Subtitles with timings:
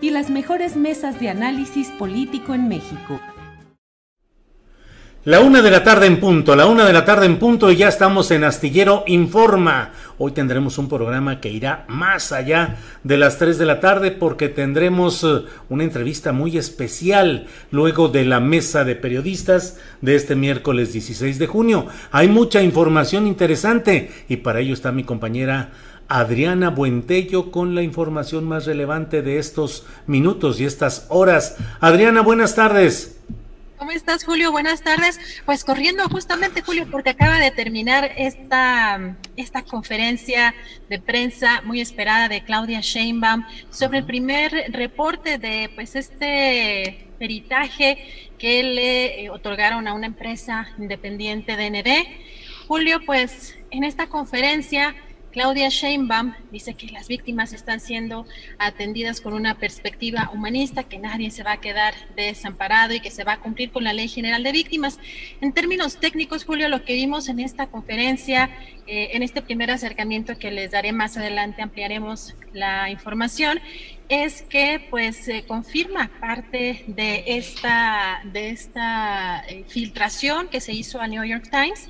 [0.00, 3.20] y las mejores mesas de análisis político en México.
[5.24, 7.76] La una de la tarde en punto, la una de la tarde en punto y
[7.76, 9.90] ya estamos en Astillero Informa.
[10.16, 14.48] Hoy tendremos un programa que irá más allá de las tres de la tarde porque
[14.48, 20.92] tendremos eh, una entrevista muy especial luego de la mesa de periodistas de este miércoles
[20.94, 21.88] 16 de junio.
[22.10, 25.72] Hay mucha información interesante y para ello está mi compañera
[26.08, 31.56] Adriana Buentello con la información más relevante de estos minutos y estas horas.
[31.80, 33.18] Adriana, buenas tardes.
[33.76, 34.50] ¿Cómo estás, Julio?
[34.50, 35.20] Buenas tardes.
[35.44, 40.54] Pues corriendo justamente, Julio, porque acaba de terminar esta, esta conferencia
[40.88, 47.98] de prensa muy esperada de Claudia Sheinbaum sobre el primer reporte de pues este peritaje
[48.38, 52.66] que le eh, otorgaron a una empresa independiente de ND.
[52.66, 54.94] Julio, pues en esta conferencia
[55.38, 58.26] Claudia Sheinbaum dice que las víctimas están siendo
[58.58, 63.22] atendidas con una perspectiva humanista, que nadie se va a quedar desamparado y que se
[63.22, 64.98] va a cumplir con la Ley General de Víctimas.
[65.40, 68.50] En términos técnicos, Julio, lo que vimos en esta conferencia,
[68.88, 73.60] eh, en este primer acercamiento que les daré más adelante, ampliaremos la información,
[74.08, 81.06] es que pues confirma parte de esta, de esta eh, filtración que se hizo a
[81.06, 81.88] New York Times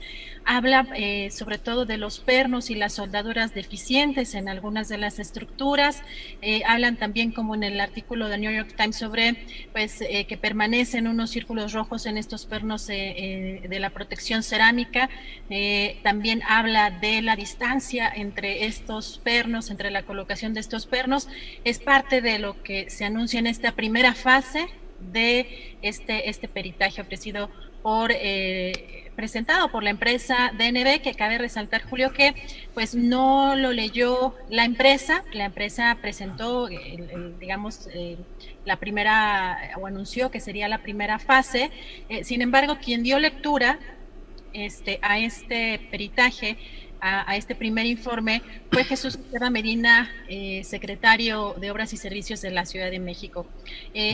[0.48, 5.18] habla eh, sobre todo de los pernos y las soldaduras deficientes en algunas de las
[5.18, 6.02] estructuras.
[6.40, 9.36] Eh, hablan también, como en el artículo de New York Times, sobre
[9.72, 15.10] pues eh, que permanecen unos círculos rojos en estos pernos de la protección cerámica.
[16.02, 21.28] también habla de la distancia entre estos pernos, entre la colocación de estos pernos.
[21.64, 24.66] Es parte de lo que se anuncia en esta primera fase
[25.12, 27.50] de este, este peritaje ofrecido
[27.82, 32.34] por eh, presentado por la empresa DNB, que cabe resaltar, Julio, que
[32.74, 36.68] pues no lo leyó la empresa, la empresa presentó,
[37.40, 38.16] digamos, eh,
[38.64, 41.72] la primera, o anunció que sería la primera fase,
[42.08, 43.80] eh, sin embargo, quien dio lectura
[44.52, 46.56] este, a este peritaje,
[47.00, 50.10] a, este primer informe, fue Jesús Esteban Medina,
[50.64, 53.46] secretario de Obras y Servicios de la Ciudad de México.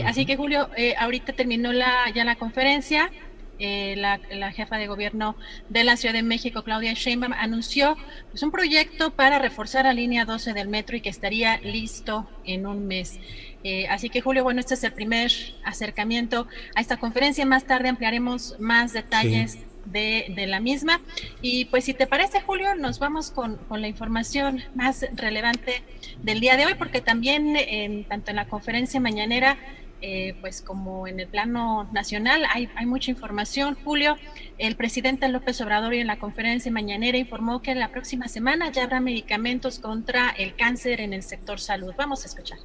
[0.05, 3.09] Así que, Julio, ahorita terminó la, ya la conferencia,
[3.57, 5.35] eh, la, jefa de gobierno
[5.69, 7.97] de la Ciudad de México, Claudia Sheinbaum, anunció
[8.29, 12.67] pues, un proyecto para reforzar la línea 12 del metro y que estaría listo en
[12.67, 13.19] un mes.
[13.63, 15.31] Eh, así que Julio, bueno, este es el primer
[15.63, 17.45] acercamiento a esta conferencia.
[17.45, 19.57] Más tarde ampliaremos más detalles.
[19.85, 20.99] De, la misma.
[21.41, 25.83] Y pues si te parece, Julio, nos vamos con, la información más relevante
[26.23, 29.57] del día de hoy, porque también en, tanto en la conferencia mañanera
[30.01, 33.77] eh, pues como en el plano nacional hay, hay, mucha información.
[33.83, 34.17] Julio,
[34.57, 38.99] el presidente López Obrador en la conferencia mañanera informó que la próxima semana ya habrá
[38.99, 41.93] medicamentos contra el cáncer en el sector salud.
[41.97, 42.59] Vamos a escuchar.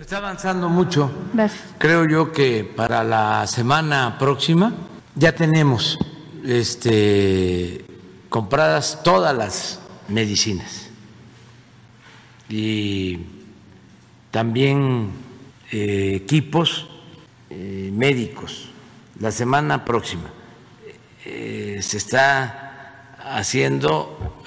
[0.00, 1.10] está avanzando mucho.
[1.78, 4.72] Creo yo que para la semana próxima
[5.14, 5.98] ya tenemos
[6.44, 7.84] este,
[8.28, 10.90] compradas todas las medicinas
[12.48, 13.20] y
[14.30, 15.23] también
[15.76, 16.86] eh, equipos
[17.50, 18.68] eh, médicos.
[19.18, 20.30] La semana próxima
[21.24, 24.44] eh, se está haciendo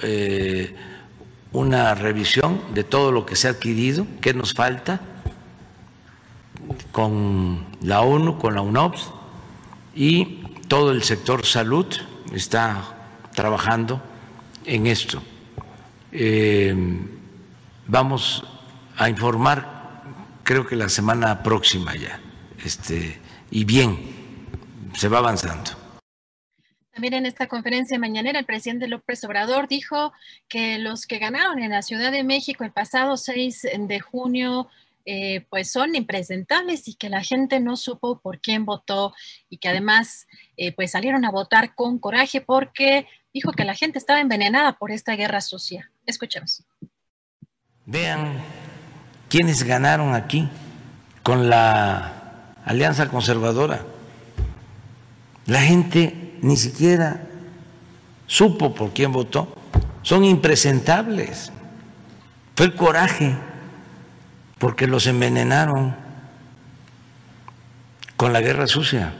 [1.52, 5.02] una revisión de todo lo que se ha adquirido, qué nos falta
[6.92, 9.10] con la ONU, con la UNOPS
[9.94, 11.88] y todo el sector salud
[12.32, 12.96] está
[13.34, 14.00] trabajando
[14.64, 15.22] en esto.
[17.86, 18.44] vamos
[18.96, 19.77] a informar,
[20.48, 22.18] creo que la semana próxima ya,
[22.64, 23.18] este,
[23.50, 23.98] y bien,
[24.94, 25.72] se va avanzando.
[26.90, 30.14] También en esta conferencia mañanera, el presidente López Obrador dijo
[30.48, 34.70] que los que ganaron en la Ciudad de México el pasado 6 de junio,
[35.04, 39.12] eh, pues son impresentables y que la gente no supo por quién votó
[39.50, 43.98] y que además eh, pues salieron a votar con coraje porque dijo que la gente
[43.98, 45.92] estaba envenenada por esta guerra sucia.
[46.06, 46.64] Escuchemos.
[47.84, 48.42] Vean
[49.28, 50.48] quiénes ganaron aquí
[51.22, 53.82] con la Alianza Conservadora.
[55.46, 57.22] La gente ni siquiera
[58.26, 59.54] supo por quién votó.
[60.02, 61.52] Son impresentables.
[62.54, 63.36] Fue el coraje,
[64.58, 65.94] porque los envenenaron
[68.16, 69.14] con la guerra sucia.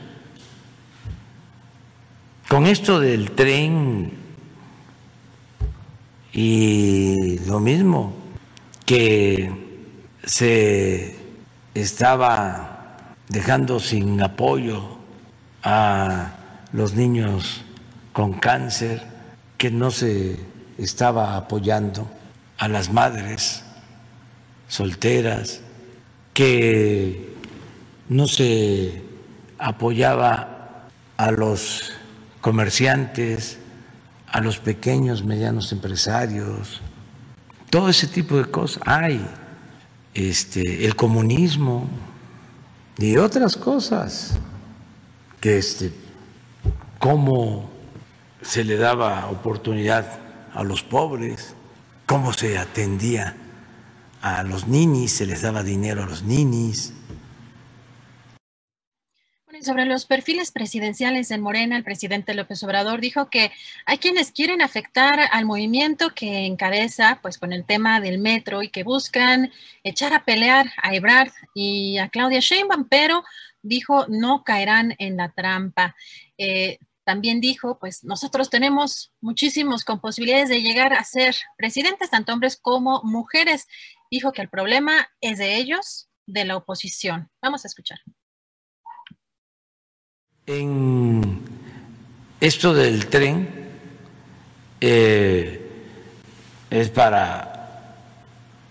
[2.47, 4.11] Con esto del tren
[6.33, 8.13] y lo mismo
[8.85, 9.68] que
[10.29, 11.15] se
[11.73, 14.99] estaba dejando sin apoyo
[15.63, 16.33] a
[16.71, 17.63] los niños
[18.13, 19.01] con cáncer,
[19.57, 20.39] que no se
[20.77, 22.07] estaba apoyando
[22.59, 23.63] a las madres
[24.67, 25.61] solteras,
[26.35, 27.35] que
[28.07, 29.01] no se
[29.57, 30.85] apoyaba
[31.17, 31.91] a los
[32.39, 33.57] comerciantes,
[34.27, 36.81] a los pequeños, medianos empresarios,
[37.71, 38.83] todo ese tipo de cosas.
[38.85, 39.25] Hay
[40.13, 41.87] este, el comunismo
[42.97, 44.37] y otras cosas
[45.39, 45.93] que este,
[46.99, 47.69] cómo
[48.41, 50.19] se le daba oportunidad
[50.53, 51.55] a los pobres,
[52.05, 53.37] cómo se atendía
[54.21, 56.93] a los ninis, se les daba dinero a los ninis.
[59.61, 63.51] Sobre los perfiles presidenciales en Morena, el presidente López Obrador dijo que
[63.85, 68.69] hay quienes quieren afectar al movimiento que encabeza, pues con el tema del metro y
[68.69, 69.51] que buscan
[69.83, 73.23] echar a pelear a Ebrard y a Claudia Sheinbaum, pero
[73.61, 75.95] dijo no caerán en la trampa.
[76.37, 82.31] Eh, también dijo, pues nosotros tenemos muchísimos con posibilidades de llegar a ser presidentes, tanto
[82.31, 83.67] hombres como mujeres.
[84.09, 87.29] Dijo que el problema es de ellos, de la oposición.
[87.41, 87.99] Vamos a escuchar.
[90.51, 91.43] En
[92.39, 93.67] esto del tren
[94.81, 95.85] eh,
[96.71, 97.93] es para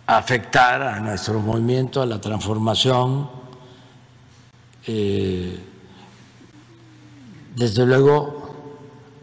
[0.04, 3.30] afectar a nuestro movimiento, a la transformación.
[4.88, 5.56] Eh,
[7.54, 8.56] desde luego,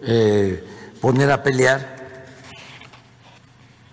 [0.01, 0.65] eh,
[1.01, 2.25] poner a pelear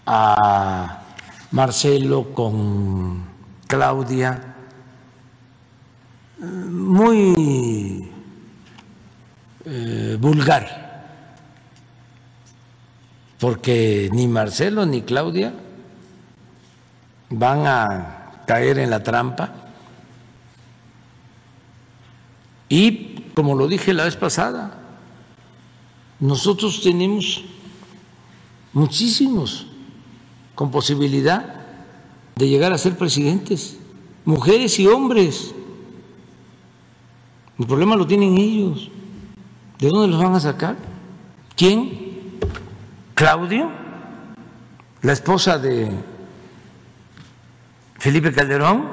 [0.06, 1.03] a
[1.50, 3.25] Marcelo con
[3.67, 4.55] Claudia,
[6.38, 8.12] muy
[9.64, 11.06] eh, vulgar,
[13.38, 15.53] porque ni Marcelo ni Claudia
[17.31, 19.55] van a caer en la trampa
[22.69, 24.79] y como lo dije la vez pasada,
[26.20, 27.44] nosotros tenemos
[28.73, 29.67] muchísimos
[30.55, 31.62] con posibilidad
[32.37, 33.79] de llegar a ser presidentes,
[34.25, 35.55] mujeres y hombres.
[37.59, 38.91] El problema lo tienen ellos.
[39.82, 40.76] ¿De dónde los van a sacar?
[41.56, 42.38] ¿Quién?
[43.17, 43.69] ¿Claudio?
[45.00, 45.90] ¿La esposa de
[47.99, 48.88] Felipe Calderón?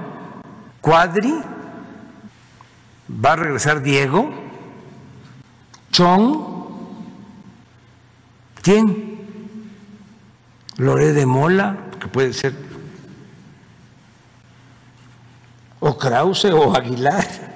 [0.81, 1.43] ¿Cuadri?
[3.23, 4.33] ¿Va a regresar Diego?
[5.91, 6.39] ¿Chong?
[8.63, 9.29] ¿Quién?
[10.77, 11.77] ¿Loré de Mola?
[11.99, 12.55] Que puede ser.
[15.81, 17.48] ¿O Krause o Aguilar?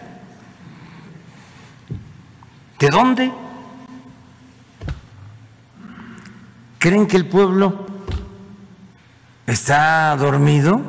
[2.83, 3.31] ¿De dónde?
[6.79, 7.85] ¿Creen que el pueblo
[9.47, 10.81] está dormido?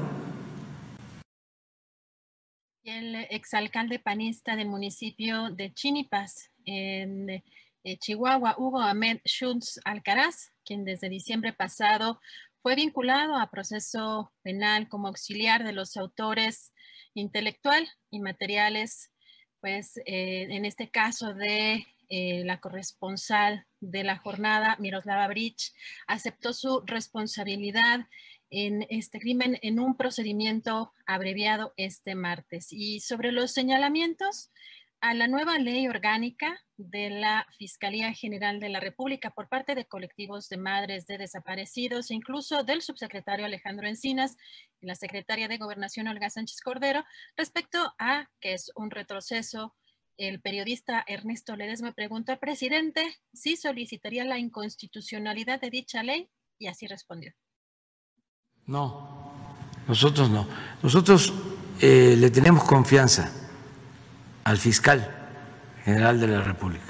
[3.30, 7.42] exalcalde panista del municipio de Chinipas, en eh,
[7.98, 12.20] Chihuahua, Hugo Ahmed Schultz Alcaraz, quien desde diciembre pasado
[12.60, 16.72] fue vinculado a proceso penal como auxiliar de los autores
[17.14, 19.12] intelectual y materiales,
[19.64, 25.73] pues eh, en este caso de eh, la corresponsal de la jornada, Miroslava Bridge,
[26.06, 28.00] aceptó su responsabilidad
[28.50, 32.75] en este crimen en un procedimiento abreviado este martes.
[32.75, 34.50] Y sobre los señalamientos
[35.04, 39.84] a la nueva ley orgánica de la Fiscalía General de la República por parte de
[39.84, 44.34] colectivos de madres de desaparecidos incluso del subsecretario Alejandro Encinas
[44.80, 47.04] y la secretaria de Gobernación Olga Sánchez Cordero
[47.37, 49.75] respecto a que es un retroceso
[50.16, 56.68] el periodista Ernesto Ledesma preguntó al presidente si solicitaría la inconstitucionalidad de dicha ley y
[56.68, 57.34] así respondió.
[58.64, 59.34] No,
[59.87, 60.49] nosotros no.
[60.82, 61.30] Nosotros
[61.82, 63.43] eh, le tenemos confianza
[64.44, 65.10] al fiscal
[65.84, 66.84] general de la República.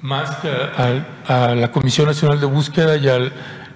[0.00, 3.32] Más que a, a la Comisión Nacional de Búsqueda y al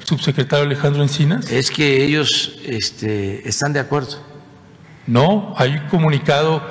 [0.06, 1.50] subsecretario Alejandro Encinas.
[1.50, 4.18] Es que ellos este, están de acuerdo.
[5.06, 6.62] No, hay un comunicado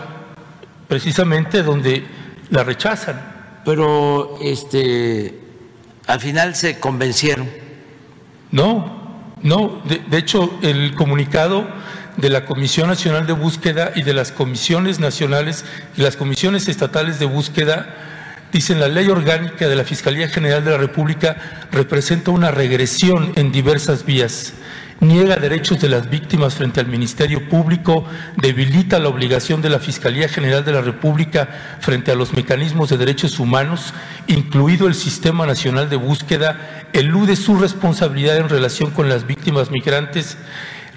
[0.88, 2.06] precisamente donde
[2.50, 3.34] la rechazan.
[3.64, 5.40] Pero este,
[6.08, 7.50] al final se convencieron.
[8.52, 11.68] No, no, de, de hecho el comunicado
[12.18, 15.66] de la Comisión Nacional de Búsqueda y de las comisiones nacionales
[15.98, 17.94] y las comisiones estatales de búsqueda
[18.56, 21.36] Dicen, la ley orgánica de la Fiscalía General de la República
[21.74, 24.54] representa una regresión en diversas vías.
[25.02, 28.06] Niega derechos de las víctimas frente al Ministerio Público,
[28.38, 31.50] debilita la obligación de la Fiscalía General de la República
[31.82, 33.94] frente a los mecanismos de derechos humanos,
[34.28, 40.38] incluido el Sistema Nacional de Búsqueda, elude su responsabilidad en relación con las víctimas migrantes,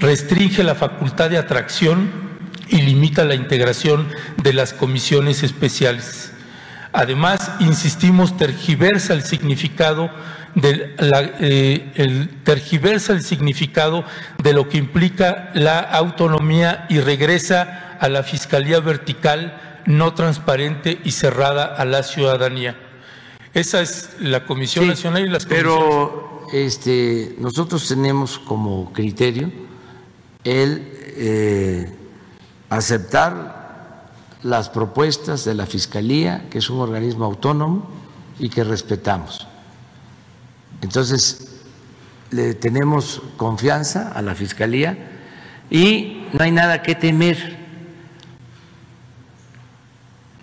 [0.00, 2.11] restringe la facultad de atracción
[2.69, 4.09] y limita la integración
[4.43, 6.33] de las comisiones especiales.
[6.93, 10.11] Además, insistimos, tergiversa el significado
[10.55, 10.95] de
[11.40, 14.05] eh, el, tergiversa el significado
[14.43, 21.12] de lo que implica la autonomía y regresa a la fiscalía vertical no transparente y
[21.12, 22.76] cerrada a la ciudadanía.
[23.55, 29.68] Esa es la Comisión Nacional y las Pero este, nosotros tenemos como criterio
[30.49, 31.93] el eh,
[32.71, 34.09] aceptar
[34.43, 37.88] las propuestas de la Fiscalía, que es un organismo autónomo
[38.38, 39.47] y que respetamos.
[40.81, 41.61] Entonces,
[42.31, 44.97] le tenemos confianza a la Fiscalía
[45.71, 47.59] y no hay nada que temer.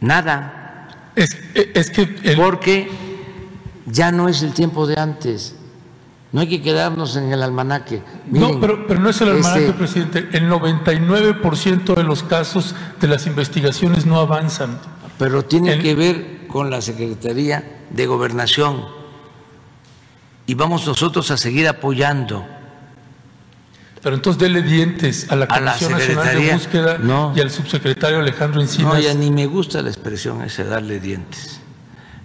[0.01, 1.12] Nada.
[1.15, 2.05] Es, es que.
[2.35, 2.89] Porque
[3.85, 5.55] ya no es el tiempo de antes.
[6.36, 8.01] No hay que quedarnos en el almanaque.
[8.30, 10.27] no, pero, pero, no es el almanaque, este, presidente.
[10.34, 14.77] El 99% de los casos de las investigaciones no avanzan.
[15.18, 18.84] Pero tiene que ver con la Secretaría de Gobernación.
[20.46, 22.46] Y vamos nosotros a seguir apoyando.
[24.04, 27.00] Pero entonces dele dientes a la Comisión Nacional de Búsqueda
[27.34, 28.94] y al subsecretario Alejandro Encinas.
[28.94, 31.62] No, ya ni me gusta la expresión esa, darle dientes.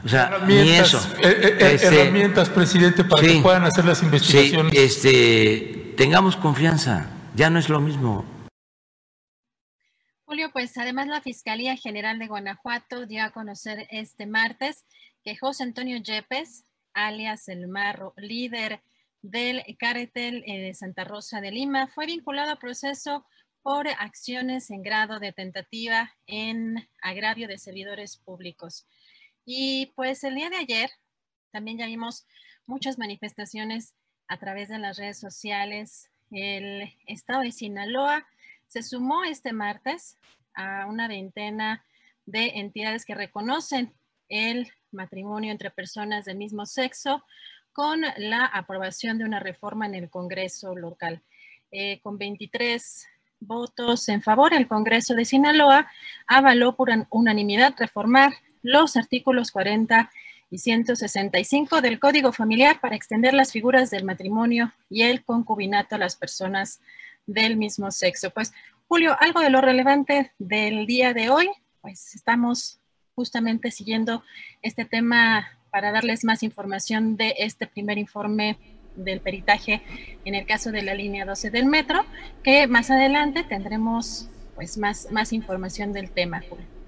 [0.04, 1.14] O sea, herramientas, eso.
[1.18, 4.72] Eh, eh, eh, este, herramientas, presidente, para que puedan hacer las investigaciones.
[4.72, 8.24] Sí, este, tengamos confianza, ya no es lo mismo.
[10.24, 14.84] Julio, pues además la Fiscalía General de Guanajuato dio a conocer este martes
[15.24, 16.64] que José Antonio Yepes,
[16.94, 18.80] alias El Marro, líder
[19.22, 23.26] del cártel de Santa Rosa de Lima, fue vinculado a proceso
[23.62, 28.86] por acciones en grado de tentativa en agravio de servidores públicos.
[29.52, 30.90] Y pues el día de ayer
[31.50, 32.24] también ya vimos
[32.66, 33.94] muchas manifestaciones
[34.28, 36.08] a través de las redes sociales.
[36.30, 38.24] El estado de Sinaloa
[38.68, 40.18] se sumó este martes
[40.54, 41.84] a una veintena
[42.26, 43.92] de entidades que reconocen
[44.28, 47.24] el matrimonio entre personas del mismo sexo
[47.72, 51.24] con la aprobación de una reforma en el Congreso local.
[51.72, 53.04] Eh, con 23
[53.40, 55.90] votos en favor, el Congreso de Sinaloa
[56.28, 60.10] avaló por unanimidad reformar los artículos 40
[60.50, 65.98] y 165 del Código Familiar para extender las figuras del matrimonio y el concubinato a
[65.98, 66.80] las personas
[67.26, 68.30] del mismo sexo.
[68.30, 68.52] Pues,
[68.88, 71.48] Julio, algo de lo relevante del día de hoy,
[71.80, 72.80] pues estamos
[73.14, 74.24] justamente siguiendo
[74.62, 78.58] este tema para darles más información de este primer informe
[78.96, 79.82] del peritaje
[80.24, 82.04] en el caso de la línea 12 del metro,
[82.42, 86.79] que más adelante tendremos pues más, más información del tema, Julio.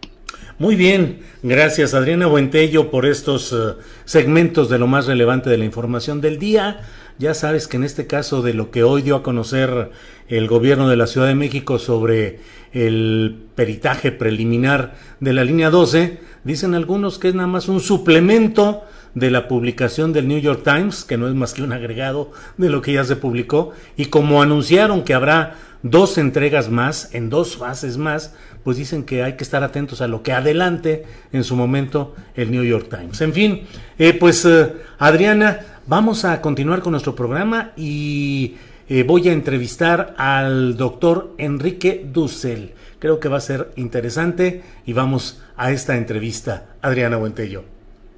[0.58, 5.64] Muy bien, gracias Adriana Buentello por estos uh, segmentos de lo más relevante de la
[5.64, 6.80] información del día.
[7.18, 9.90] Ya sabes que en este caso de lo que hoy dio a conocer
[10.28, 12.40] el gobierno de la Ciudad de México sobre
[12.72, 18.82] el peritaje preliminar de la línea 12, dicen algunos que es nada más un suplemento
[19.14, 22.70] de la publicación del New York Times, que no es más que un agregado de
[22.70, 27.56] lo que ya se publicó, y como anunciaron que habrá dos entregas más, en dos
[27.56, 28.34] fases más,
[28.64, 32.50] pues dicen que hay que estar atentos a lo que adelante en su momento el
[32.50, 33.20] New York Times.
[33.20, 33.66] En fin,
[33.98, 38.56] eh, pues eh, Adriana, vamos a continuar con nuestro programa y
[38.88, 42.74] eh, voy a entrevistar al doctor Enrique Dussel.
[42.98, 46.66] Creo que va a ser interesante y vamos a esta entrevista.
[46.82, 47.64] Adriana Buentello.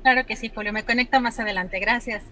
[0.03, 0.73] Claro que sí, Julio.
[0.73, 1.81] Me conecto más adelante.
[1.81, 2.23] Gracias.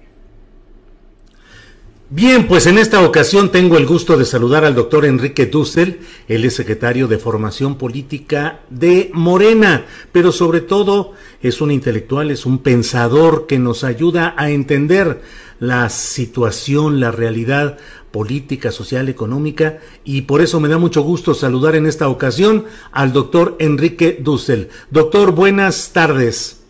[2.14, 6.44] Bien, pues en esta ocasión tengo el gusto de saludar al doctor Enrique Dussel, él
[6.44, 12.58] es secretario de Formación Política de Morena, pero sobre todo es un intelectual, es un
[12.58, 15.22] pensador que nos ayuda a entender
[15.58, 17.78] la situación, la realidad
[18.10, 23.14] política, social, económica, y por eso me da mucho gusto saludar en esta ocasión al
[23.14, 24.68] doctor Enrique Dussel.
[24.90, 26.60] Doctor, buenas tardes.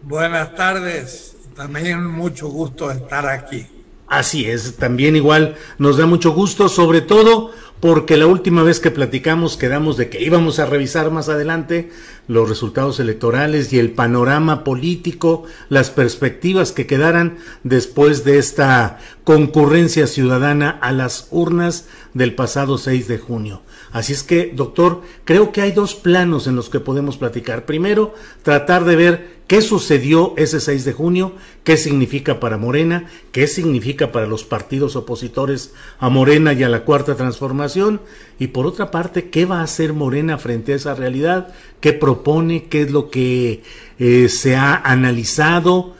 [0.00, 3.66] Buenas tardes, también mucho gusto estar aquí.
[4.08, 8.90] Así es, también igual nos da mucho gusto, sobre todo porque la última vez que
[8.90, 11.90] platicamos quedamos de que íbamos a revisar más adelante
[12.26, 20.06] los resultados electorales y el panorama político, las perspectivas que quedaran después de esta concurrencia
[20.06, 23.62] ciudadana a las urnas del pasado 6 de junio.
[23.92, 27.66] Así es que, doctor, creo que hay dos planos en los que podemos platicar.
[27.66, 31.32] Primero, tratar de ver qué sucedió ese 6 de junio,
[31.64, 36.84] qué significa para Morena, qué significa para los partidos opositores a Morena y a la
[36.84, 38.00] Cuarta Transformación,
[38.38, 42.64] y por otra parte, qué va a hacer Morena frente a esa realidad, qué propone,
[42.64, 43.62] qué es lo que
[43.98, 45.94] eh, se ha analizado,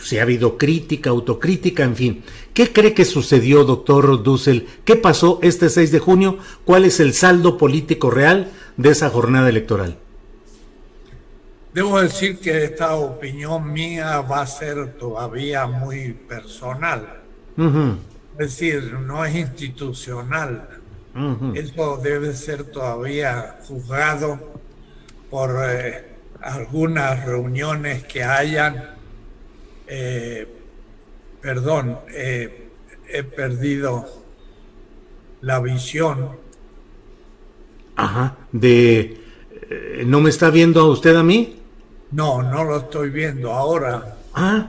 [0.00, 2.22] si ha habido crítica, autocrítica, en fin.
[2.54, 4.66] ¿Qué cree que sucedió, doctor Dussel?
[4.84, 6.38] ¿Qué pasó este 6 de junio?
[6.64, 9.98] ¿Cuál es el saldo político real de esa jornada electoral?
[11.74, 17.20] Debo decir que esta opinión mía va a ser todavía muy personal.
[18.38, 20.68] Es decir, no es institucional.
[21.54, 24.54] Eso debe ser todavía juzgado
[25.30, 26.04] por eh,
[26.40, 28.94] algunas reuniones que hayan
[29.86, 30.46] eh,
[31.40, 32.68] perdón, eh,
[33.08, 34.06] he perdido
[35.42, 36.30] la visión.
[37.96, 39.20] Ajá, de...
[40.06, 41.56] ¿No me está viendo usted a mí?
[42.14, 44.14] No, no lo estoy viendo ahora.
[44.34, 44.68] Ah,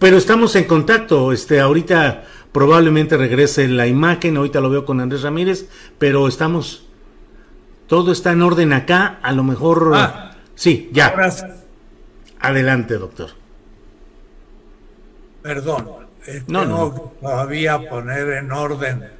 [0.00, 1.32] pero estamos en contacto.
[1.32, 5.68] Este, ahorita probablemente regrese la imagen, ahorita lo veo con Andrés Ramírez,
[5.98, 6.86] pero estamos...
[7.86, 9.92] Todo está en orden acá, a lo mejor...
[9.94, 11.14] Ah, sí, ya.
[12.40, 13.30] Adelante, doctor.
[15.42, 15.88] Perdón,
[16.26, 17.28] eh, no, tengo no.
[17.28, 19.10] todavía poner en orden.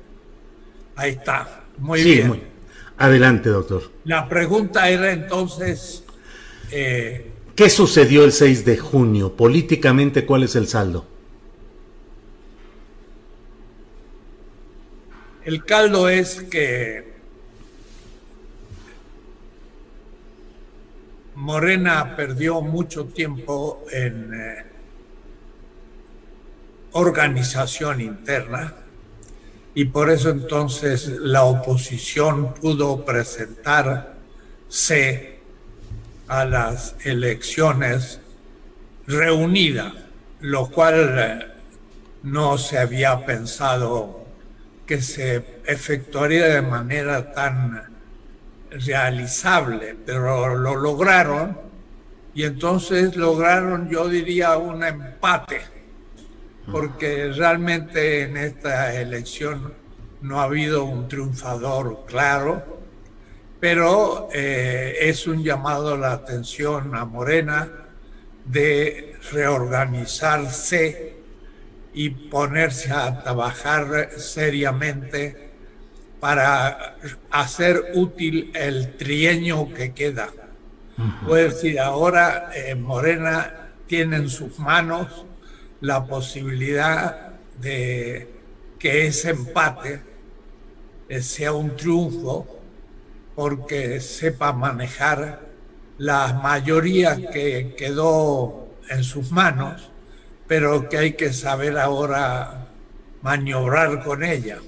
[0.97, 1.65] Ahí está.
[1.77, 2.45] Muy bien.
[2.97, 3.83] Adelante, doctor.
[4.05, 6.03] La pregunta era entonces...
[6.71, 9.35] Eh, ¿Qué sucedió el 6 de junio?
[9.35, 11.05] Políticamente, ¿cuál es el saldo?
[15.45, 17.15] El caldo es que
[21.35, 24.65] Morena perdió mucho tiempo en eh,
[26.93, 28.73] organización interna
[29.75, 35.38] y por eso entonces la oposición pudo presentarse
[36.29, 38.21] a las elecciones
[39.07, 39.93] reunida,
[40.41, 41.47] lo cual eh,
[42.23, 44.27] no se había pensado
[44.87, 47.83] que se efectuaría de manera tan
[48.71, 51.59] realizable, pero lo lograron
[52.35, 55.79] y entonces lograron, yo diría, un empate
[56.71, 59.73] porque realmente en esta elección
[60.21, 62.78] no ha habido un triunfador claro,
[63.61, 67.69] pero eh, es un llamado a la atención a Morena
[68.45, 71.17] de reorganizarse
[71.93, 75.51] y ponerse a trabajar seriamente
[76.21, 76.97] para
[77.31, 80.29] hacer útil el trienio que queda.
[81.25, 85.25] Puedo decir, ahora eh, Morena tiene en sus manos
[85.81, 88.29] la posibilidad de
[88.79, 90.01] que ese empate
[91.21, 92.58] sea un triunfo
[93.39, 95.43] porque sepa manejar
[95.97, 99.93] la mayoría que quedó en sus manos,
[100.49, 102.67] pero que hay que saber ahora
[103.23, 104.59] maniobrar con ella.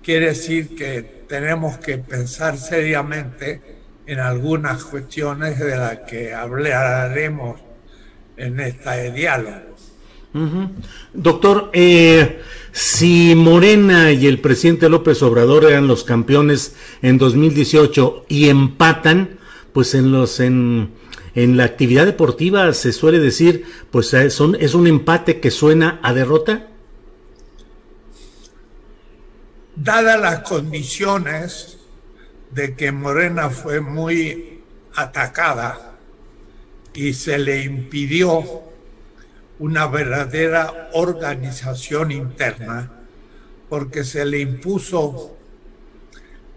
[0.00, 3.60] Quiere decir que tenemos que pensar seriamente
[4.06, 7.60] en algunas cuestiones de las que hablaremos
[8.36, 9.71] en este diálogo.
[11.12, 12.40] Doctor, eh,
[12.72, 19.38] si Morena y el presidente López Obrador eran los campeones en 2018 y empatan,
[19.72, 20.90] pues en los en,
[21.34, 26.00] en la actividad deportiva se suele decir, pues eh, son, es un empate que suena
[26.02, 26.68] a derrota.
[29.76, 31.78] Dadas las condiciones
[32.50, 34.60] de que Morena fue muy
[34.94, 35.96] atacada
[36.94, 38.71] y se le impidió
[39.62, 42.90] una verdadera organización interna
[43.68, 45.36] porque se le impuso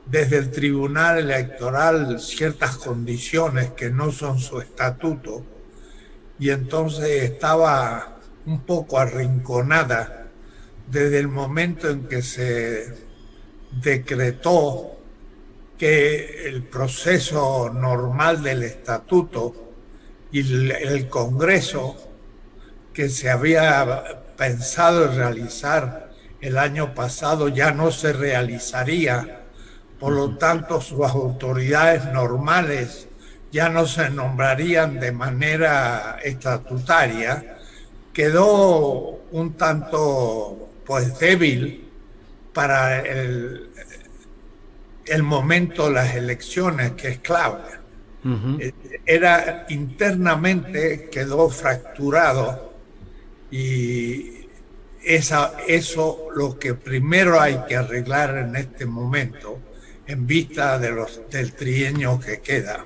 [0.07, 5.45] desde el Tribunal Electoral ciertas condiciones que no son su estatuto
[6.39, 10.25] y entonces estaba un poco arrinconada
[10.89, 12.91] desde el momento en que se
[13.83, 14.97] decretó
[15.77, 19.73] que el proceso normal del estatuto
[20.31, 22.04] y el, Congreso
[22.95, 29.41] que se había pensado realizar el año pasado ya no se realizaría.
[29.99, 33.07] Por lo tanto, sus autoridades normales
[33.51, 37.57] ya no se nombrarían de manera estatutaria.
[38.13, 41.91] Quedó un tanto pues débil
[42.53, 43.71] para el,
[45.05, 47.81] el momento de las elecciones, que es Claudia.
[48.59, 48.73] Eh,
[49.05, 52.74] era internamente, quedó fracturado
[53.51, 54.45] y
[55.03, 59.59] esa, eso lo que primero hay que arreglar en este momento
[60.07, 62.85] en vista de los, del trienio que queda.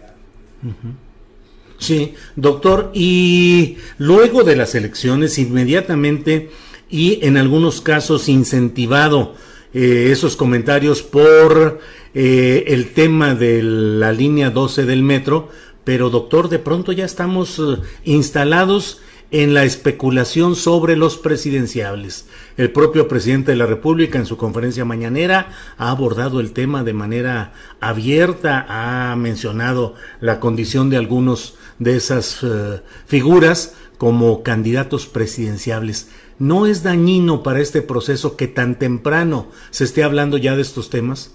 [1.77, 6.49] Sí, doctor, y luego de las elecciones, inmediatamente
[6.89, 9.35] y en algunos casos incentivado
[9.73, 11.79] eh, esos comentarios por
[12.13, 15.49] eh, el tema de la línea 12 del metro,
[15.83, 22.25] pero doctor, de pronto ya estamos eh, instalados en la especulación sobre los presidenciables.
[22.57, 26.93] El propio presidente de la República en su conferencia mañanera ha abordado el tema de
[26.93, 36.09] manera abierta, ha mencionado la condición de algunos de esas eh, figuras como candidatos presidenciables.
[36.39, 40.89] ¿No es dañino para este proceso que tan temprano se esté hablando ya de estos
[40.89, 41.31] temas?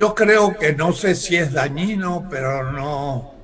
[0.00, 3.34] Yo creo que no sé si es dañino, pero no,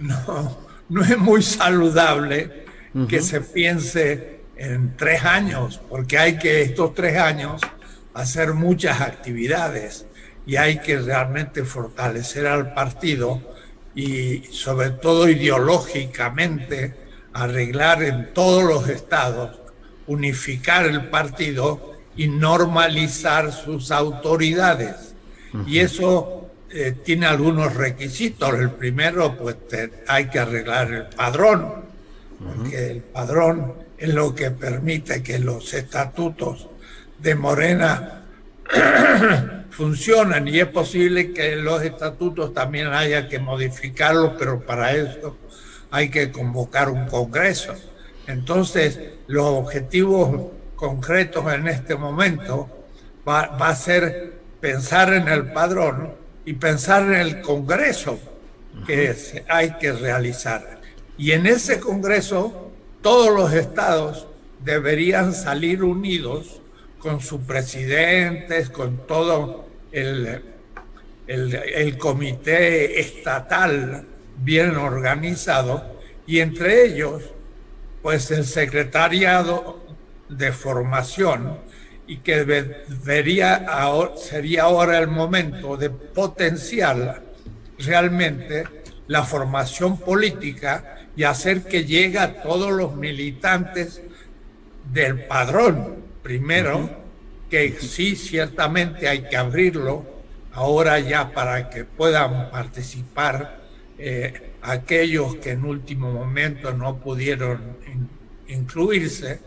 [0.00, 2.64] no, no es muy saludable
[3.08, 7.60] que se piense en tres años, porque hay que estos tres años
[8.14, 10.06] hacer muchas actividades
[10.46, 13.40] y hay que realmente fortalecer al partido
[13.94, 16.94] y sobre todo ideológicamente
[17.32, 19.60] arreglar en todos los estados,
[20.06, 25.14] unificar el partido y normalizar sus autoridades.
[25.66, 26.37] Y eso
[26.70, 28.52] eh, tiene algunos requisitos.
[28.58, 29.56] El primero, pues
[30.06, 31.84] hay que arreglar el padrón,
[32.38, 36.68] porque el padrón es lo que permite que los estatutos
[37.18, 38.22] de Morena
[39.70, 45.36] funcionen y es posible que los estatutos también haya que modificarlos, pero para eso
[45.90, 47.74] hay que convocar un congreso.
[48.26, 52.68] Entonces, los objetivos concretos en este momento
[53.26, 56.17] va, va a ser pensar en el padrón
[56.48, 58.18] y pensar en el Congreso
[58.86, 60.80] que hay que realizar.
[61.18, 64.26] Y en ese Congreso todos los estados
[64.64, 66.62] deberían salir unidos
[67.00, 70.42] con sus presidentes, con todo el,
[71.26, 74.06] el, el comité estatal
[74.38, 77.24] bien organizado y entre ellos
[78.00, 79.84] pues el secretariado
[80.30, 81.58] de formación
[82.08, 83.66] y que debería
[84.16, 87.22] sería ahora el momento de potenciar
[87.78, 88.64] realmente
[89.06, 94.02] la formación política y hacer que llegue a todos los militantes
[94.90, 95.96] del padrón.
[96.22, 96.88] Primero,
[97.50, 100.06] que sí, ciertamente hay que abrirlo
[100.52, 103.60] ahora ya para que puedan participar
[103.98, 107.76] eh, aquellos que en último momento no pudieron
[108.48, 109.40] incluirse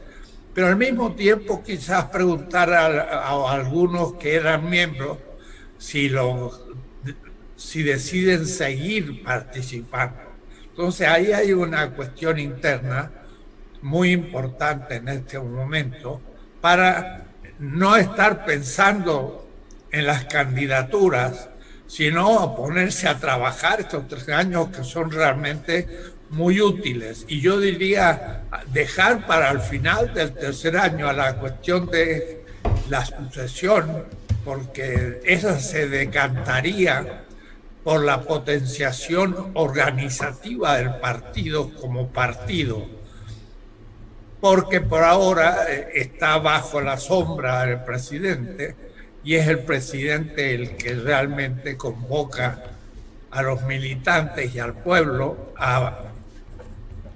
[0.53, 5.17] pero al mismo tiempo quizás preguntar a, algunos que eran miembros
[5.77, 6.51] si, lo,
[7.55, 10.19] si deciden seguir participando.
[10.69, 13.11] Entonces ahí hay una cuestión interna
[13.81, 16.21] muy importante en este momento
[16.59, 17.25] para
[17.59, 19.47] no estar pensando
[19.91, 21.49] en las candidaturas,
[21.87, 25.87] sino ponerse a trabajar estos tres años que son realmente
[26.31, 27.25] muy útiles.
[27.27, 32.45] Y yo diría dejar para el final del tercer año a la cuestión de
[32.89, 34.05] la sucesión,
[34.43, 37.25] porque esa se decantaría
[37.83, 42.85] por la potenciación organizativa del partido como partido,
[44.39, 48.75] porque por ahora eh, está bajo la sombra del presidente
[49.23, 52.63] y es el presidente el que realmente convoca
[53.31, 56.11] a los militantes y al pueblo a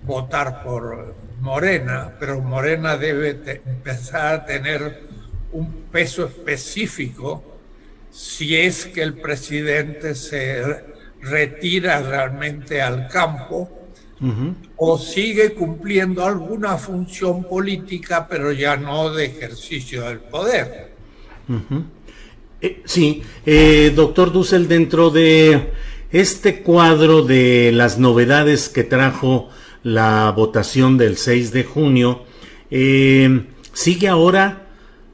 [0.05, 5.03] votar por Morena, pero Morena debe empezar a tener
[5.51, 7.43] un peso específico
[8.11, 10.63] si es que el presidente se
[11.21, 13.69] retira realmente al campo
[14.77, 20.93] o sigue cumpliendo alguna función política, pero ya no de ejercicio del poder.
[22.61, 25.71] Eh, sí, eh, doctor Dussel, dentro de
[26.11, 29.49] este cuadro de las novedades que trajo
[29.85, 32.23] la votación del 6 de junio,
[32.71, 34.65] eh, sigue ahora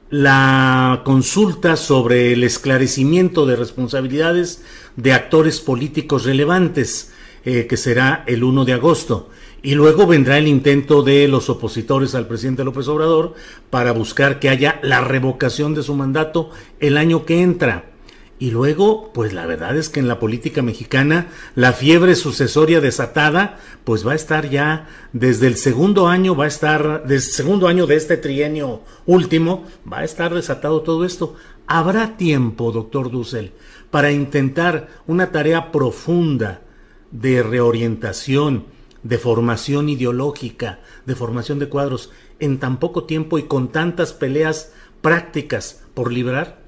[0.08, 4.64] la consulta sobre el esclarecimiento de responsabilidades
[4.96, 7.12] de actores políticos relevantes,
[7.44, 9.28] eh, que será el 1 de agosto.
[9.62, 13.34] Y luego vendrá el intento de los opositores al presidente López Obrador
[13.68, 16.48] para buscar que haya la revocación de su mandato
[16.80, 17.91] el año que entra.
[18.38, 23.60] Y luego, pues la verdad es que en la política mexicana la fiebre sucesoria desatada,
[23.84, 27.68] pues va a estar ya desde el segundo año, va a estar, desde el segundo
[27.68, 31.36] año de este trienio último, va a estar desatado todo esto.
[31.68, 33.52] Habrá tiempo, doctor Dussel,
[33.90, 36.62] para intentar una tarea profunda
[37.12, 38.64] de reorientación,
[39.04, 44.72] de formación ideológica, de formación de cuadros, en tan poco tiempo y con tantas peleas
[45.00, 46.61] prácticas por librar?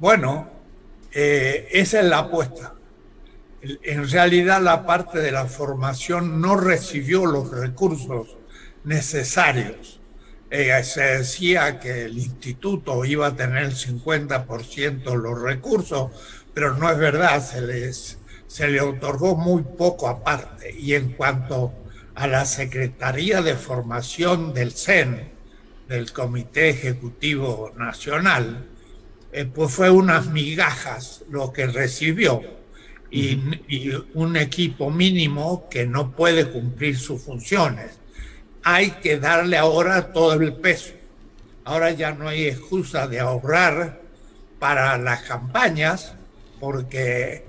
[0.00, 0.48] Bueno,
[1.12, 2.72] eh, esa es la apuesta.
[3.60, 8.38] En realidad la parte de la formación no recibió los recursos
[8.84, 10.00] necesarios.
[10.50, 16.12] Eh, se decía que el instituto iba a tener el 50% los recursos,
[16.54, 20.74] pero no es verdad, se les se le otorgó muy poco aparte.
[20.78, 21.74] Y en cuanto
[22.14, 25.30] a la Secretaría de Formación del CEN,
[25.88, 28.69] del Comité Ejecutivo Nacional,
[29.32, 32.42] eh, pues fue unas migajas lo que recibió
[33.10, 33.38] y,
[33.68, 37.98] y, un equipo mínimo que no puede cumplir sus funciones.
[38.62, 40.94] Hay que darle ahora todo el peso.
[41.64, 44.00] Ahora ya no hay excusa de ahorrar
[44.58, 46.14] para las campañas
[46.58, 47.44] porque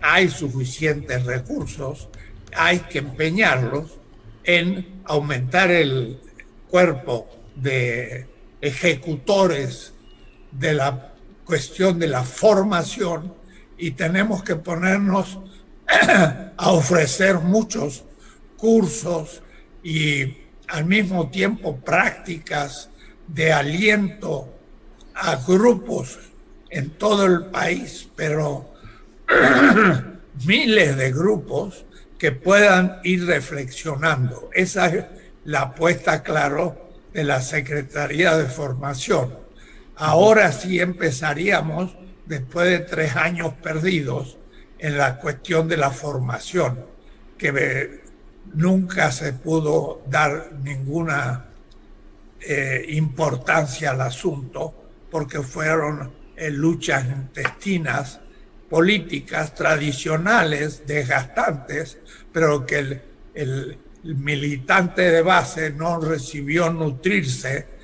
[0.00, 2.08] hay suficientes recursos,
[2.56, 3.98] hay que empeñarlos
[4.44, 6.18] en aumentar el
[6.68, 8.26] cuerpo de
[8.60, 9.92] ejecutores
[10.50, 11.12] de la
[11.44, 13.34] cuestión de la formación
[13.76, 15.38] y tenemos que ponernos
[16.56, 18.04] a ofrecer muchos
[18.56, 19.42] cursos
[19.82, 22.90] y al mismo tiempo prácticas
[23.26, 24.54] de aliento
[25.14, 26.18] a grupos
[26.70, 28.74] en todo el país, pero
[30.44, 31.84] miles de grupos
[32.18, 34.50] que puedan ir reflexionando.
[34.52, 35.04] Esa es
[35.44, 39.47] la apuesta, claro, de la Secretaría de Formación.
[40.00, 44.38] Ahora sí empezaríamos, después de tres años perdidos,
[44.78, 46.86] en la cuestión de la formación,
[47.36, 48.02] que
[48.54, 51.46] nunca se pudo dar ninguna
[52.40, 54.72] eh, importancia al asunto,
[55.10, 58.20] porque fueron eh, luchas intestinas
[58.70, 61.98] políticas tradicionales desgastantes,
[62.32, 63.02] pero que el,
[63.34, 67.77] el, militante de base no recibió nutrirse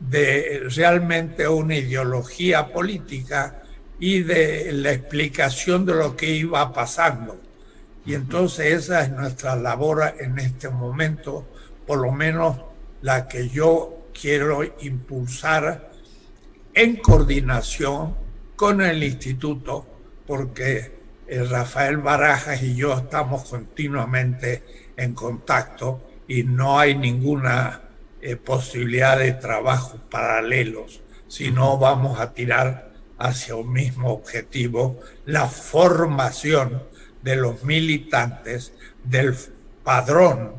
[0.00, 3.62] de realmente una ideología política
[3.98, 7.40] y de la explicación de lo que iba pasando.
[8.06, 11.46] Y entonces esa es nuestra labor en este momento,
[11.86, 12.56] por lo menos
[13.02, 15.90] la que yo quiero impulsar
[16.74, 18.14] en coordinación
[18.56, 19.86] con el instituto
[20.26, 27.87] porque el Rafael Barajas y yo estamos continuamente en contacto y no hay ninguna
[28.20, 36.82] eh, posibilidad de trabajo paralelos, sino vamos a tirar hacia un mismo objetivo, la formación
[37.22, 38.72] de los militantes
[39.04, 39.34] del
[39.82, 40.52] padrón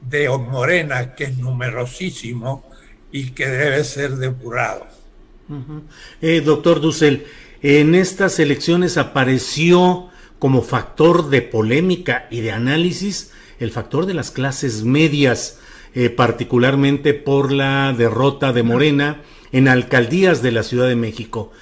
[0.00, 2.68] de Morena, que es numerosísimo
[3.12, 4.86] y que debe ser depurado.
[6.20, 7.26] Eh, doctor Dussel,
[7.62, 14.30] en estas elecciones apareció como factor de polémica y de análisis el factor de las
[14.30, 15.60] clases medias,
[15.94, 21.52] eh, particularmente por la derrota de Morena en alcaldías de la Ciudad de México.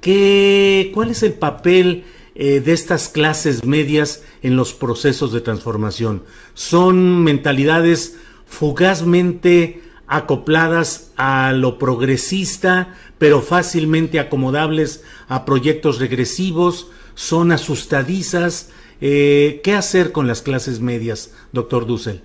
[0.00, 6.24] ¿Qué, ¿Cuál es el papel eh, de estas clases medias en los procesos de transformación?
[6.54, 18.70] ¿Son mentalidades fugazmente acopladas a lo progresista, pero fácilmente acomodables a proyectos regresivos, son asustadizas.
[19.00, 22.22] Eh, ¿Qué hacer con las clases medias, doctor Dussel?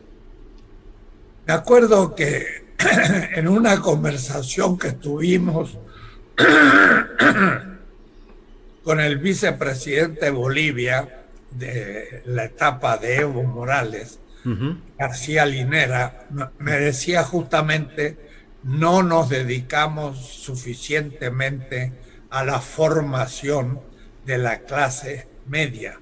[1.52, 2.64] Me acuerdo que
[3.36, 5.78] en una conversación que tuvimos
[8.86, 14.22] con el vicepresidente de Bolivia de la etapa de Evo Morales,
[14.98, 16.26] García Linera,
[16.58, 18.18] me decía justamente,
[18.64, 21.92] no nos dedicamos suficientemente
[22.30, 23.82] a la formación
[24.26, 26.00] de la clase media.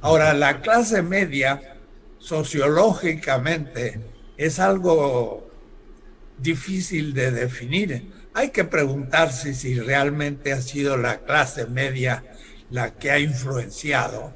[0.00, 1.76] Ahora, la clase media,
[2.18, 5.50] sociológicamente, es algo
[6.38, 8.10] difícil de definir.
[8.32, 12.24] Hay que preguntarse si realmente ha sido la clase media
[12.70, 14.32] la que ha influenciado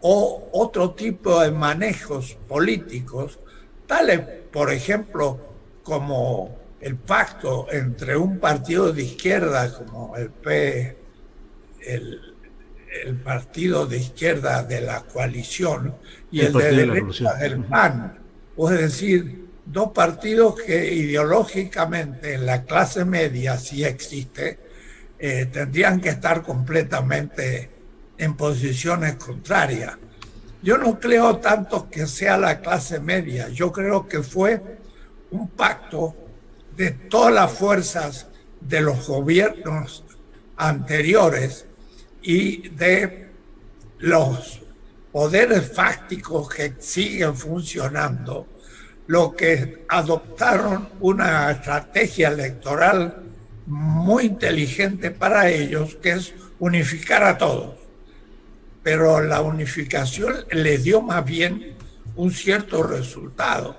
[0.00, 3.38] o otro tipo de manejos políticos,
[3.86, 4.20] tales,
[4.52, 5.38] por ejemplo,
[5.82, 10.96] como el pacto entre un partido de izquierda como el P,
[11.86, 12.20] el,
[13.04, 15.94] el partido de izquierda de la coalición
[16.30, 18.21] y el, de derecha del PAN.
[18.56, 24.58] Es decir, dos partidos que ideológicamente en la clase media, si existe,
[25.18, 27.70] eh, tendrían que estar completamente
[28.18, 29.96] en posiciones contrarias.
[30.62, 34.60] Yo no creo tanto que sea la clase media, yo creo que fue
[35.30, 36.14] un pacto
[36.76, 38.28] de todas las fuerzas
[38.60, 40.04] de los gobiernos
[40.56, 41.66] anteriores
[42.22, 43.28] y de
[43.98, 44.61] los
[45.12, 48.48] poderes fácticos que siguen funcionando,
[49.06, 53.22] lo que adoptaron una estrategia electoral
[53.66, 57.78] muy inteligente para ellos, que es unificar a todos.
[58.82, 61.76] Pero la unificación les dio más bien
[62.16, 63.76] un cierto resultado.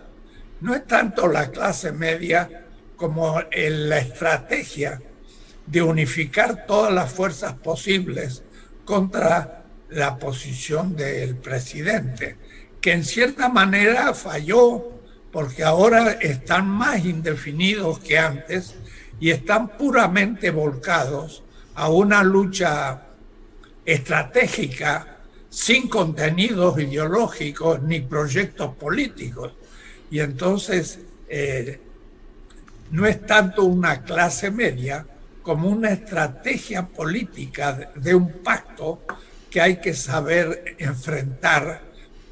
[0.62, 2.66] No es tanto la clase media
[2.96, 5.02] como la estrategia
[5.66, 8.44] de unificar todas las fuerzas posibles
[8.86, 9.63] contra
[9.94, 12.38] la posición del presidente,
[12.82, 14.92] que en cierta manera falló
[15.32, 18.76] porque ahora están más indefinidos que antes
[19.20, 21.44] y están puramente volcados
[21.76, 23.02] a una lucha
[23.86, 25.18] estratégica
[25.50, 29.54] sin contenidos ideológicos ni proyectos políticos.
[30.12, 31.80] Y entonces eh,
[32.92, 35.06] no es tanto una clase media
[35.42, 39.02] como una estrategia política de un pacto
[39.54, 41.84] que hay que saber enfrentar,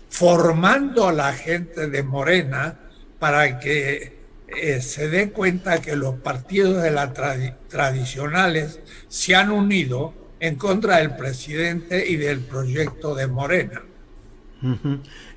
[0.10, 2.80] formando a la gente de Morena
[3.20, 7.14] para que eh, se dé cuenta que los partidos de la
[7.68, 13.84] tradicionales se han unido en contra del presidente y del proyecto de Morena.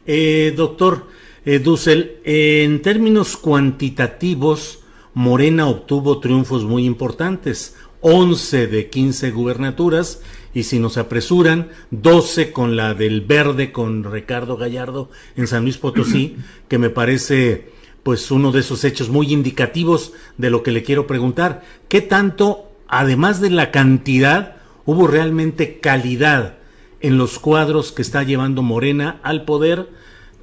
[0.07, 1.09] Eh, doctor
[1.45, 4.79] eh, Dussel, en términos cuantitativos,
[5.13, 10.23] Morena obtuvo triunfos muy importantes, 11 de 15 gubernaturas
[10.55, 15.79] y si nos apresuran, 12 con la del verde con Ricardo Gallardo en San Luis
[15.79, 16.37] Potosí,
[16.69, 21.07] que me parece pues uno de esos hechos muy indicativos de lo que le quiero
[21.07, 21.63] preguntar.
[21.89, 26.59] ¿Qué tanto, además de la cantidad, hubo realmente calidad
[27.01, 29.89] en los cuadros que está llevando Morena al poder?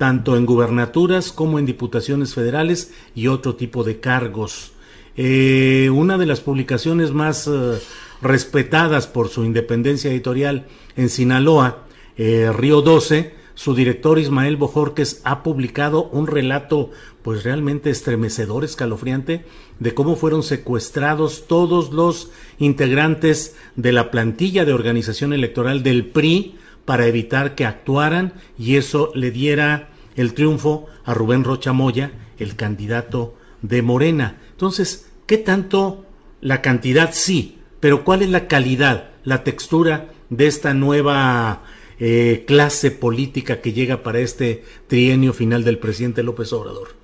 [0.02, 4.72] tanto en gubernaturas como en diputaciones federales y otro tipo de cargos.
[5.16, 7.78] Eh, una de las publicaciones más eh,
[8.22, 11.86] respetadas por su independencia editorial en Sinaloa,
[12.18, 19.46] eh, Río 12, su director Ismael Bojorques ha publicado un relato pues realmente estremecedor, escalofriante,
[19.80, 26.56] de cómo fueron secuestrados todos los integrantes de la plantilla de organización electoral del PRI
[26.86, 32.56] para evitar que actuaran y eso le diera el triunfo a Rubén Rocha Moya, el
[32.56, 34.42] candidato de Morena.
[34.52, 36.06] Entonces, ¿qué tanto
[36.42, 41.64] la cantidad sí, pero cuál es la calidad, la textura de esta nueva
[42.00, 46.96] eh, clase política que llega para este trienio final del presidente López Obrador?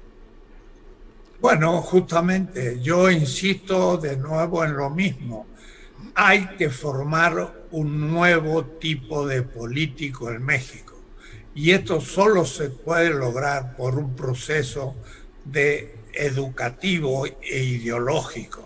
[1.40, 5.46] Bueno, justamente yo insisto de nuevo en lo mismo.
[6.16, 10.96] Hay que formar un nuevo tipo de político en México
[11.54, 14.96] y esto solo se puede lograr por un proceso
[15.44, 18.64] de educativo e ideológico,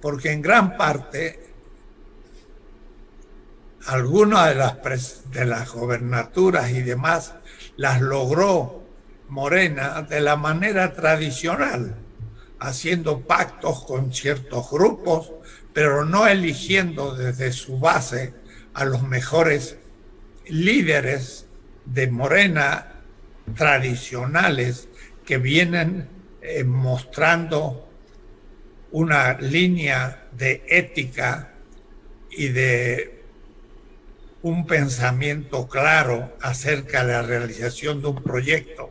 [0.00, 1.51] porque en gran parte
[3.86, 7.34] algunas de las, de las gobernaturas y demás
[7.76, 8.82] las logró
[9.28, 11.96] Morena de la manera tradicional,
[12.60, 15.32] haciendo pactos con ciertos grupos,
[15.72, 18.34] pero no eligiendo desde su base
[18.74, 19.78] a los mejores
[20.46, 21.46] líderes
[21.86, 22.92] de Morena
[23.56, 24.88] tradicionales
[25.24, 26.08] que vienen
[26.42, 27.88] eh, mostrando
[28.90, 31.54] una línea de ética
[32.30, 33.21] y de
[34.42, 38.90] un pensamiento claro acerca de la realización de un proyecto.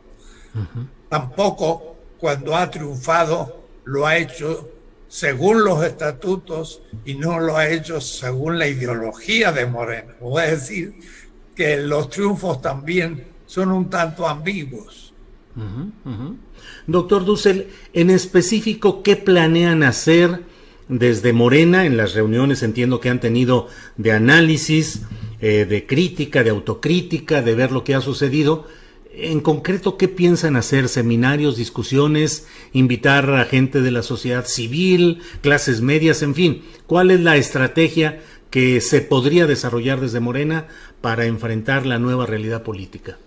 [1.10, 4.70] Tampoco cuando ha triunfado lo ha hecho
[5.08, 10.14] según los estatutos y no lo ha hecho según la ideología de Morena.
[10.22, 10.96] Voy a decir,
[11.56, 15.14] que los triunfos también son un tanto ambiguos.
[16.88, 20.44] Doctor Dussel, en específico, ¿qué planean hacer
[20.88, 22.63] desde Morena en las reuniones?
[22.63, 23.67] Entiendo que han tenido
[23.98, 25.02] de análisis,
[25.42, 28.67] eh, de crítica, de autocrítica, de ver lo que ha sucedido.
[29.13, 30.87] En concreto, ¿qué piensan hacer?
[30.87, 36.63] ¿Seminarios, discusiones, invitar a gente de la sociedad civil, clases medias, en fin?
[36.87, 38.21] ¿Cuál es la estrategia
[38.52, 40.67] que se podría desarrollar desde Morena
[41.02, 43.17] para enfrentar la nueva realidad política?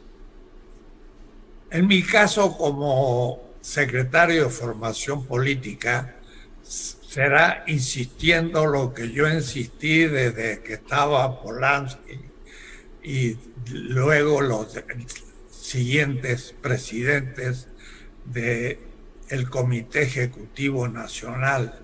[1.70, 6.14] En mi caso, como secretario de formación política,
[7.14, 12.18] será insistiendo lo que yo insistí desde que estaba Polanski
[13.04, 13.36] y
[13.70, 14.76] luego los
[15.48, 17.68] siguientes presidentes
[18.24, 18.80] del
[19.28, 21.78] el Comité Ejecutivo Nacional.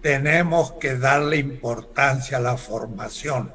[0.00, 3.52] Tenemos que darle importancia a la formación,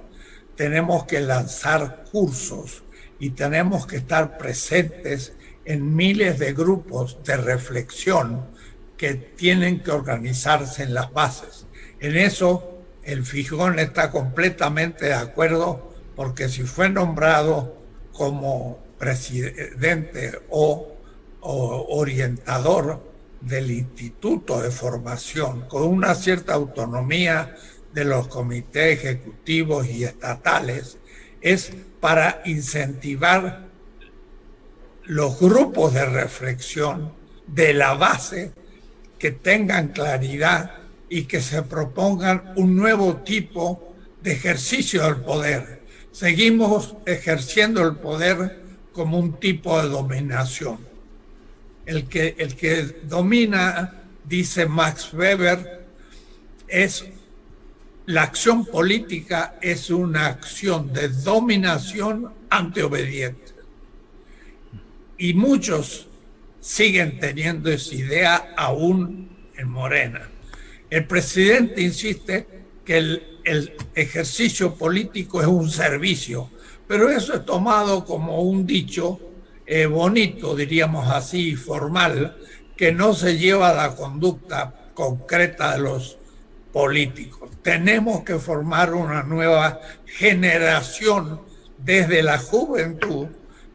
[0.56, 2.86] tenemos que lanzar cursos
[3.20, 5.34] y tenemos que estar presentes
[5.66, 8.56] en miles de grupos de reflexión
[8.98, 11.68] que tienen que organizarse en las bases.
[12.00, 17.78] En eso el Fijón está completamente de acuerdo porque si fue nombrado
[18.12, 20.94] como presidente o,
[21.40, 23.02] orientador
[23.40, 27.56] del Instituto de Formación con una cierta autonomía
[27.94, 30.98] de los comités ejecutivos y estatales,
[31.40, 31.72] es
[32.02, 33.68] para incentivar
[35.06, 37.14] los grupos de reflexión
[37.46, 38.52] de la base
[39.20, 40.72] que tengan claridad
[41.10, 45.82] y que se propongan un nuevo tipo de ejercicio del poder.
[46.12, 48.62] Seguimos ejerciendo el poder
[48.92, 50.80] como un tipo de dominación.
[51.86, 55.86] El que, el que domina, dice Max Weber,
[56.68, 57.06] es
[58.08, 63.54] la acción política es una acción de dominación ante obediente.
[65.18, 66.07] Y muchos
[66.68, 70.30] siguen teniendo esa idea aún en Morena.
[70.90, 72.46] El presidente insiste
[72.84, 73.24] que el,
[73.96, 76.52] ejercicio político es un servicio,
[76.86, 79.18] pero eso es tomado como un dicho
[79.66, 82.36] eh, bonito, diríamos así, formal,
[82.76, 86.18] que no se lleva a la conducta concreta de los
[86.74, 87.50] políticos.
[87.62, 91.40] Tenemos que formar una nueva generación
[91.78, 93.28] desde la juventud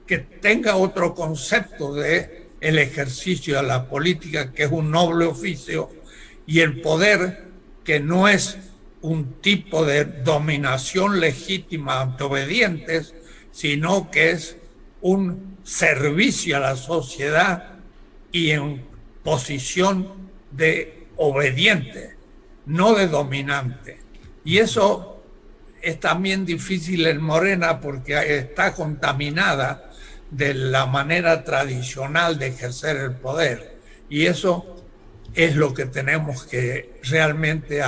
[0.06, 5.90] que tenga otro concepto de el ejercicio de la política, que es un noble oficio,
[6.46, 7.44] y el poder,
[7.84, 8.56] que no es
[9.00, 13.14] un tipo de dominación legítima ante obedientes,
[13.50, 14.56] sino que es
[15.00, 17.74] un servicio a la sociedad
[18.30, 18.84] y en
[19.24, 20.08] posición
[20.52, 22.16] de obediente,
[22.66, 23.98] no de dominante.
[24.44, 25.20] Y eso
[25.82, 29.91] es también difícil en Morena porque está contaminada
[30.32, 33.76] de la manera tradicional de ejercer el poder.
[34.08, 34.76] Y eso
[35.34, 37.82] es lo que tenemos que realmente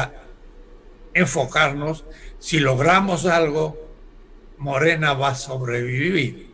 [1.14, 2.04] enfocarnos.
[2.38, 3.78] Si logramos algo,
[4.58, 6.52] Morena va a sobrevivir.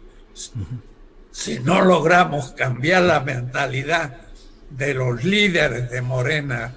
[1.33, 4.17] Si no logramos cambiar la mentalidad
[4.71, 6.77] de los líderes de Morena,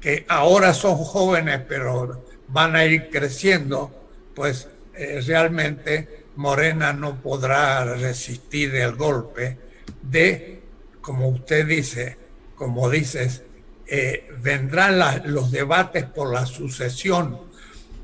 [0.00, 7.84] que ahora son jóvenes pero van a ir creciendo, pues eh, realmente Morena no podrá
[7.96, 9.58] resistir el golpe
[10.02, 10.62] de,
[11.00, 12.16] como usted dice,
[12.54, 13.42] como dices,
[13.88, 15.00] eh, vendrán
[15.32, 17.40] los debates por la sucesión,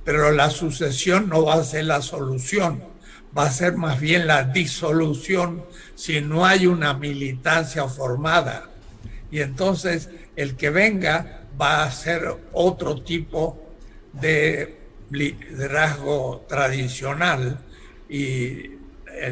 [0.05, 2.83] pero la sucesión no va a ser la solución,
[3.39, 5.65] va a ser más bien la disolución
[5.95, 8.69] si no hay una militancia formada.
[9.31, 13.77] Y entonces el que venga va a ser otro tipo
[14.13, 14.77] de
[15.11, 17.64] liderazgo tradicional
[18.09, 18.71] y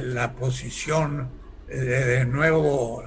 [0.05, 1.29] la posición
[1.69, 3.05] de nuevo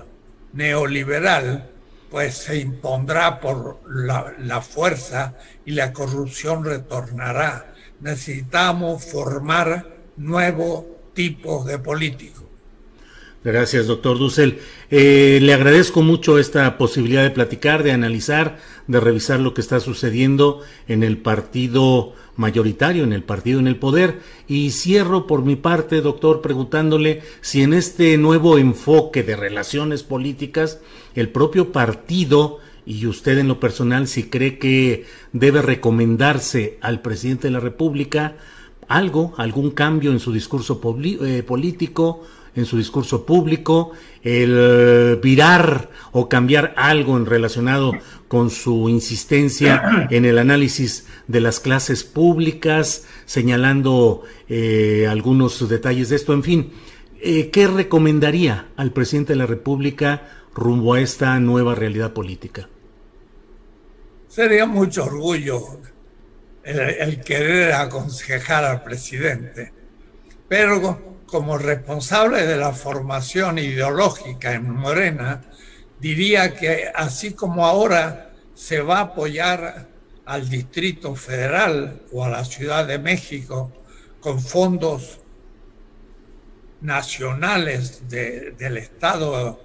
[0.53, 1.69] neoliberal
[2.09, 5.35] pues se impondrá por la, fuerza
[5.65, 7.73] y la corrupción retornará.
[7.99, 12.43] Necesitamos formar nuevos tipos de políticos.
[13.43, 14.59] Gracias, doctor Dussel.
[14.89, 19.79] Eh, le agradezco mucho esta posibilidad de platicar, de analizar, de revisar lo que está
[19.79, 24.21] sucediendo en el partido mayoritario, en el partido en el poder.
[24.47, 30.79] Y cierro por mi parte, doctor, preguntándole si en este nuevo enfoque de relaciones políticas,
[31.15, 37.47] el propio partido y usted en lo personal, si cree que debe recomendarse al presidente
[37.47, 38.35] de la República
[38.87, 42.23] algo, algún cambio en su discurso eh, político,
[42.55, 43.91] en su discurso público,
[44.23, 47.91] el virar o cambiar algo en relacionado
[48.27, 56.15] con su insistencia en el análisis de las clases públicas, señalando eh, algunos detalles de
[56.15, 56.73] esto, en fin,
[57.21, 62.69] eh, ¿qué recomendaría al presidente de la República rumbo a esta nueva realidad política?
[64.27, 65.79] Sería mucho orgullo
[66.63, 69.71] el querer aconsejar al presidente,
[70.47, 75.41] pero como responsable de la formación ideológica en Morena,
[76.05, 79.87] diría que así como ahora se va a apoyar
[80.25, 83.71] al Distrito Federal o a la Ciudad de México
[84.19, 85.19] con fondos
[86.81, 89.59] nacionales del Estado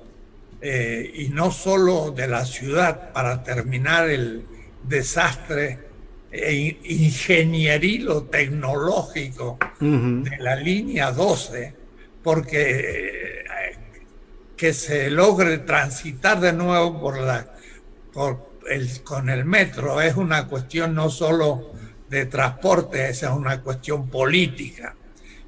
[0.62, 4.43] eh, y no solo de la ciudad para terminar el
[4.82, 5.78] desastre
[6.32, 11.74] e ingenierilo tecnológico de la línea 12,
[12.22, 13.45] porque eh,
[14.61, 17.46] que se logre transitar de nuevo por la,
[18.12, 21.72] por el, con el metro es una cuestión no solo
[22.11, 24.94] de transporte, es una cuestión política.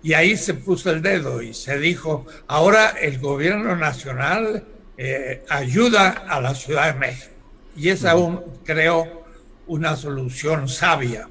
[0.02, 4.64] Y ahí se puso el dedo y se dijo, ahora el gobierno nacional
[4.96, 7.34] eh, ayuda a la Ciudad de México.
[7.76, 9.26] Y esa aún creo
[9.66, 11.28] una solución sabia.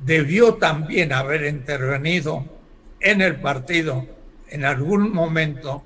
[0.00, 2.44] Debió también haber intervenido
[3.00, 4.06] en el partido
[4.50, 5.82] en algún momento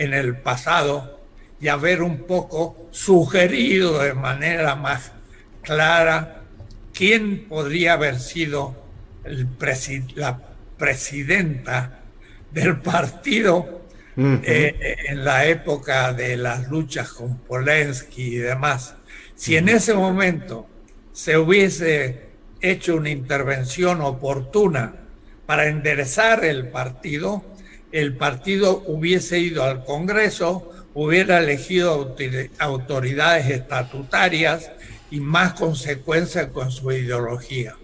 [0.00, 1.20] en el pasado
[1.60, 5.12] y haber un poco sugerido de manera más
[5.62, 6.40] clara
[6.94, 8.82] quién podría haber sido
[9.24, 9.46] el
[10.14, 10.40] la
[10.78, 12.00] presidenta
[12.50, 13.82] del partido
[14.16, 18.94] eh, en la época de las luchas con Polensky y demás.
[19.34, 20.66] Si en ese momento
[21.12, 22.30] se hubiese
[22.62, 24.94] hecho una intervención oportuna
[25.44, 27.44] para enderezar el partido,
[27.92, 32.16] el partido hubiese ido al Congreso, hubiera elegido
[32.58, 34.70] autoridades estatutarias
[35.10, 37.76] y más consecuencias con su ideología.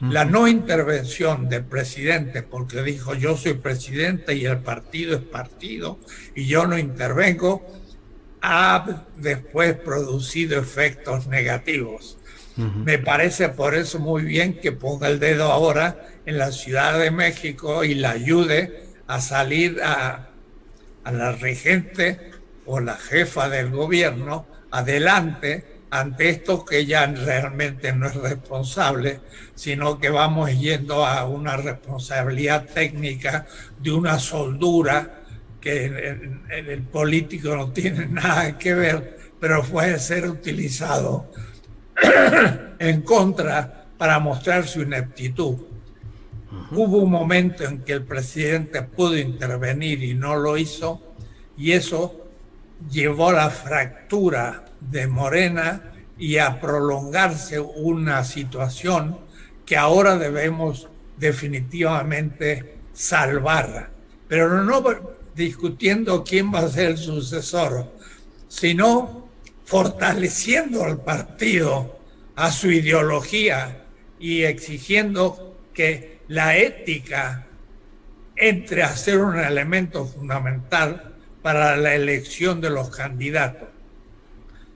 [0.00, 5.98] La no intervención del presidente, porque dijo yo soy presidente y el partido es partido
[6.34, 7.66] y yo no intervengo,
[8.40, 12.16] ha después producido efectos negativos.
[12.56, 17.10] Me parece por eso muy bien que ponga el dedo ahora en la Ciudad de
[17.10, 20.28] México y la ayude a salir a,
[21.02, 22.30] a la regente
[22.66, 29.20] o la jefa del gobierno adelante ante esto que ya realmente no es responsable,
[29.56, 33.46] sino que vamos yendo a una responsabilidad técnica
[33.80, 35.22] de una soldura
[35.60, 35.86] que
[36.48, 41.32] el político no tiene nada que ver, pero puede ser utilizado
[42.78, 45.69] en contra para mostrar su ineptitud.
[46.72, 51.00] Hubo un momento en que el presidente pudo intervenir y no lo hizo,
[51.56, 52.26] y eso
[52.90, 59.18] llevó a la fractura de Morena y a prolongarse una situación
[59.64, 63.90] que ahora debemos definitivamente salvar.
[64.26, 64.82] Pero no
[65.34, 67.92] discutiendo quién va a ser el sucesor,
[68.48, 69.28] sino
[69.64, 72.00] fortaleciendo al partido,
[72.34, 73.84] a su ideología
[74.18, 77.44] y exigiendo que la ética
[78.36, 83.68] entre a ser un elemento fundamental para la elección de los candidatos.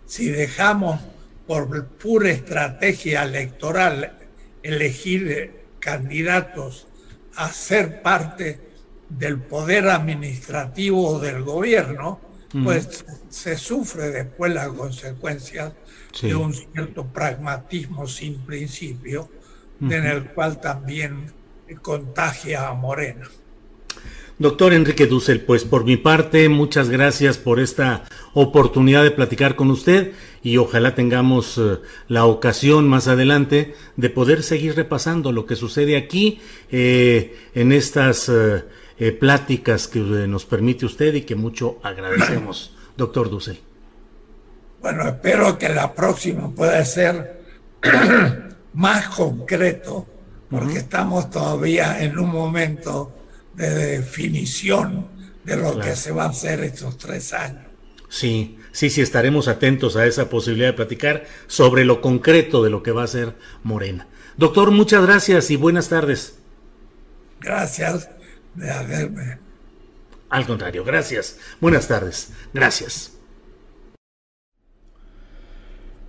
[0.05, 1.01] Si dejamos
[1.47, 4.19] por pura estrategia electoral
[4.65, 6.89] elegir candidatos
[7.37, 8.59] a ser parte
[9.09, 12.21] del poder administrativo del gobierno,
[12.65, 15.73] pues se sufre después las consecuencias
[16.21, 19.31] de un cierto pragmatismo sin principio,
[19.81, 21.44] en el cual también
[21.81, 23.29] contagia a Morena.
[24.39, 28.03] Doctor Enrique Dussel, pues por mi parte, muchas gracias por esta
[28.33, 30.13] oportunidad de platicar con usted
[30.43, 35.97] y ojalá tengamos eh, la ocasión más adelante de poder seguir repasando lo que sucede
[35.97, 36.41] aquí
[36.73, 42.75] eh, en estas eh, pláticas que nos permite usted y que mucho agradecemos.
[42.97, 43.61] Doctor Dussel.
[44.81, 47.41] Bueno, espero que la próxima pueda ser
[48.75, 50.07] más concreto,
[50.51, 53.13] porque estamos todavía en un momento
[53.55, 53.69] de
[53.99, 55.09] definición
[55.45, 57.65] de lo que se va a hacer estos tres años.
[58.09, 62.83] Sí, sí, sí, estaremos atentos a esa posibilidad de platicar sobre lo concreto de lo
[62.83, 64.07] que va a ser Morena.
[64.37, 66.37] Doctor, muchas gracias y buenas tardes.
[67.41, 68.09] Gracias
[68.55, 69.39] de haberme.
[70.31, 71.39] Al contrario, gracias.
[71.61, 72.33] Buenas tardes.
[72.53, 73.13] Gracias.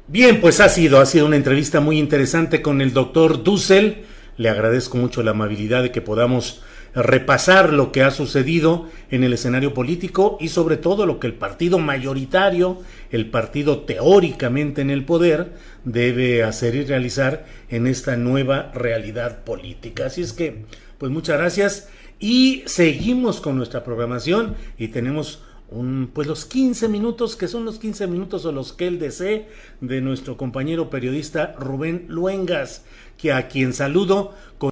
[0.08, 4.06] Bien, pues ha sido, ha sido una entrevista muy interesante con el doctor Dussel.
[4.38, 6.62] Le agradezco mucho la amabilidad de que podamos
[6.96, 11.34] repasar lo que ha sucedido en el escenario político y sobre todo lo que el
[11.34, 12.82] partido mayoritario,
[13.12, 15.52] el partido teóricamente en el poder,
[15.84, 20.06] debe hacer y realizar en esta nueva realidad política.
[20.06, 20.64] Así es que,
[20.98, 27.36] pues muchas gracias y seguimos con nuestra programación y tenemos un, pues los 15 minutos,
[27.36, 29.48] que son los 15 minutos o los que él desee,
[29.82, 32.84] de nuestro compañero periodista Rubén Luengas,
[33.18, 34.72] que a quien saludo con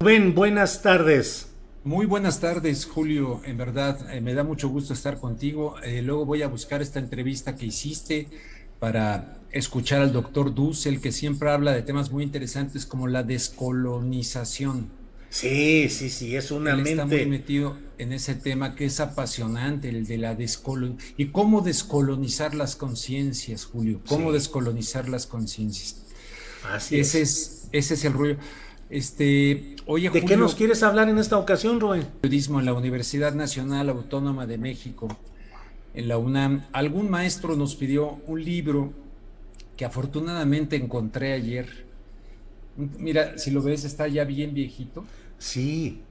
[0.00, 1.48] Rubén, buenas tardes.
[1.84, 3.40] Muy buenas tardes, Julio.
[3.44, 5.76] En verdad, eh, me da mucho gusto estar contigo.
[5.84, 8.28] Eh, luego voy a buscar esta entrevista que hiciste
[8.80, 14.90] para escuchar al doctor Dussel, que siempre habla de temas muy interesantes como la descolonización.
[15.30, 16.90] Sí, sí, sí, es una Él mente.
[17.02, 21.14] Está muy metido en ese tema que es apasionante, el de la descolonización.
[21.16, 24.00] ¿Y cómo descolonizar las conciencias, Julio?
[24.08, 24.34] ¿Cómo Sí.
[24.34, 26.02] descolonizar las conciencias?
[26.70, 27.30] Así Ese es.
[27.30, 28.36] es, ese es el rollo.
[28.90, 32.06] Este, oye, ¿De Julio, qué nos quieres hablar en esta ocasión, Rubén?
[32.20, 35.08] periodismo en la Universidad Nacional Autónoma de México,
[35.94, 38.92] en la UNAM, algún maestro nos pidió un libro
[39.76, 41.86] que afortunadamente encontré ayer.
[42.76, 45.04] Mira, si lo ves, está ya bien viejito.
[45.38, 46.02] Sí.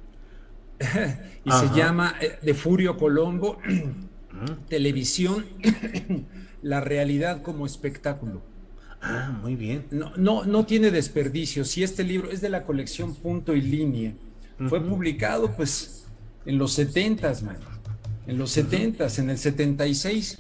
[0.80, 1.68] Y Ajá.
[1.68, 3.58] se llama eh, De Furio Colombo,
[4.70, 5.46] Televisión,
[6.62, 8.42] la realidad como espectáculo.
[9.02, 9.86] Ah, muy bien.
[9.92, 11.64] No, no, no tiene desperdicio.
[11.64, 14.14] Si este libro es de la colección Punto y Línea,
[14.68, 16.06] fue publicado pues
[16.46, 17.58] en los 70s, man.
[18.26, 20.40] En los 70s, en el 76.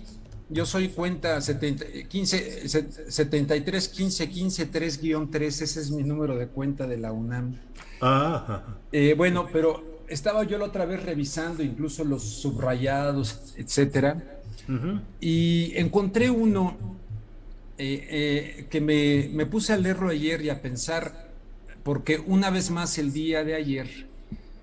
[0.49, 4.99] Yo soy cuenta 70, 15, se- 73 15 15 3
[5.31, 7.55] 3, ese es mi número de cuenta de la UNAM.
[8.01, 8.63] Ah.
[8.91, 14.39] Eh, bueno, pero estaba yo la otra vez revisando incluso los subrayados, etcétera,
[15.21, 16.75] y encontré uno
[17.77, 21.31] eh, eh, que me, me puse a leerlo ayer y a pensar,
[21.83, 24.07] porque una vez más el día de ayer,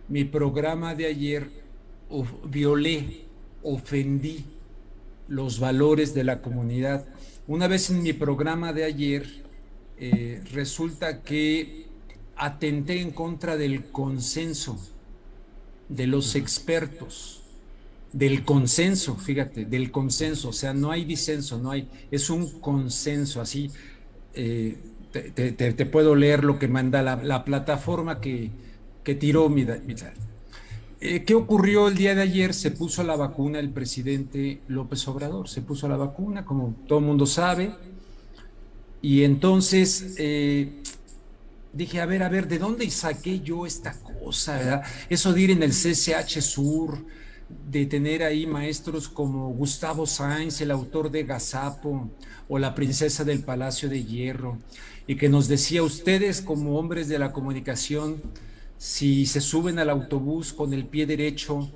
[0.08, 1.48] mi programa de ayer,
[2.10, 3.22] of- violé,
[3.62, 4.44] ofendí
[5.28, 7.04] los valores de la comunidad.
[7.46, 9.24] Una vez en mi programa de ayer,
[9.98, 11.86] eh, resulta que
[12.36, 14.78] atenté en contra del consenso
[15.96, 17.40] de los expertos,
[18.12, 23.40] del consenso, fíjate, del consenso, o sea, no hay disenso, no hay, es un consenso,
[23.40, 23.70] así,
[24.34, 24.78] eh,
[25.12, 28.50] te, te- te- te puedo leer lo que manda la, la plataforma que,
[29.04, 29.94] que tiró mi, mi.
[31.00, 32.54] Eh, ¿Qué ocurrió el día de ayer?
[32.54, 37.04] Se puso la vacuna el presidente López Obrador, se puso la vacuna, como todo el
[37.06, 37.74] mundo sabe,
[39.00, 40.82] y entonces eh,
[41.72, 44.11] dije, a ver, a ver, ¿de dónde saqué yo esta cosa?
[45.08, 47.04] Eso de ir en el CCH Sur,
[47.70, 52.10] de tener ahí maestros como Gustavo Sainz, el autor de Gazapo,
[52.48, 54.58] o la princesa del Palacio de Hierro,
[55.06, 58.22] y que nos decía, ustedes como hombres de la comunicación,
[58.78, 61.70] si se suben al autobús con el pie derecho,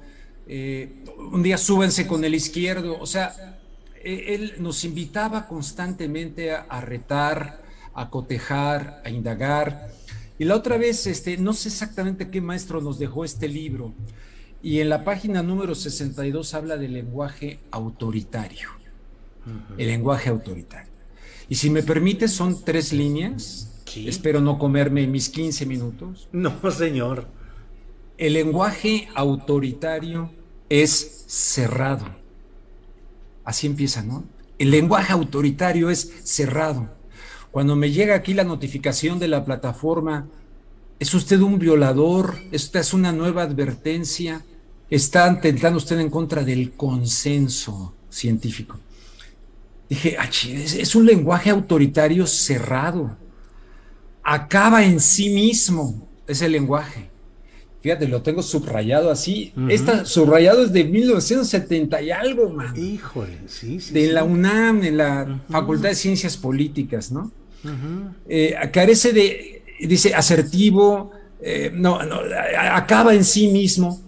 [0.48, 3.58] eh, un día súbense con el izquierdo, o sea,
[4.02, 7.62] eh, él nos invitaba constantemente a, a retar,
[7.94, 9.90] a cotejar, a indagar.
[10.38, 13.94] Y la otra vez, este, no sé exactamente qué maestro nos dejó este libro,
[14.62, 18.68] y en la página número 62 habla del lenguaje autoritario,
[19.78, 20.90] el lenguaje autoritario.
[21.48, 26.28] Y si me permite, son tres líneas, espero no comerme mis 15 minutos.
[26.32, 27.28] No, señor.
[28.18, 30.32] El lenguaje autoritario
[30.68, 32.06] es cerrado.
[33.44, 34.24] Así empieza, ¿no?
[34.58, 36.95] El lenguaje autoritario es cerrado.
[37.56, 40.26] Cuando me llega aquí la notificación de la plataforma,
[40.98, 42.34] ¿es usted un violador?
[42.52, 44.44] ¿Esta es una nueva advertencia?
[44.90, 48.78] Está atentando usted en contra del consenso científico.
[49.88, 53.16] Dije, "Ah, es, un lenguaje autoritario cerrado.
[54.22, 57.08] Acaba en sí mismo ese lenguaje.
[57.80, 59.54] Fíjate, lo tengo subrayado así.
[59.56, 59.70] Ujú.
[59.70, 62.76] Esta subrayado es de 1970 y algo, man.
[62.76, 63.94] Híjole, sí, sí.
[63.94, 64.12] De sí.
[64.12, 67.32] la UNAM, en la Facultad de Ciencias Políticas, ¿no?
[68.28, 72.20] Eh, carece de, dice, asertivo, eh, no, no,
[72.70, 74.00] acaba en sí mismo,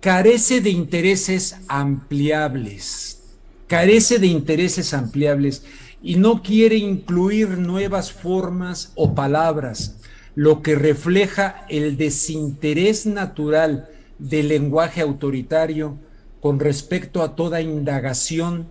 [0.00, 3.22] carece de intereses ampliables,
[3.68, 5.64] carece de intereses ampliables
[6.02, 9.96] y no quiere incluir nuevas formas o palabras,
[10.34, 13.88] lo que refleja el desinterés natural
[14.18, 15.98] del lenguaje autoritario
[16.40, 18.66] con respecto a toda indagación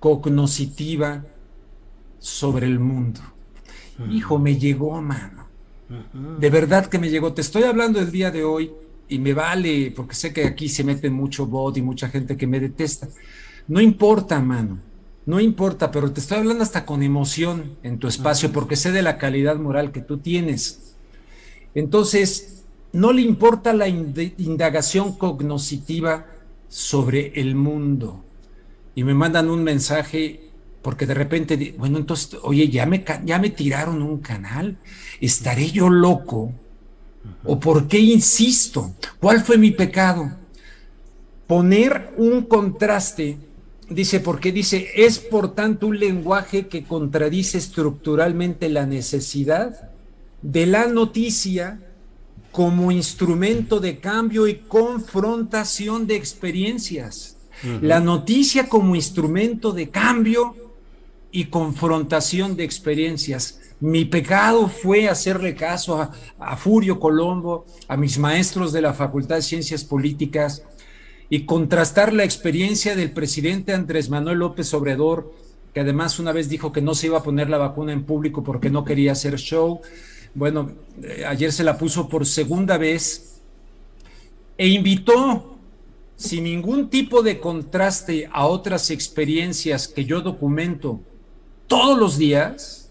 [0.00, 1.24] cognoscitiva
[2.18, 3.20] sobre el mundo.
[4.10, 5.46] Hijo, me llegó, mano.
[6.38, 7.32] De verdad que me llegó.
[7.32, 8.72] Te estoy hablando el día de hoy
[9.08, 12.46] y me vale, porque sé que aquí se mete mucho bot y mucha gente que
[12.46, 13.08] me detesta.
[13.68, 14.78] No importa, mano.
[15.26, 19.02] No importa, pero te estoy hablando hasta con emoción en tu espacio, porque sé de
[19.02, 20.94] la calidad moral que tú tienes.
[21.74, 26.26] Entonces, no le importa la ind- indagación cognoscitiva
[26.68, 28.24] sobre el mundo.
[28.94, 30.45] Y me mandan un mensaje
[30.86, 34.76] porque de repente, bueno, entonces, oye, ya me, ya me tiraron un canal.
[35.20, 36.52] ¿Estaré yo loco?
[37.42, 38.94] ¿O por qué insisto?
[39.18, 40.30] ¿Cuál fue mi pecado?
[41.48, 43.36] Poner un contraste,
[43.90, 49.90] dice, porque dice, es por tanto un lenguaje que contradice estructuralmente la necesidad
[50.40, 51.80] de la noticia
[52.52, 57.38] como instrumento de cambio y confrontación de experiencias.
[57.82, 60.54] La noticia como instrumento de cambio
[61.36, 63.60] y confrontación de experiencias.
[63.78, 66.00] Mi pecado fue hacerle caso
[66.38, 70.62] a, Furio Colombo, a mis maestros de la Facultad de Ciencias Políticas
[71.28, 75.30] y contrastar la experiencia del presidente Andrés Manuel López Obrador,
[75.74, 78.42] que además una vez dijo que no se iba a poner la vacuna en público
[78.42, 79.82] porque no quería hacer show.
[80.34, 80.70] Bueno,
[81.02, 83.42] eh, ayer se la puso por segunda vez
[84.56, 85.58] e invitó
[86.16, 91.02] sin ningún tipo de contraste a otras experiencias que yo documento
[91.66, 92.90] todos los días,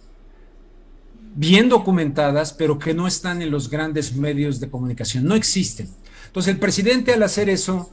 [1.36, 5.90] bien documentadas, pero que no están en los grandes medios de comunicación, no existen.
[6.28, 7.92] Entonces el presidente al hacer eso,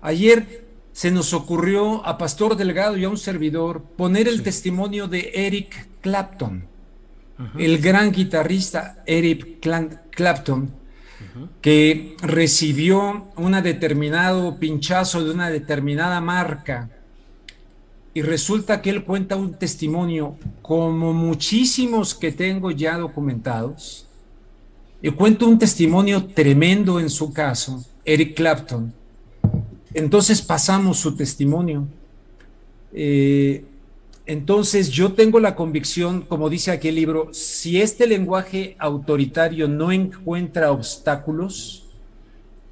[0.00, 5.30] ayer se nos ocurrió a Pastor Delgado y a un servidor poner el testimonio de
[5.34, 6.66] Eric Clapton,
[7.58, 9.58] el gran guitarrista Eric
[10.10, 10.70] Clapton,
[11.60, 16.90] que recibió un determinado pinchazo de una determinada marca
[18.14, 24.06] y resulta que él cuenta un testimonio como muchísimos que tengo ya documentados.
[25.00, 28.92] Y cuenta un testimonio tremendo en su caso, Eric Clapton.
[29.94, 31.86] Entonces pasamos su testimonio.
[32.92, 33.64] Eh,
[34.26, 39.90] entonces yo tengo la convicción, como dice aquí el libro, si este lenguaje autoritario no
[39.90, 41.86] encuentra obstáculos,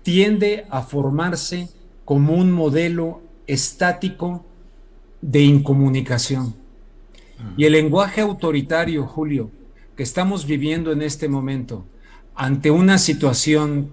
[0.02, 1.68] tiende a formarse
[2.04, 4.44] como un modelo estático
[5.20, 6.54] de incomunicación.
[7.56, 9.50] Y el lenguaje autoritario, Julio,
[9.96, 11.86] que estamos viviendo en este momento,
[12.34, 13.92] ante una situación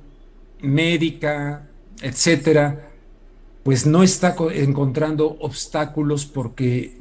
[0.61, 1.67] médica,
[2.01, 2.89] etcétera,
[3.63, 6.97] pues no está encontrando obstáculos porque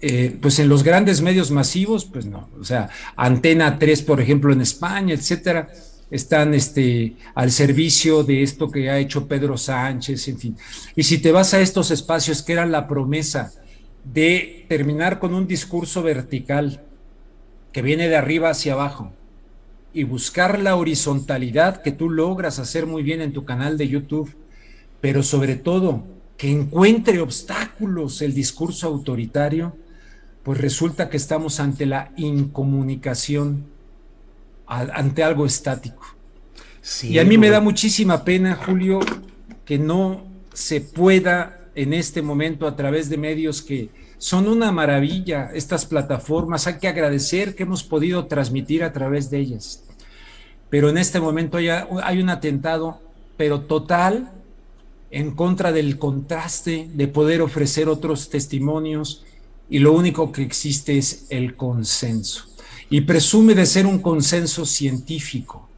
[0.00, 4.52] eh, pues en los grandes medios masivos, pues no, o sea, Antena 3, por ejemplo,
[4.52, 5.70] en España, etcétera,
[6.10, 10.56] están este, al servicio de esto que ha hecho Pedro Sánchez, en fin.
[10.94, 13.52] Y si te vas a estos espacios que eran la promesa
[14.04, 16.82] de terminar con un discurso vertical
[17.72, 19.12] que viene de arriba hacia abajo
[19.94, 24.34] y buscar la horizontalidad que tú logras hacer muy bien en tu canal de YouTube,
[25.00, 26.04] pero sobre todo
[26.36, 29.76] que encuentre obstáculos el discurso autoritario,
[30.42, 33.66] pues resulta que estamos ante la incomunicación,
[34.66, 36.04] ante algo estático.
[37.02, 39.00] y a mí me da muchísima pena, Julio,
[39.64, 45.50] que no se pueda en este momento a través de medios que son una maravilla,
[45.52, 49.82] estas plataformas, hay que agradecer que hemos podido transmitir a través de ellas.
[50.70, 53.00] Pero en este momento ya hay un atentado,
[53.36, 54.32] pero total,
[55.10, 59.24] en contra del contraste de poder ofrecer otros testimonios,
[59.68, 62.44] y lo único que existe es el consenso.
[62.90, 65.68] Y presume de ser un consenso científico.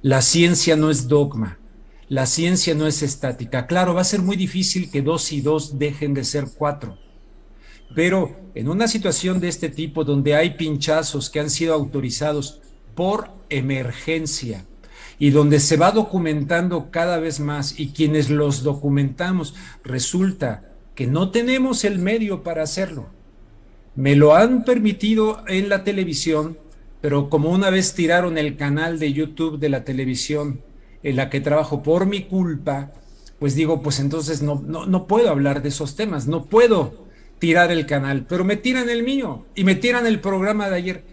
[0.00, 1.58] La ciencia no es dogma,
[2.10, 3.68] la ciencia no es estática.
[3.68, 6.98] Claro, va a ser muy difícil que dos y dos dejen de ser cuatro.
[7.94, 12.60] Pero en una situación de este tipo, donde hay pinchazos que han sido autorizados
[12.96, 14.66] por emergencia
[15.20, 19.54] y donde se va documentando cada vez más y quienes los documentamos
[19.84, 23.06] resulta que no tenemos el medio para hacerlo.
[23.94, 26.58] Me lo han permitido en la televisión,
[27.00, 30.60] pero como una vez tiraron el canal de YouTube de la televisión
[31.02, 32.92] en la que trabajo por mi culpa,
[33.38, 37.72] pues digo, pues entonces no, no, no puedo hablar de esos temas, no puedo tirar
[37.72, 41.04] el canal, pero me tiran el mío y me tiran el programa de ayer.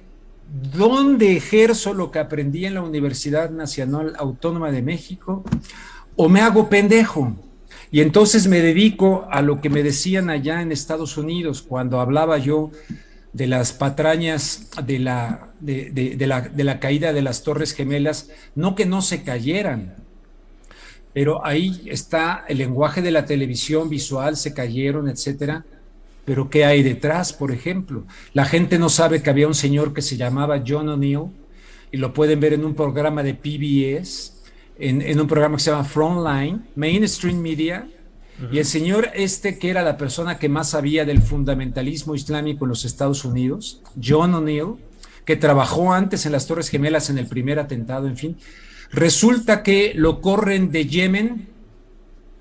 [0.77, 5.43] ¿Dónde ejerzo lo que aprendí en la Universidad Nacional Autónoma de México?
[6.15, 7.35] ¿O me hago pendejo?
[7.91, 12.38] Y entonces me dedico a lo que me decían allá en Estados Unidos cuando hablaba
[12.38, 12.71] yo
[13.34, 18.75] de las patrañas de la, de, la, de la caída de las Torres Gemelas, no
[18.75, 19.95] que no se cayeran,
[21.13, 25.65] pero ahí está el lenguaje de la televisión visual, se cayeron, etcétera.
[26.25, 28.05] Pero ¿qué hay detrás, por ejemplo?
[28.34, 31.28] La gente no sabe que había un señor que se llamaba John O'Neill
[31.91, 34.38] y lo pueden ver en un programa de PBS
[34.80, 37.88] en, un programa que se llama Frontline, Mainstream Media,
[38.51, 42.69] y el señor este, que era la persona que más sabía del fundamentalismo islámico en
[42.69, 44.75] los Estados Unidos, John O'Neill,
[45.25, 48.38] que trabajó antes en las Torres Gemelas en el primer atentado, en fin,
[48.91, 51.47] resulta que lo corren de Yemen,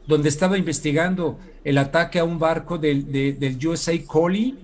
[0.07, 4.55] donde estaba investigando el ataque a un barco del, del USA Collie,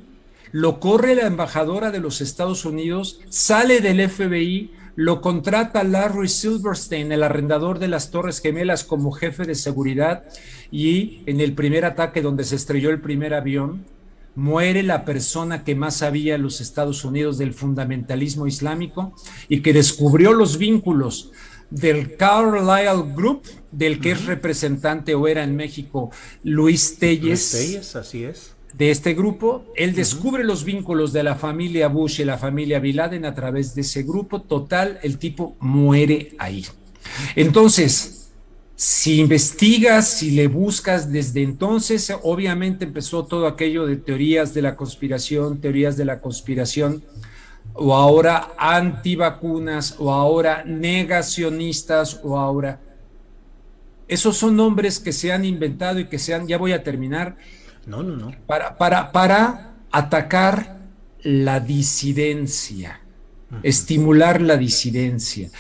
[0.53, 7.11] lo corre la embajadora de los Estados Unidos, sale del FBI, lo contrata Larry Silverstein,
[7.11, 10.25] el arrendador de las Torres Gemelas, como jefe de seguridad
[10.73, 13.85] y en el primer ataque donde se estrelló el primer avión,
[14.35, 19.15] muere la persona que más sabía los Estados Unidos del fundamentalismo islámico
[19.49, 21.31] y que descubrió los vínculos
[21.69, 26.11] del Carlyle Group, del que es representante o era en México
[26.43, 27.23] Luis Telles.
[27.25, 28.55] Luis Telles, así es.
[28.73, 32.97] De este grupo, él descubre los vínculos de la familia Bush y la familia Bin
[32.97, 36.65] Laden a través de ese grupo, total, el tipo muere ahí.
[37.37, 38.22] Entonces,
[38.75, 44.77] si investigas, si le buscas desde entonces, obviamente empezó todo aquello de teorías de la
[44.77, 47.05] conspiración, teorías de la conspiración,
[47.75, 52.81] o ahora antivacunas, o ahora negacionistas, o ahora...
[54.09, 57.37] Esos son nombres que se han inventado y que se han, ya voy a terminar,
[57.87, 58.33] no, no, no.
[58.47, 60.79] Para, para, para atacar
[61.23, 63.01] la disidencia,
[63.63, 65.51] estimular la disidencia.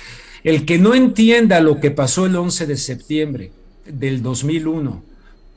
[0.44, 3.52] El que no entienda lo que pasó el 11 de septiembre
[3.86, 5.04] del 2001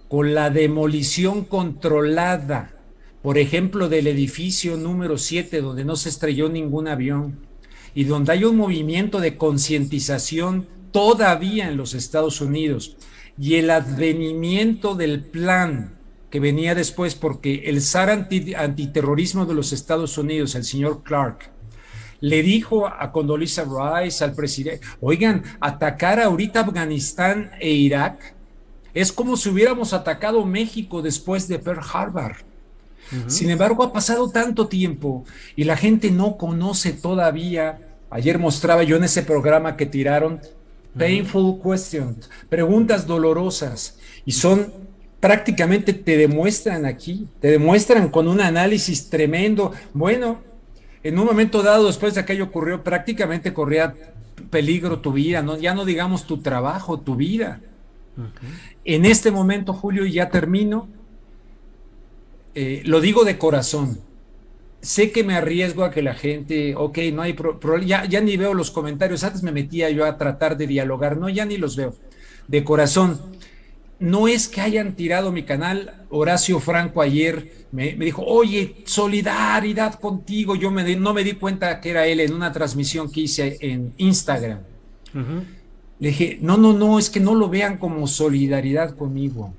[0.08, 2.76] con la demolición controlada,
[3.24, 7.40] por ejemplo, del edificio número 7, donde no se estrelló ningún avión,
[7.96, 12.96] y donde hay un movimiento de concientización todavía en los Estados Unidos,
[13.40, 15.96] y el advenimiento del plan
[16.30, 21.55] que venía después porque el zar antiterrorismo de los Estados Unidos, el señor Clark,
[22.22, 28.36] le dijo a Condoleezza Rice, al presidente, oigan, atacar ahorita Afganistán e Irak
[28.94, 32.38] es como si hubiéramos atacado México después de Pearl Harbor.
[33.28, 37.80] Sin embargo, ha pasado tanto tiempo y la gente no conoce todavía.
[38.10, 40.40] Ayer mostraba yo en ese programa que tiraron
[40.98, 44.74] Painful Questions, preguntas dolorosas, y son
[45.20, 49.74] prácticamente te demuestran aquí, te demuestran con un análisis tremendo.
[49.94, 50.40] Bueno,
[51.06, 53.94] en un momento dado, después de aquello ocurrió, prácticamente corría
[54.50, 55.56] peligro tu vida, ¿no?
[55.56, 57.62] ya no digamos tu trabajo, tu vida.
[58.84, 60.88] En este momento, Julio, ya termino,
[62.56, 64.00] eh, lo digo de corazón.
[64.82, 68.36] Sé que me arriesgo a que la gente, ok, no hay problema, ya, ya ni
[68.36, 71.76] veo los comentarios, antes me metía yo a tratar de dialogar, no, ya ni los
[71.76, 71.94] veo.
[72.48, 73.22] De corazón,
[74.00, 76.06] no es que hayan tirado mi canal.
[76.10, 80.56] Horacio Franco ayer me, dijo, oye, solidaridad contigo.
[80.56, 83.94] Yo me no me di cuenta que era él en una transmisión que hice en
[83.98, 84.60] Instagram.
[86.00, 89.54] Le dije, no, no, no, es que no lo vean como solidaridad conmigo.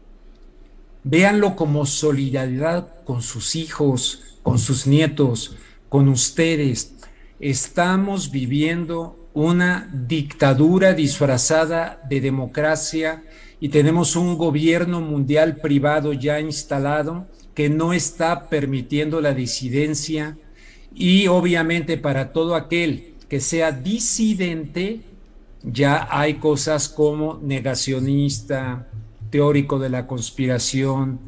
[1.02, 5.56] Véanlo como solidaridad con sus hijos, con sus nietos,
[5.88, 6.94] con ustedes.
[7.40, 13.22] Estamos viviendo una dictadura disfrazada de democracia
[13.60, 20.36] y tenemos un gobierno mundial privado ya instalado que no está permitiendo la disidencia
[20.94, 25.00] y obviamente para todo aquel que sea disidente
[25.62, 28.86] ya hay cosas como negacionista,
[29.30, 31.18] teórico de la conspiración,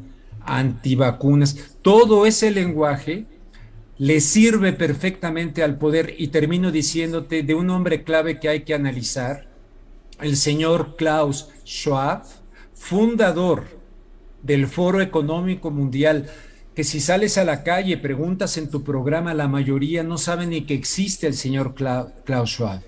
[0.41, 3.25] antivacunas, todo ese lenguaje
[3.97, 6.15] le sirve perfectamente al poder.
[6.17, 9.48] Y termino diciéndote de un hombre clave que hay que analizar,
[10.21, 12.23] el señor Klaus Schwab,
[12.73, 13.79] fundador
[14.43, 16.29] del Foro Económico Mundial,
[16.75, 20.61] que si sales a la calle, preguntas en tu programa, la mayoría no saben ni
[20.61, 22.81] que existe el señor Klaus Schwab.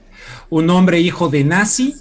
[0.50, 1.96] Un hombre hijo de nazi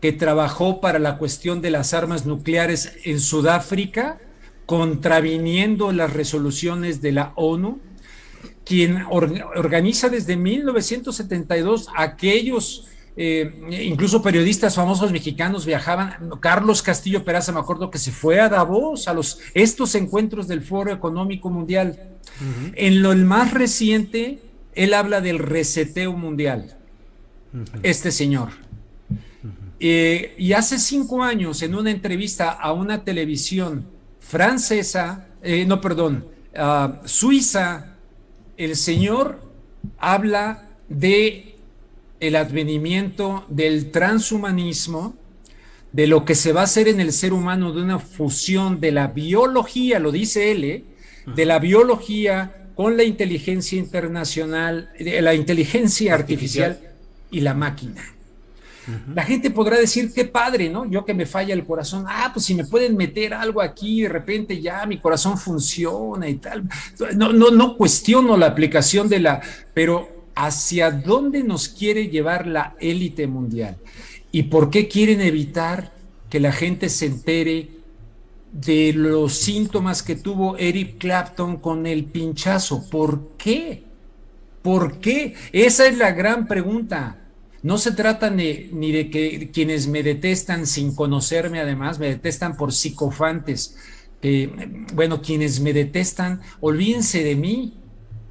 [0.00, 4.18] que trabajó para la cuestión de las armas nucleares en Sudáfrica,
[4.66, 7.80] contraviniendo las resoluciones de la ONU,
[8.64, 13.52] quien organiza desde 1972 aquellos eh,
[13.84, 16.30] incluso periodistas famosos mexicanos viajaban.
[16.40, 20.62] Carlos Castillo Peraza, me acuerdo que se fue a Davos, a los, estos encuentros del
[20.62, 22.10] Foro Económico Mundial.
[22.74, 24.40] En lo más reciente,
[24.74, 26.76] él habla del reseteo mundial,
[27.84, 28.48] este señor.
[29.78, 33.86] Eh, y hace cinco años, en una entrevista a una televisión
[34.18, 36.26] francesa, eh, no, perdón,
[37.04, 37.94] suiza,
[38.56, 39.40] el señor
[39.98, 41.53] habla de
[42.26, 45.16] el advenimiento del transhumanismo,
[45.92, 48.92] de lo que se va a hacer en el ser humano de una fusión de
[48.92, 50.84] la biología, lo dice él, ¿eh?
[51.26, 56.80] de la biología con la inteligencia internacional, de la inteligencia artificial,
[57.30, 58.02] y la máquina.
[59.14, 60.84] La gente podrá decir, qué padre, ¿no?
[60.84, 64.10] Yo que me falla el corazón, ah, pues si me pueden meter algo aquí, de
[64.10, 66.64] repente ya mi corazón funciona y tal.
[67.16, 69.40] No, no, no cuestiono la aplicación de la,
[69.72, 73.76] pero hacia dónde nos quiere llevar la élite mundial
[74.32, 75.92] y por qué quieren evitar
[76.28, 77.70] que la gente se entere
[78.52, 82.88] de los síntomas que tuvo Eric Clapton con el pinchazo.
[82.88, 83.84] ¿Por qué?
[84.62, 85.34] ¿Por qué?
[85.52, 87.20] Esa es la gran pregunta.
[87.62, 92.72] No se trata ni, de que quienes me detestan sin conocerme, además, me detestan por
[92.72, 93.76] psicofantes.
[94.94, 97.74] bueno, quienes me detestan, olvídense de mí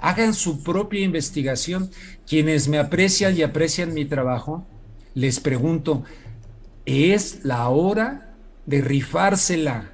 [0.04, 1.89] hagan su propia investigación.
[2.28, 4.68] Quienes me aprecian y aprecian mi trabajo,
[5.16, 6.04] les pregunto,
[6.86, 8.36] ¿es la hora
[8.66, 9.93] de rifársela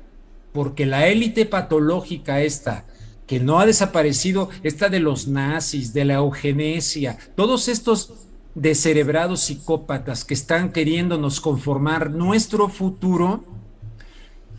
[0.52, 2.86] porque la élite patológica esta,
[3.28, 8.14] que no ha desaparecido, esta de los nazis, de la eugenesia, todos estos
[8.56, 13.44] descerebrados psicópatas que están queriéndonos conformar nuestro futuro,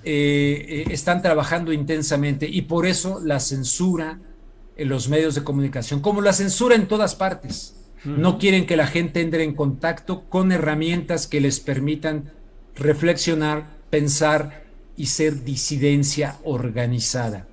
[0.04, 4.29] eh, eh, están trabajando intensamente y por eso la censura en
[4.84, 7.76] los medios de comunicación, como la censura en todas partes.
[8.04, 12.32] No quieren que la gente entre en contacto con herramientas que les permitan
[12.74, 14.64] reflexionar, pensar
[14.96, 17.46] y ser disidencia organizada.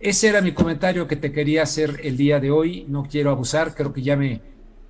[0.00, 2.84] Ese era mi comentario que te quería hacer el día de hoy.
[2.88, 4.42] No quiero abusar, creo que ya me,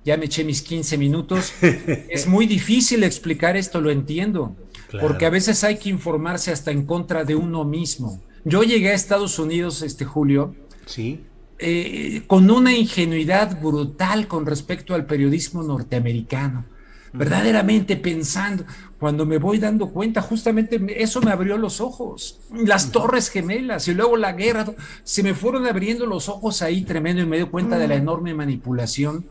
[0.05, 1.53] ya me eché mis 15 minutos.
[1.61, 4.55] es muy difícil explicar esto, lo entiendo,
[4.99, 8.21] porque a veces hay que informarse hasta en contra de uno mismo.
[8.45, 10.55] Yo llegué a Estados Unidos, este Julio,
[10.85, 11.25] sí.
[11.61, 16.63] Eh, con una ingenuidad brutal con respecto al periodismo norteamericano.
[17.11, 18.63] Verdaderamente pensando,
[18.97, 23.93] cuando me voy dando cuenta, justamente eso me abrió los ojos, las torres gemelas y
[23.93, 24.67] luego la guerra,
[25.03, 28.33] se me fueron abriendo los ojos ahí tremendo y me di cuenta de la enorme
[28.33, 29.25] manipulación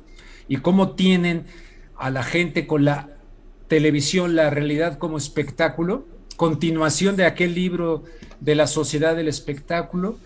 [0.49, 1.45] y cómo tienen
[1.97, 3.09] a la gente con la
[3.69, 6.05] televisión, la realidad como espectáculo,
[6.37, 8.05] continuación de aquel libro
[8.41, 10.19] de la sociedad del espectáculo,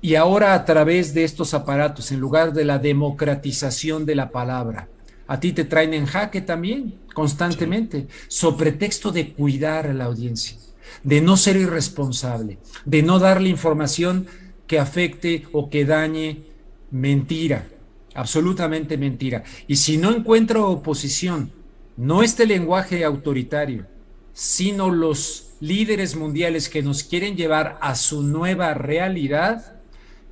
[0.00, 4.88] y ahora a través de estos aparatos, en lugar de la democratización de la palabra,
[5.26, 10.56] a ti te traen en jaque también, constantemente, sobre texto de cuidar a la audiencia,
[11.02, 14.26] de no ser irresponsable, de no darle información
[14.66, 16.42] que afecte o que dañe
[16.90, 17.66] mentira,
[18.14, 19.42] absolutamente mentira.
[19.66, 21.50] Y si no encuentro oposición,
[21.96, 23.86] no este lenguaje autoritario,
[24.32, 29.75] sino los líderes mundiales que nos quieren llevar a su nueva realidad,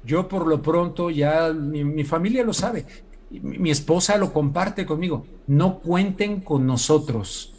[0.04, 2.84] yo por lo pronto ya mi, mi familia lo sabe,
[3.30, 7.52] mi esposa lo comparte conmigo, no cuenten con nosotros,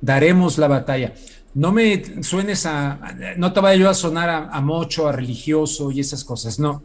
[0.00, 1.14] daremos la batalla.
[1.54, 6.00] No me suenes a, no te vaya yo a sonar a, mocho, a religioso y
[6.00, 6.82] esas cosas, no.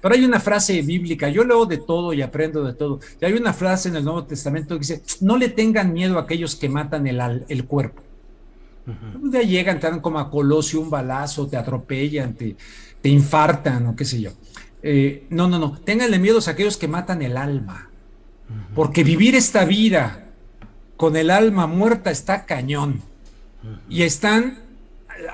[0.00, 3.00] Pero hay una frase bíblica, yo leo de todo y aprendo de todo.
[3.20, 6.22] Y hay una frase en el Nuevo Testamento que dice, no le tengan miedo a
[6.22, 8.02] aquellos que matan el, el cuerpo.
[9.22, 12.56] De ahí llegan, te dan como a Colosio un balazo, te atropellan, te,
[13.02, 14.30] te infartan o qué sé yo.
[14.82, 17.90] Eh, no, no, no, ténganle miedo a aquellos que matan el alma,
[18.74, 20.26] porque vivir esta vida
[20.96, 23.02] con el alma muerta está cañón.
[23.88, 24.58] Y están,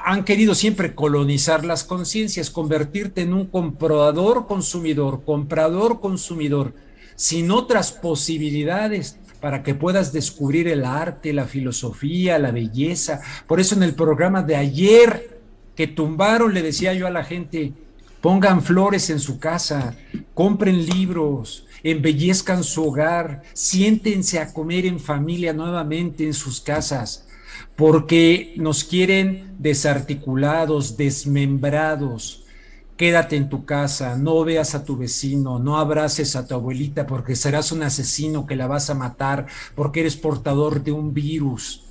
[0.05, 6.75] han querido siempre colonizar las conciencias, convertirte en un comprador consumidor, comprador consumidor,
[7.17, 13.21] sin otras posibilidades para que puedas descubrir el arte, la filosofía, la belleza.
[13.47, 15.38] Por eso en el programa de ayer
[15.79, 17.73] que tumbaron, le decía yo a la gente,
[18.21, 19.95] Pongan flores en su casa,
[20.35, 27.29] compren libros, embellezcan su hogar, siéntense a comer en familia nuevamente en sus casas,
[27.77, 32.45] porque nos quieren desarticulados, desmembrados.
[32.97, 37.37] Quédate en tu casa, no veas a tu vecino, no abraces a tu abuelita porque
[37.37, 41.88] serás un asesino que la vas a matar porque eres portador de un virus.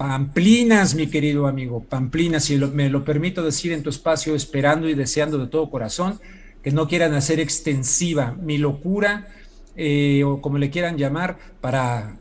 [0.00, 4.94] Pamplinas, mi querido amigo, Pamplinas, si me lo permito decir en tu espacio, esperando y
[4.94, 6.18] deseando de todo corazón
[6.62, 9.28] que no quieran hacer extensiva mi locura
[9.76, 12.16] eh, o como le quieran llamar para,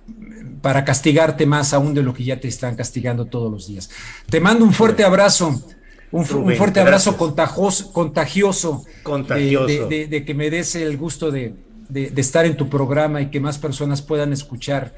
[0.61, 3.89] para castigarte más aún de lo que ya te están castigando todos los días.
[4.29, 5.63] Te mando un fuerte abrazo.
[6.11, 8.83] Un, fuerte abrazo contagioso, contagioso,
[9.87, 11.55] De, que me des el gusto de,
[11.87, 14.93] de estar en tu programa y que más personas puedan escuchar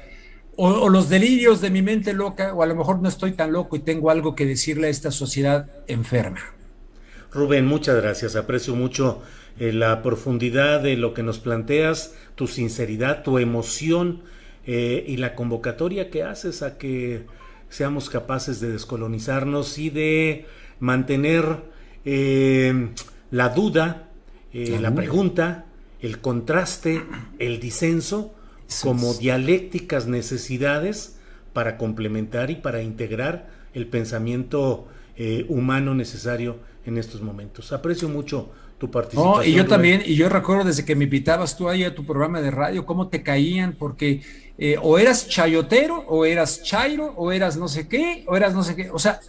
[0.56, 3.76] o, los delirios de mi mente loca, o a lo mejor no estoy tan loco
[3.76, 6.40] y tengo algo que decirle a esta sociedad enferma.
[7.32, 8.36] Rubén, muchas gracias.
[8.36, 9.22] Aprecio mucho
[9.58, 14.22] eh, la profundidad de lo que nos planteas, tu sinceridad, tu emoción
[14.66, 17.24] eh, y la convocatoria que haces a que
[17.70, 20.46] seamos capaces de descolonizarnos y de
[20.78, 21.44] mantener
[22.04, 22.90] eh,
[23.30, 24.08] la duda,
[24.52, 25.64] la pregunta,
[26.02, 27.02] el contraste,
[27.38, 28.34] el disenso
[28.82, 31.16] como dialécticas necesidades
[31.52, 37.72] para complementar y para integrar el pensamiento eh, humano necesario en estos momentos.
[37.72, 39.34] Aprecio mucho tu participación.
[39.36, 42.04] No, y yo también, y yo recuerdo desde que me invitabas tú ahí a tu
[42.04, 44.22] programa de radio, cómo te caían, porque
[44.58, 48.64] eh, o eras chayotero, o eras chairo, o eras no sé qué, o eras no
[48.64, 48.90] sé qué.
[48.90, 49.20] O sea,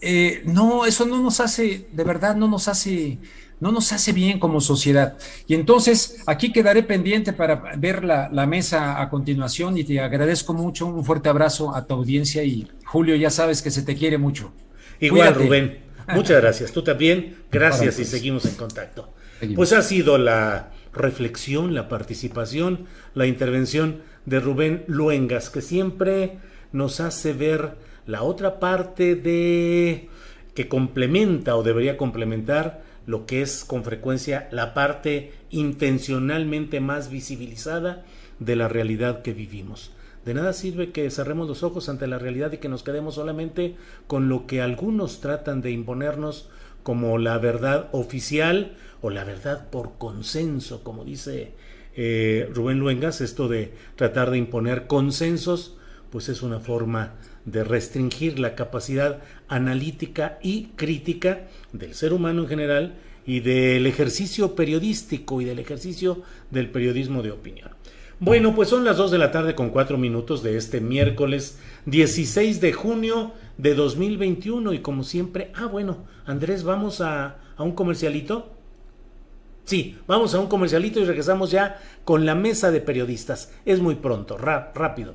[0.00, 3.18] eh, no, eso no nos hace, de verdad, no nos hace
[3.62, 5.16] no nos hace bien como sociedad.
[5.46, 10.86] Y entonces aquí quedaré pendiente para ver la, mesa a continuación y te agradezco mucho,
[10.86, 14.52] un fuerte abrazo a tu audiencia y Julio, ya sabes que se te quiere mucho.
[14.98, 15.78] Igual, Rubén.
[16.12, 16.72] Muchas gracias.
[16.72, 17.36] Tú también.
[17.52, 19.14] Gracias y seguimos en contacto.
[19.54, 26.38] Pues ha sido la reflexión, la participación, la intervención de Rubén Luengas, que siempre
[26.72, 30.08] nos hace ver la otra parte de
[30.56, 38.04] que complementa o debería complementar lo que es con frecuencia la parte intencionalmente más visibilizada
[38.38, 39.92] de la realidad que vivimos.
[40.24, 43.74] De nada sirve que cerremos los ojos ante la realidad y que nos quedemos solamente
[44.06, 46.48] con lo que algunos tratan de imponernos
[46.82, 51.52] como la verdad oficial o la verdad por consenso, como dice
[51.94, 55.76] eh, Rubén Luengas, esto de tratar de imponer consensos,
[56.10, 57.14] pues es una forma
[57.44, 62.94] de restringir la capacidad analítica y crítica del ser humano en general
[63.26, 67.70] y del ejercicio periodístico y del ejercicio del periodismo de opinión.
[68.20, 72.60] Bueno, pues son las 2 de la tarde con 4 minutos de este miércoles 16
[72.60, 78.52] de junio de 2021 y como siempre, ah bueno, Andrés, vamos a, a un comercialito.
[79.64, 83.52] Sí, vamos a un comercialito y regresamos ya con la mesa de periodistas.
[83.64, 85.14] Es muy pronto, rápido.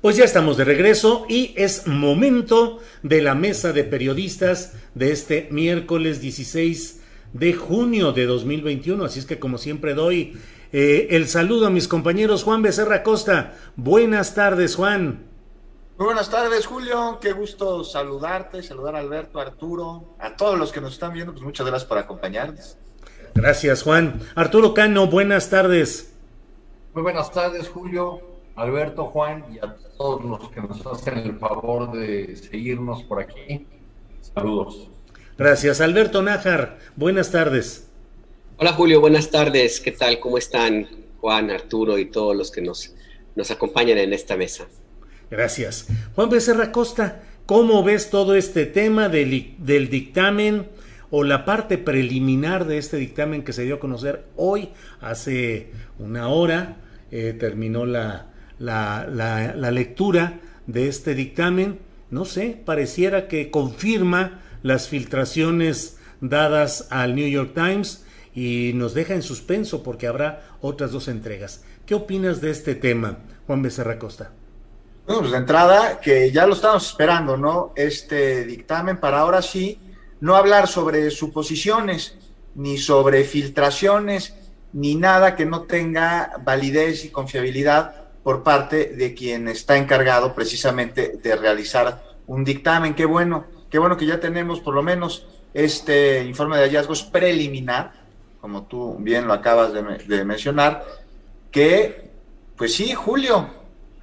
[0.00, 5.48] Pues ya estamos de regreso y es momento de la mesa de periodistas de este
[5.50, 9.04] miércoles 16 de junio de 2021.
[9.04, 10.38] Así es que como siempre doy
[10.72, 13.56] eh, el saludo a mis compañeros Juan Becerra Costa.
[13.74, 15.26] Buenas tardes Juan.
[15.98, 20.80] Muy buenas tardes Julio, qué gusto saludarte, saludar a Alberto, Arturo, a todos los que
[20.80, 22.76] nos están viendo, pues muchas gracias por acompañarnos.
[23.34, 24.20] Gracias Juan.
[24.36, 26.14] Arturo Cano, buenas tardes.
[26.94, 28.20] Muy buenas tardes Julio,
[28.54, 33.66] Alberto, Juan y a todos los que nos hacen el favor de seguirnos por aquí.
[34.34, 34.88] Saludos.
[35.36, 35.80] Gracias.
[35.80, 37.88] Alberto Nájar, buenas tardes.
[38.58, 39.80] Hola Julio, buenas tardes.
[39.80, 40.20] ¿Qué tal?
[40.20, 40.88] ¿Cómo están
[41.20, 42.94] Juan, Arturo y todos los que nos,
[43.34, 44.68] nos acompañan en esta mesa?
[45.30, 45.88] Gracias.
[46.14, 50.68] Juan Becerra Costa, ¿cómo ves todo este tema del, del dictamen
[51.10, 54.70] o la parte preliminar de este dictamen que se dio a conocer hoy,
[55.00, 56.76] hace una hora?
[57.10, 58.28] Eh, terminó la,
[58.58, 61.78] la, la, lectura de este dictamen,
[62.10, 68.04] no sé, pareciera que confirma las filtraciones dadas al New York Times
[68.34, 71.64] y nos deja en suspenso porque habrá otras dos entregas.
[71.86, 74.30] ¿Qué opinas de este tema, Juan Becerra Costa?
[75.06, 77.72] Bueno, pues de entrada, que ya lo estamos esperando, ¿no?
[77.76, 79.80] Este dictamen para ahora sí
[80.20, 82.18] no hablar sobre suposiciones,
[82.54, 84.34] ni sobre filtraciones,
[84.72, 91.18] ni nada que no tenga validez y confiabilidad por parte de quien está encargado precisamente
[91.22, 92.94] de realizar un dictamen.
[92.94, 97.92] Qué bueno, qué bueno que ya tenemos por lo menos este informe de hallazgos preliminar,
[98.40, 100.84] como tú bien lo acabas de, mencionar,
[101.50, 102.10] que,
[102.56, 103.48] pues sí, Julio,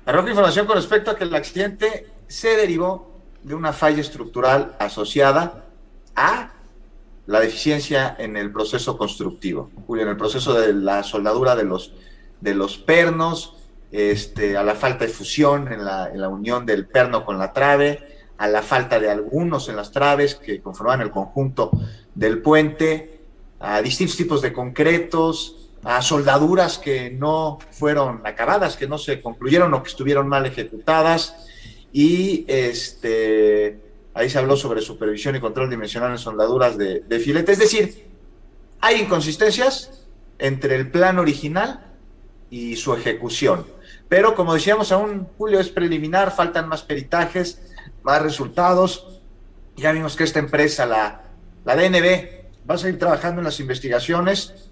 [0.06, 3.14] arroja información con respecto a que el accidente se derivó
[3.44, 5.66] de una falla estructural asociada
[6.16, 6.52] a
[7.28, 11.94] la deficiencia en el proceso constructivo, Julio, en el proceso de la soldadura de los,
[12.42, 13.54] de los pernos,
[13.92, 18.48] este, a la falta de fusión en la, unión del perno con la trave, a
[18.48, 21.72] la falta de algunos en las traves que conforman el conjunto
[22.14, 23.20] del puente,
[23.60, 29.74] a distintos tipos de concretos, a soldaduras que no fueron acabadas, que no se concluyeron
[29.74, 31.36] o que estuvieron mal ejecutadas.
[31.94, 33.80] Y este,
[34.14, 37.54] ahí se habló sobre supervisión y control dimensional en soldaduras de, de filete.
[37.54, 38.08] Es decir,
[38.82, 40.06] hay inconsistencias
[40.38, 41.94] entre el plan original
[42.50, 43.66] y su ejecución.
[44.08, 47.62] Pero como decíamos, aún Julio es preliminar, faltan más peritajes,
[48.04, 49.22] más resultados.
[49.76, 51.24] Ya vimos que esta empresa, la,
[51.66, 54.70] la DNB, va a seguir trabajando en las investigaciones.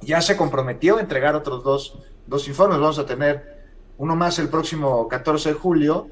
[0.00, 2.78] Ya se comprometió a entregar otros dos, dos informes.
[2.78, 3.56] Vamos a tener
[3.98, 6.08] uno más el próximo 14 de julio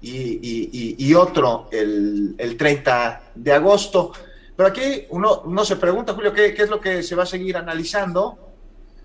[0.00, 4.12] y, otro el, el, 30 de agosto.
[4.56, 7.26] Pero aquí uno, uno se pregunta, Julio, ¿qué, ¿qué, es lo que se va a
[7.26, 8.38] seguir analizando?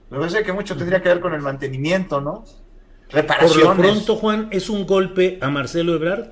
[0.09, 2.43] Me parece que mucho tendría que ver con el mantenimiento, ¿no?
[3.13, 3.65] Reparaciones.
[3.65, 6.31] Por lo pronto, Juan, ¿es un golpe a Marcelo Ebrard?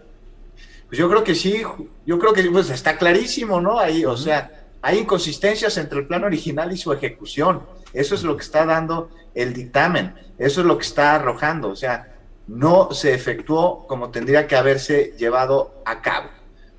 [0.87, 1.61] Pues yo creo que sí,
[2.05, 3.79] yo creo que pues, está clarísimo, ¿no?
[3.79, 7.61] Ahí, o sea, hay inconsistencias entre el plan original y su ejecución.
[7.93, 11.75] Eso es lo que está dando el dictamen, eso es lo que está arrojando, o
[11.75, 12.15] sea,
[12.47, 16.29] no se efectuó como tendría que haberse llevado a cabo,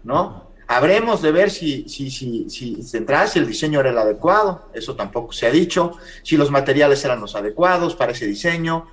[0.04, 0.50] ¿no?
[0.68, 5.32] Habremos de ver si, si, si, si, si el diseño era el adecuado, eso tampoco
[5.32, 5.92] se ha dicho,
[6.22, 8.86] si los materiales eran los adecuados para ese diseño,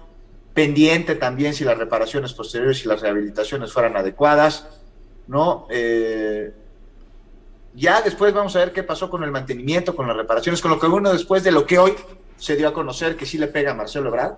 [0.53, 4.67] pendiente también si las reparaciones posteriores y las rehabilitaciones fueran adecuadas,
[5.27, 5.67] ¿no?
[5.69, 6.51] Eh,
[7.75, 10.79] ya después vamos a ver qué pasó con el mantenimiento, con las reparaciones, con lo
[10.79, 11.93] que uno después de lo que hoy
[12.37, 14.35] se dio a conocer que sí le pega a Marcelo Ebrard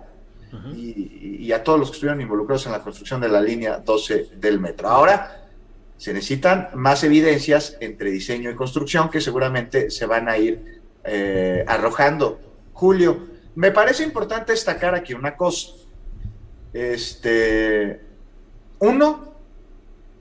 [0.74, 4.60] y, a todos los que estuvieron involucrados en la construcción de la línea 12 del
[4.60, 4.88] metro.
[4.88, 5.48] Ahora
[5.96, 11.64] se necesitan más evidencias entre diseño y construcción que seguramente se van a ir eh,
[11.66, 12.40] arrojando.
[12.72, 15.72] Julio, me parece importante destacar aquí una cosa.
[16.72, 18.00] Este,
[18.78, 19.34] uno,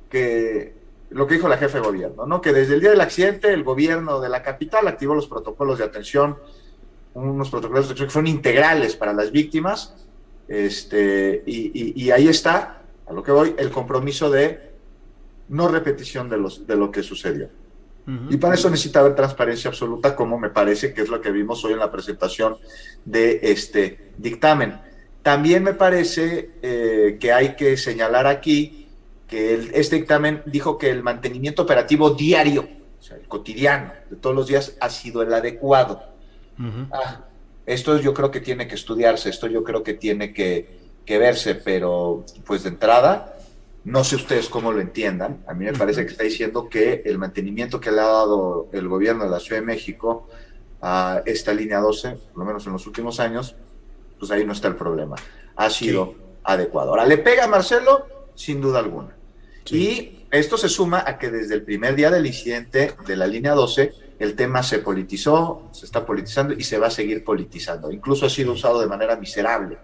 [0.09, 0.73] que
[1.09, 2.41] lo que dijo la jefe de gobierno, ¿no?
[2.41, 5.85] Que desde el día del accidente el gobierno de la capital activó los protocolos de
[5.85, 6.37] atención
[7.13, 9.93] unos protocolos de que fueron integrales para las víctimas,
[10.47, 14.71] este, y, ahí está, a lo que voy, el compromiso de
[15.49, 17.49] no repetición de, los, de lo que sucedió.
[18.29, 21.63] Y para eso necesita haber transparencia absoluta, como me parece que es lo que vimos
[21.63, 22.57] hoy en la presentación
[23.05, 24.81] de este dictamen.
[25.23, 28.81] También me parece eh, que hay que señalar aquí
[29.31, 32.67] que este dictamen dijo que el mantenimiento operativo diario,
[32.99, 36.03] o sea, el cotidiano de todos los días, ha sido el adecuado.
[36.91, 37.21] Ah,
[37.65, 42.25] esto yo creo que tiene que estudiarse, esto yo creo que tiene que, verse, pero
[42.45, 43.37] pues de entrada,
[43.83, 47.17] no sé ustedes cómo lo entiendan, a mí me parece que está diciendo que el
[47.17, 50.29] mantenimiento que le ha dado el gobierno de la Ciudad de México
[50.81, 53.55] a esta línea 12, por lo menos en los últimos años,
[54.21, 55.15] pues ahí no está el problema,
[55.55, 56.91] ha sido adecuado.
[56.91, 58.05] Ahora, ¿le pega a Marcelo?
[58.35, 59.15] Sin duda alguna.
[59.71, 63.53] Y esto se suma a que desde el primer día del incidente de la línea
[63.53, 67.91] 12, el tema se politizó, se está politizando y se va a seguir politizando.
[67.91, 69.79] Incluso ha sido usado de manera miserable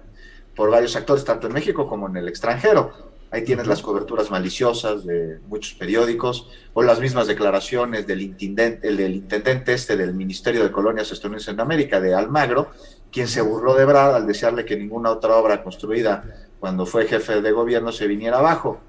[0.56, 2.94] por varios actores, tanto en México como en el extranjero.
[3.32, 9.16] Ahí tienes las coberturas maliciosas de muchos periódicos o las mismas declaraciones del intendente, del
[9.16, 12.70] intendente este del Ministerio de Colonias Estadounidenses en América, de Almagro,
[13.12, 17.42] quien se burló de Brad al desearle que ninguna otra obra construida cuando fue jefe
[17.42, 18.80] de gobierno se viniera abajo.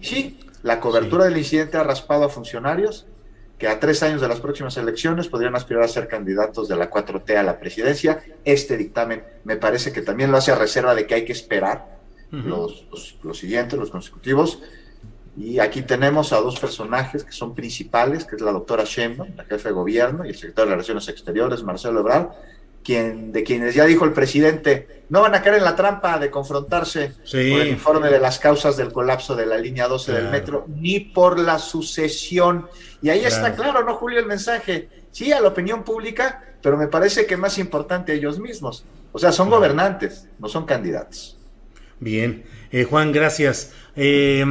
[0.00, 3.06] Sí, la cobertura del incidente ha raspado a funcionarios,
[3.58, 6.90] que a tres años de las próximas elecciones podrían aspirar a ser candidatos de la
[6.90, 8.24] 4T a la presidencia.
[8.44, 12.00] Este dictamen me parece que también lo hace a reserva de que hay que esperar
[12.30, 12.86] los,
[13.22, 14.60] los, siguientes, los consecutivos.
[15.36, 19.44] Y aquí tenemos a dos personajes que son principales, que es la doctora Sheinbaum, la
[19.44, 22.28] jefe de gobierno, y el secretario de Relaciones Exteriores, Marcelo Ebrard,
[22.84, 26.30] quien, de quienes ya dijo el presidente, no van a caer en la trampa de
[26.30, 30.66] confrontarse por el informe de las causas del colapso de la línea 12 del metro,
[30.68, 32.68] ni por la sucesión.
[33.02, 34.20] Y ahí está claro, ¿no, Julio?
[34.20, 38.84] El mensaje, sí, a la opinión pública, pero me parece que más importante ellos mismos.
[39.12, 41.36] O sea, son gobernantes, no son candidatos.
[41.98, 43.72] Bien, eh, Juan, gracias.
[43.96, 44.44] Eh,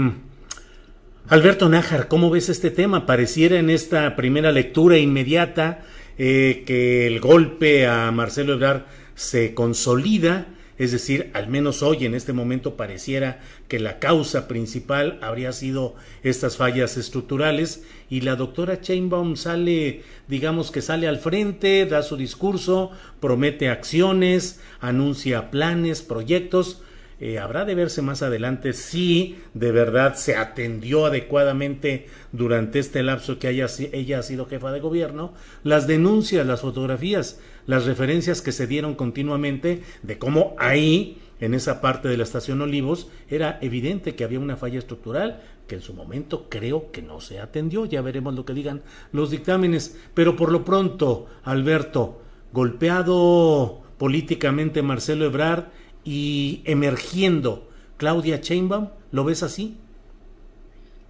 [1.30, 3.06] Alberto Nájar, ¿cómo ves este tema?
[3.06, 5.84] Pareciera en esta primera lectura inmediata
[6.22, 8.84] eh, que el golpe a Marcelo Ebrard
[9.16, 10.48] se consolida,
[10.78, 13.40] es decir, al menos hoy en este momento pareciera
[13.70, 20.72] que la causa principal habría sido estas fallas estructurales y la doctora Chainbaum sale, digamos
[20.72, 22.92] que sale al frente, da su discurso,
[23.22, 26.82] promete acciones, anuncia planes, proyectos,
[27.20, 33.40] eh, habrá de verse más adelante si de verdad se atendió adecuadamente durante este lapso
[33.40, 35.34] que ella ha sido jefa de gobierno,
[35.64, 41.82] las denuncias, las fotografías, las referencias que se dieron continuamente de cómo ahí, en esa
[41.82, 45.94] parte de la estación Olivos, era evidente que había una falla estructural que en su
[45.94, 48.82] momento creo que no se atendió, ya veremos lo que digan
[49.12, 52.22] los dictámenes, pero por lo pronto, Alberto,
[52.52, 55.66] golpeado políticamente Marcelo Ebrard,
[56.04, 57.68] y emergiendo
[57.98, 58.90] Claudia Sheinbaum?
[59.12, 59.76] ¿Lo ves así?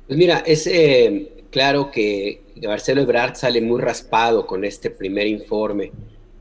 [0.07, 5.91] Pues mira, es eh, claro que Marcelo Ebrard sale muy raspado con este primer informe,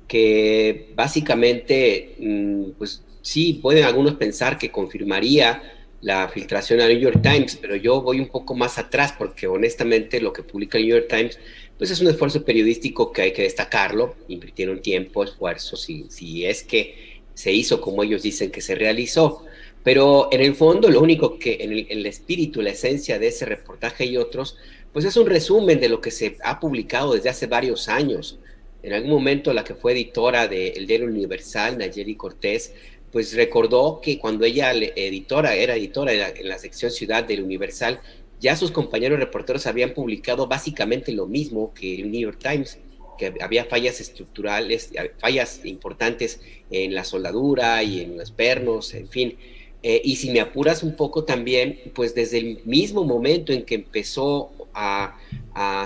[0.07, 5.63] que básicamente, mm, pues sí, pueden algunos pensar que confirmaría
[6.01, 10.21] la filtración al New York Times, pero yo voy un poco más atrás porque honestamente
[10.21, 11.39] lo que publica el New York Times
[11.77, 16.65] pues es un esfuerzo periodístico que hay que destacarlo, invirtieron tiempo, esfuerzo, si, si es
[16.65, 17.08] que
[17.39, 19.45] se hizo como ellos dicen que se realizó,
[19.85, 24.07] pero en el fondo lo único que en el, espíritu, la esencia de ese reportaje
[24.07, 24.57] y otros,
[24.93, 28.41] pues es un resumen de lo que se ha publicado desde hace varios años.
[28.83, 32.73] En algún momento la que fue editora del de Diario Universal, Nayeli Cortés,
[33.13, 38.01] pues recordó que cuando ella editora, era editora en la, sección Ciudad del Universal,
[38.41, 42.79] ya sus compañeros reporteros habían publicado básicamente lo mismo que el New York Times,
[43.19, 46.41] que había fallas estructurales, fallas importantes
[46.71, 49.37] en la soldadura y en los pernos, en fin.
[49.83, 53.77] Eh, y si me apuras un poco también, pues desde el mismo momento en que
[53.77, 55.17] empezó a,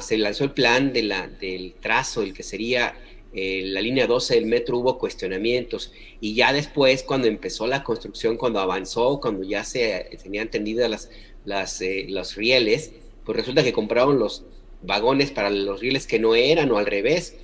[0.00, 2.94] se lanzó el plan de la, del trazo, el que sería
[3.34, 5.90] eh, la línea 12 del metro hubo cuestionamientos
[6.20, 11.10] y ya después cuando empezó la construcción, cuando avanzó, cuando ya se tenían tendidas las,
[11.46, 12.92] las, eh, los rieles,
[13.24, 14.44] pues resulta que compraron los
[14.82, 17.36] vagones para los rieles que no eran o al revés.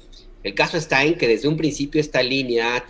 [0.43, 2.87] El caso está en que desde un principio esta línea ha,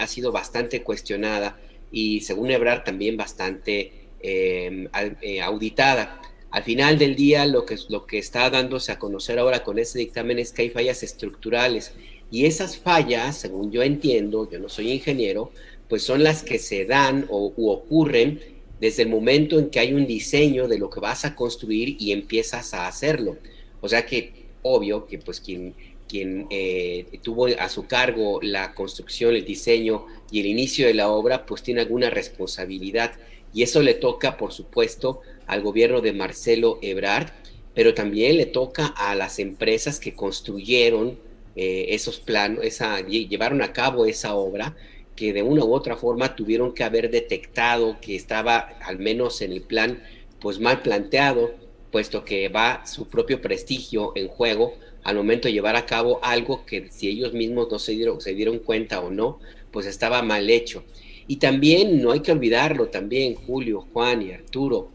[0.00, 1.58] ha, sido bastante cuestionada
[1.90, 4.88] y según Ebrard también bastante em,
[5.20, 6.20] eh, auditada.
[6.50, 9.98] Al final del día lo que, lo que está dándose a conocer ahora con ese
[9.98, 11.92] dictamen es que hay fallas estructurales
[12.30, 15.52] y esas fallas, según yo entiendo, yo no soy ingeniero,
[15.88, 18.40] pues son las que se dan o u ocurren
[18.80, 22.12] desde el momento en que hay un diseño de lo que vas a construir y
[22.12, 23.36] empiezas a hacerlo.
[23.84, 24.32] O sea que
[24.62, 25.74] obvio que pues quien,
[26.08, 31.10] quien eh, tuvo a su cargo la construcción, el diseño y el inicio de la
[31.10, 33.12] obra, pues tiene alguna responsabilidad.
[33.52, 37.28] Y eso le toca, por supuesto, al gobierno de Marcelo Ebrard,
[37.74, 41.18] pero también le toca a las empresas que construyeron
[41.54, 44.74] eh, esos planos, esa, llevaron a cabo esa obra,
[45.14, 49.52] que de una u otra forma tuvieron que haber detectado que estaba, al menos en
[49.52, 50.02] el plan,
[50.40, 51.52] pues mal planteado,
[51.94, 56.66] puesto que va su propio prestigio en juego al momento de llevar a cabo algo
[56.66, 59.38] que si ellos mismos no se dieron, se dieron cuenta o no,
[59.70, 60.82] pues estaba mal hecho.
[61.28, 64.90] Y también, no hay que olvidarlo, también Julio, Juan y Arturo,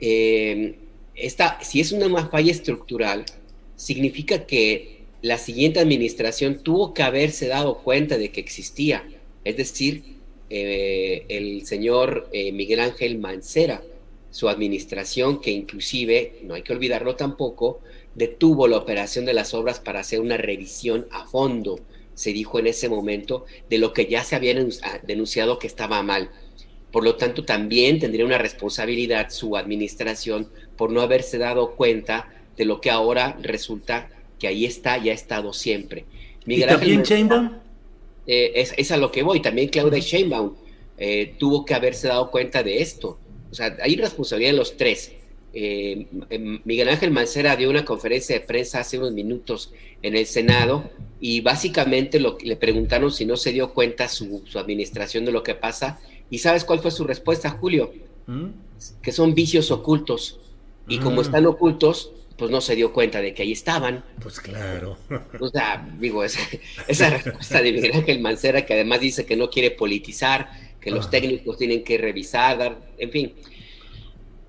[0.00, 0.76] eh,
[1.14, 3.26] esta, si es una falla estructural,
[3.76, 9.06] significa que la siguiente administración tuvo que haberse dado cuenta de que existía,
[9.44, 10.02] es decir,
[10.48, 13.82] eh, el señor eh, Miguel Ángel Mancera,
[14.30, 17.80] su administración, que inclusive, no hay que olvidarlo tampoco,
[18.14, 21.80] detuvo la operación de las obras para hacer una revisión a fondo,
[22.14, 26.02] se dijo en ese momento, de lo que ya se había ah, denunciado que estaba
[26.02, 26.30] mal.
[26.90, 32.64] Por lo tanto, también tendría una responsabilidad su administración por no haberse dado cuenta de
[32.64, 36.04] lo que ahora resulta que ahí está y ha estado siempre.
[36.46, 37.52] ¿Y también Sheinbaum?
[38.26, 40.54] Eh, es, a lo que voy, también Claudia Sheinbaum
[40.98, 43.18] eh, tuvo que haberse dado cuenta de esto.
[43.50, 45.12] O sea, hay responsabilidad de los tres.
[45.54, 49.72] Eh, em, Miguel Ángel Mancera dio una conferencia de prensa hace unos minutos
[50.02, 55.24] en el Senado y básicamente lo, le preguntaron si no se dio cuenta su, administración
[55.24, 55.98] de lo que pasa.
[56.30, 57.92] ¿Y sabes cuál fue su respuesta, Julio?
[58.26, 58.48] ¿Mm?
[59.02, 60.38] Que son vicios ocultos.
[60.86, 61.24] Y como mm.
[61.24, 64.04] están ocultos, pues no se dio cuenta de que ahí estaban.
[64.22, 64.96] Pues claro.
[65.40, 66.40] O sea, digo, esa,
[66.88, 70.50] esa respuesta de Miguel Ángel Mancera, que además dice que no quiere politizar,
[70.88, 73.34] que los técnicos tienen que revisar, en fin.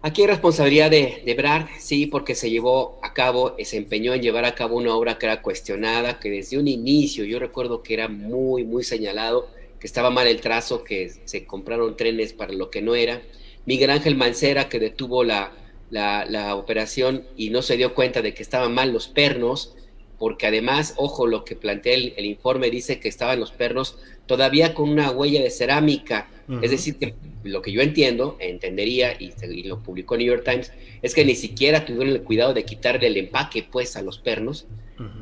[0.01, 4.21] Aquí hay responsabilidad de, de Brad, sí, porque se llevó a cabo, se empeñó en
[4.21, 7.95] llevar a cabo una obra que era cuestionada, que desde un inicio yo recuerdo que
[7.95, 12.69] era muy, muy señalado, que estaba mal el trazo, que se compraron trenes para lo
[12.69, 13.21] que no era.
[13.65, 15.51] Miguel Ángel Mancera, que detuvo la,
[15.89, 19.75] la, operación y no se dio cuenta de que estaban mal los pernos,
[20.19, 24.89] porque además, ojo, lo que plantea el, informe dice que estaban los pernos todavía con
[24.89, 26.29] una huella de cerámica.
[26.61, 27.13] Es decir, que
[27.43, 29.31] lo que yo entiendo, entendería, y,
[29.63, 30.71] lo publicó New York Times,
[31.01, 34.67] es que ni siquiera tuvieron el cuidado de quitarle el empaque pues a los pernos.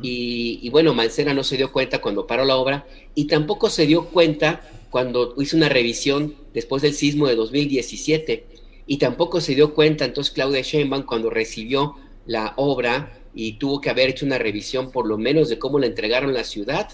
[0.01, 3.85] y, y, bueno, Mancera no se dio cuenta cuando paró la obra y tampoco se
[3.85, 8.45] dio cuenta cuando hizo una revisión después del sismo de 2017
[8.87, 11.95] y tampoco se dio cuenta entonces Claudia Sheinbaum cuando recibió
[12.25, 15.85] la obra y tuvo que haber hecho una revisión por lo menos de cómo la
[15.87, 16.89] entregaron la ciudad.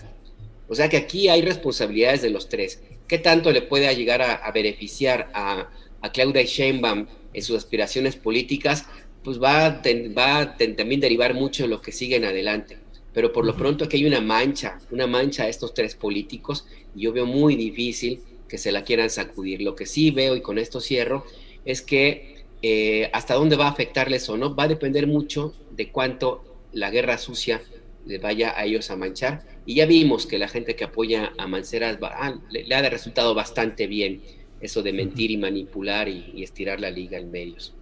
[0.67, 2.81] O sea que aquí hay responsabilidades de los tres.
[3.07, 5.69] ¿Qué tanto le puede llegar a, beneficiar a,
[6.01, 8.85] a, Claudia Sheinbaum en sus aspiraciones políticas?
[9.23, 9.81] Pues va, a
[10.17, 12.77] va también derivar mucho de lo que sigue en adelante.
[13.13, 16.65] Pero por lo pronto aquí hay una mancha, una mancha a estos tres políticos
[16.95, 19.61] y yo veo muy difícil que se la quieran sacudir.
[19.61, 21.25] Lo que sí veo, y con esto cierro,
[21.65, 22.32] es que
[22.65, 26.89] eh, hasta dónde va a afectarles o no, va a depender mucho de cuánto la
[26.89, 27.61] guerra sucia
[28.05, 29.41] les vaya a ellos a manchar.
[29.65, 33.85] Y ya vimos que la gente que apoya a Mancera ah, le, ha resultado bastante
[33.87, 34.21] bien
[34.61, 37.73] eso de mentir y manipular y, estirar la liga en medios.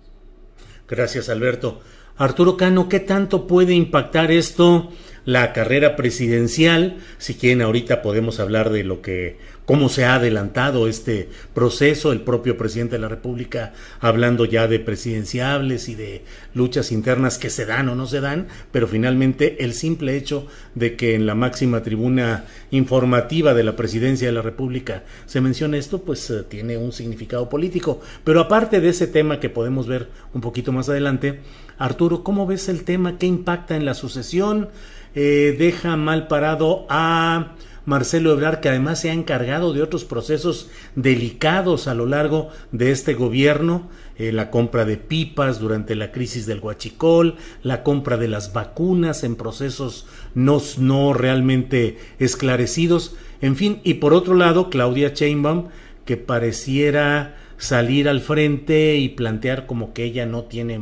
[0.88, 1.82] Gracias, Alberto.
[2.18, 4.92] Arturo Cano, ¿qué tanto puede impactar esto
[5.26, 6.98] la carrera presidencial?
[7.20, 9.38] Si quieren, ahorita podemos hablar de lo que
[9.72, 13.72] cómo se ha adelantado este proceso, el propio presidente de la República
[14.02, 18.48] hablando ya de presidenciables y de luchas internas que se dan o no se dan,
[18.74, 20.46] pero finalmente el simple hecho
[20.76, 25.78] de que en la máxima tribuna informativa de la presidencia de la República se mencione
[25.78, 28.02] esto, pues eh, tiene un significado político.
[28.26, 31.40] Pero aparte de ese tema que podemos ver un poquito más adelante,
[31.78, 33.18] Arturo, ¿cómo ves el tema?
[33.18, 34.68] ¿Qué impacta en la sucesión?
[35.16, 40.70] Eh, ¿Deja mal parado a Marcelo Ebrard, que además se ha encargado de otros procesos
[40.96, 46.46] delicados a lo largo de este gobierno, eh, la compra de pipas durante la crisis
[46.46, 50.06] del huachicol, la compra de las vacunas en procesos
[50.36, 55.70] no, no realmente esclarecidos, en fin, y por otro lado, Claudia Sheinbaum,
[56.06, 60.82] que pareciera salir al frente y plantear como que ella no tiene,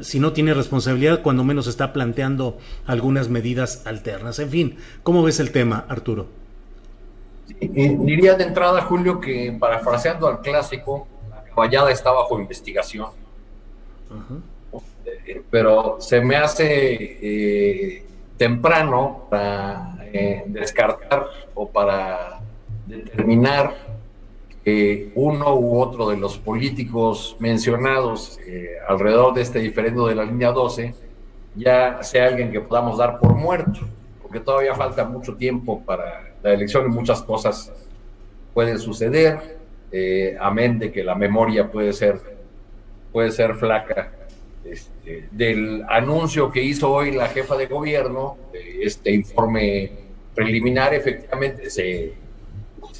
[0.00, 4.38] si no tiene responsabilidad, cuando menos está planteando algunas medidas alternas.
[4.38, 6.26] En fin, ¿cómo ves el tema, Arturo?
[7.60, 13.08] diría de entrada, Julio, que parafraseando al clásico, la caballada está bajo investigación.
[15.26, 18.04] Eh, pero se me hace eh,
[18.36, 22.40] temprano para eh, descartar o para
[22.86, 23.91] determinar
[25.14, 30.52] uno u otro de los políticos mencionados eh, alrededor de este diferendo de la línea
[30.52, 30.94] 12
[31.54, 33.80] ya sea alguien que podamos dar por muerto,
[34.22, 37.72] porque todavía falta mucho tiempo para la elección y muchas cosas
[38.54, 39.58] pueden suceder,
[39.90, 42.20] eh, amén de que la memoria puede ser,
[43.12, 44.12] puede ser flaca.
[44.64, 49.90] Este, del anuncio que hizo hoy la jefa de gobierno, este informe
[50.34, 52.14] preliminar, efectivamente se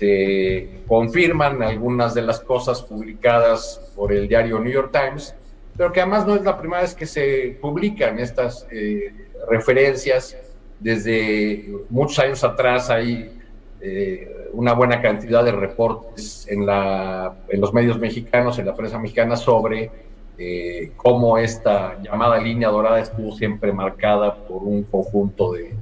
[0.02, 5.32] se confirman algunas de las cosas publicadas por el diario New York Times,
[5.76, 9.14] pero que además no es la primera vez que se publican estas eh,
[9.48, 10.36] referencias.
[10.80, 13.38] Desde muchos años atrás hay
[13.80, 18.98] eh, una buena cantidad de reportes en, la, en los medios mexicanos, en la prensa
[18.98, 19.88] mexicana, sobre
[20.36, 25.76] eh, cómo esta llamada línea dorada estuvo siempre marcada por un conjunto de,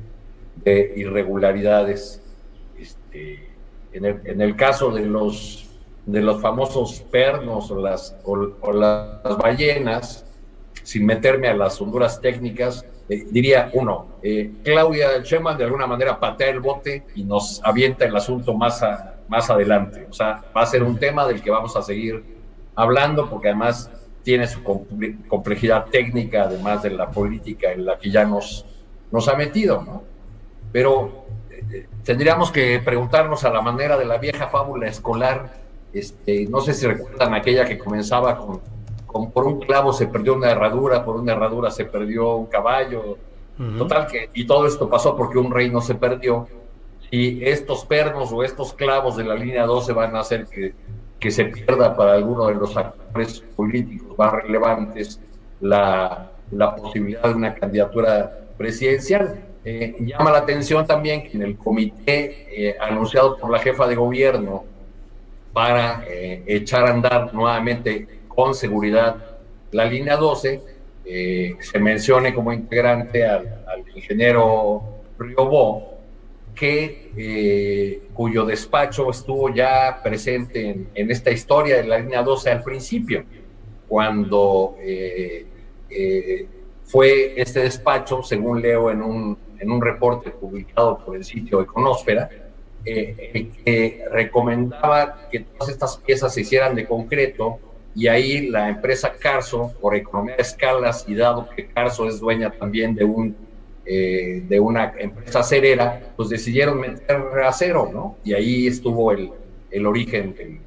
[0.56, 2.20] de irregularidades.
[2.78, 3.49] Este,
[3.92, 5.68] en el, caso de los,
[6.06, 10.24] de los famosos pernos o las, o, las ballenas,
[10.82, 16.18] sin meterme a las honduras técnicas, eh, diría uno, eh, Claudia Sheinbaum de alguna manera
[16.18, 18.84] patea el bote y nos avienta el asunto más,
[19.28, 20.06] más adelante.
[20.08, 22.22] O sea, va a ser un tema del que vamos a seguir
[22.74, 23.90] hablando porque además
[24.22, 28.66] tiene su complejidad técnica, además de la política en la que ya nos,
[29.10, 30.02] nos ha metido, ¿no?
[30.72, 31.26] Pero
[32.04, 35.52] tendríamos que preguntarnos a la manera de la vieja fábula escolar.
[35.92, 38.60] Este, no sé si recuerdan aquella que comenzaba con,
[39.06, 43.18] con por un clavo se perdió una herradura, por una herradura se perdió un caballo.
[43.76, 46.48] Total que, y todo esto pasó porque un reino se perdió.
[47.10, 50.72] Y estos pernos o estos clavos de la línea 12 van a hacer que,
[51.18, 55.20] que se pierda para alguno de los actores políticos más relevantes
[55.60, 59.49] la, la posibilidad de una candidatura presidencial.
[59.62, 63.94] Eh, llama la atención también que en el comité eh, anunciado por la jefa de
[63.94, 64.64] gobierno
[65.52, 69.16] para eh, echar a andar nuevamente con seguridad
[69.72, 74.82] la línea 12, se mencione como integrante al, ingeniero
[75.18, 75.98] Riobó,
[76.54, 82.62] que, cuyo despacho estuvo ya presente en, en, esta historia de la línea 12 al
[82.62, 83.24] principio,
[83.88, 84.76] cuando
[86.84, 92.28] fue este despacho, según leo en un en un reporte publicado por el sitio Econósfera,
[92.84, 97.58] eh, que recomendaba que todas estas piezas se hicieran de concreto
[97.94, 102.50] y ahí la empresa Carso, por economía de escalas y dado que Carso es dueña
[102.50, 103.36] también de, un,
[103.84, 108.16] eh, de una empresa cerera, pues decidieron meter acero, ¿no?
[108.24, 109.30] Y ahí estuvo el,
[109.70, 110.58] el origen del,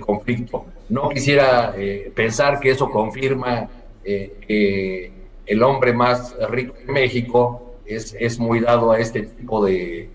[0.00, 0.66] conflicto.
[0.88, 3.68] No quisiera eh, pensar que eso confirma
[4.04, 5.10] que
[5.46, 10.10] el hombre más rico de México es, muy dado a este tipo de,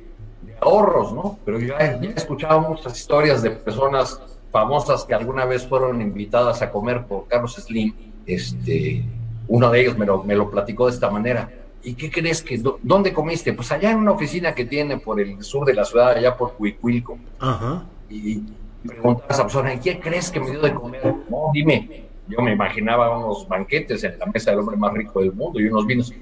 [0.60, 1.40] ahorros, ¿no?
[1.46, 4.22] Pero yo he, escuchado muchas historias de personas
[4.52, 7.94] famosas que alguna vez fueron invitadas a comer por Carlos Slim.
[8.26, 9.04] Este,
[9.48, 11.50] uno de ellos me lo, me lo platicó de esta manera.
[11.84, 13.54] ¿Y qué crees que, dónde comiste?
[13.54, 16.54] Pues allá en una oficina que tiene por el sur de la ciudad, allá por
[16.60, 17.18] Huicuilco.
[17.40, 17.86] Ajá.
[18.10, 18.44] Y
[18.86, 21.16] preguntas a esa persona, ¿y qué crees que me dio de comer?
[21.30, 22.06] No, dime.
[22.28, 25.66] Yo me imaginaba unos banquetes en la mesa del hombre más rico del mundo y
[25.66, 26.14] unos vinos.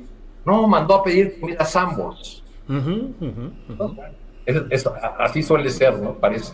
[0.45, 1.65] No, mandó a pedir comida a
[5.19, 6.15] así suele ser, ¿no?
[6.15, 6.53] Parece.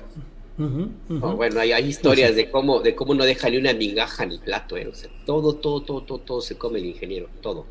[0.57, 4.77] bueno, hay, historias de cómo de cómo no deja ni una migaja en el plato,
[4.77, 4.89] ¿eh?
[5.25, 7.65] todo, todo, todo, todo, todo se come el ingeniero, todo.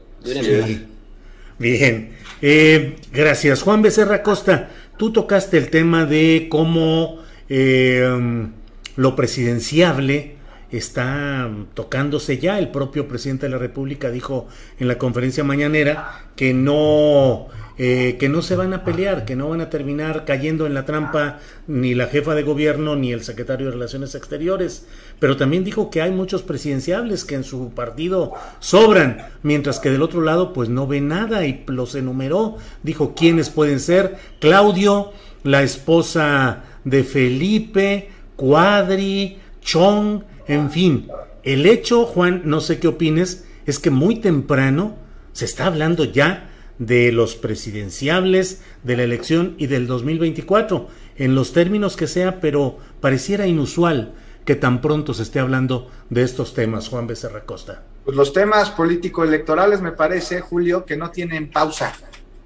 [1.58, 2.10] Bien,
[2.42, 3.62] eh, gracias.
[3.62, 8.48] Juan Becerra Costa, tú tocaste el tema de cómo eh,
[8.96, 10.36] lo presidenciable
[10.76, 12.58] está tocándose ya.
[12.58, 14.48] El propio presidente de la República dijo
[14.78, 17.46] en la conferencia mañanera que no,
[17.78, 20.84] eh, que no se van a pelear, que no van a terminar cayendo en la
[20.84, 24.86] trampa ni la jefa de gobierno ni el secretario de Relaciones Exteriores.
[25.20, 30.02] Pero también dijo que hay muchos presidenciables que en su partido sobran, mientras que del
[30.02, 32.56] otro lado pues no ve nada y los enumeró.
[32.82, 34.16] Dijo quiénes pueden ser.
[34.40, 41.08] Claudio, la esposa de Felipe, Cuadri, Chong, en fin,
[41.42, 44.96] el hecho, Juan, no sé qué opines, es que muy temprano
[45.32, 51.52] se está hablando ya de los presidenciables, de la elección y del 2024, en los
[51.52, 54.14] términos que sea, pero pareciera inusual
[54.44, 57.82] que tan pronto se esté hablando de estos temas, Juan Becerra Costa.
[58.04, 61.94] Pues los temas político-electorales me parece, Julio, que no tienen pausa,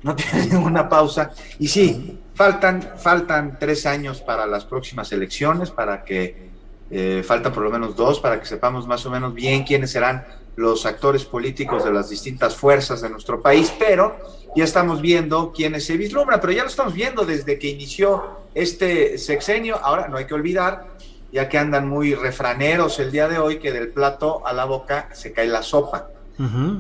[0.03, 1.33] no tienen ninguna pausa.
[1.59, 6.48] Y sí, faltan, faltan tres años para las próximas elecciones, para que
[6.91, 10.25] eh, faltan por lo menos dos para que sepamos más o menos bien quiénes serán
[10.57, 14.17] los actores políticos de las distintas fuerzas de nuestro país, pero
[14.57, 19.19] ya estamos viendo quiénes se vislumbran, pero ya lo estamos viendo desde que inició este
[19.19, 19.77] sexenio.
[19.77, 20.89] Ahora no hay que olvidar,
[21.31, 25.11] ya que andan muy refraneros el día de hoy, que del plato a la boca
[25.13, 26.09] se cae la sopa.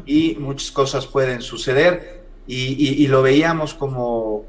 [0.06, 2.22] Y muchas cosas pueden suceder.
[2.46, 4.44] Y lo veíamos como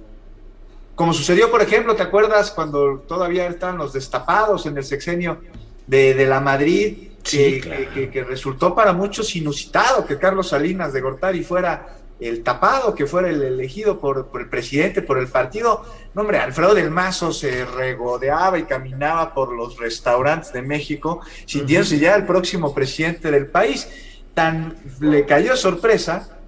[1.00, 5.40] como sucedió, por ejemplo, ¿te acuerdas cuando todavía estaban los destapados en el sexenio
[5.88, 7.12] de, la Madrid?
[7.24, 13.30] que, resultó para muchos inusitado que Carlos Salinas de Gortari fuera el tapado, que fuera
[13.30, 15.86] el elegido por, el presidente, por el partido.
[16.14, 21.98] No, hombre, Alfredo del Mazo se regodeaba y caminaba por los restaurantes de México, sintiéndose
[21.98, 23.88] ya el próximo presidente del país.
[24.34, 26.39] Tan le cayó sorpresa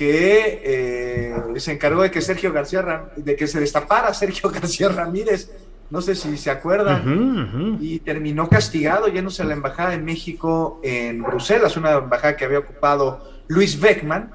[0.00, 5.52] que eh, se encargó de que Sergio García de que se destapara Sergio García Ramírez,
[5.90, 11.22] no sé si se acuerdan, y terminó castigado yéndose a la embajada de México en
[11.22, 14.30] Bruselas, una embajada que había ocupado Luis Beckman,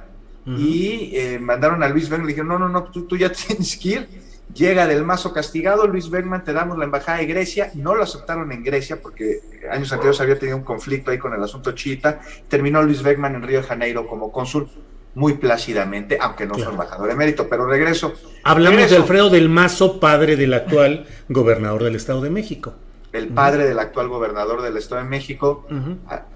[0.45, 3.75] y eh, mandaron a Luis Beckman, le dijeron, no, no, no, tú, tú ya tienes
[3.75, 4.07] que ir,
[4.53, 8.51] llega del mazo castigado, Luis Beckman, te damos la embajada de Grecia, no lo aceptaron
[8.51, 9.39] en Grecia porque
[9.71, 13.41] años anteriores había tenido un conflicto ahí con el asunto chiita, terminó Luis Beckman en
[13.41, 14.69] Río de Janeiro como cónsul,
[15.15, 16.71] muy plácidamente, aunque no claro.
[16.71, 18.13] embajador de mérito, pero regreso.
[18.43, 22.73] Hablamos de Alfredo del Mazo, padre del actual gobernador del Estado de México.
[23.13, 25.65] El padre del actual gobernador del Estado de México,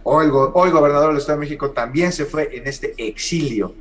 [0.03, 3.76] hoy, hoy, gobernador del Estado de México, también se fue en este exilio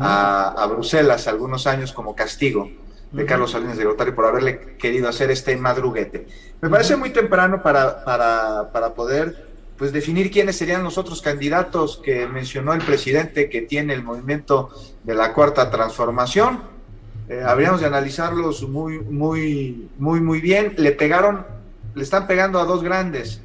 [0.00, 2.68] a, Bruselas algunos años como castigo
[3.12, 6.26] de Carlos Salinas de Gortari por haberle querido hacer este madruguete.
[6.60, 9.49] Me parece muy temprano para, para, para poder
[9.80, 14.68] pues definir quiénes serían los otros candidatos que mencionó el presidente que tiene el movimiento
[15.04, 16.60] de la cuarta transformación.
[17.30, 20.74] Eh, habríamos de analizarlos muy, muy, muy, muy bien.
[20.76, 21.46] Le pegaron,
[21.94, 23.40] le están pegando a dos grandes,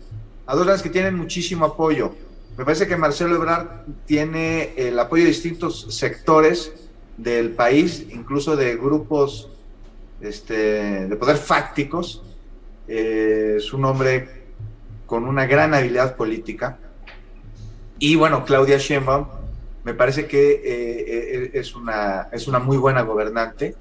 [0.45, 2.13] a dos grandes que tienen muchísimo apoyo.
[2.57, 6.73] Me parece que Marcelo Ebrard tiene el apoyo de distintos sectores
[7.15, 9.47] del país, incluso de grupos
[10.19, 12.23] este, de poder fácticos.
[12.89, 14.44] Eh, es un hombre
[15.05, 16.77] con una gran habilidad política.
[17.99, 19.27] Y bueno, Claudia Sheinbaum
[19.83, 23.75] me parece que eh, eh, es, una, es una muy buena gobernante,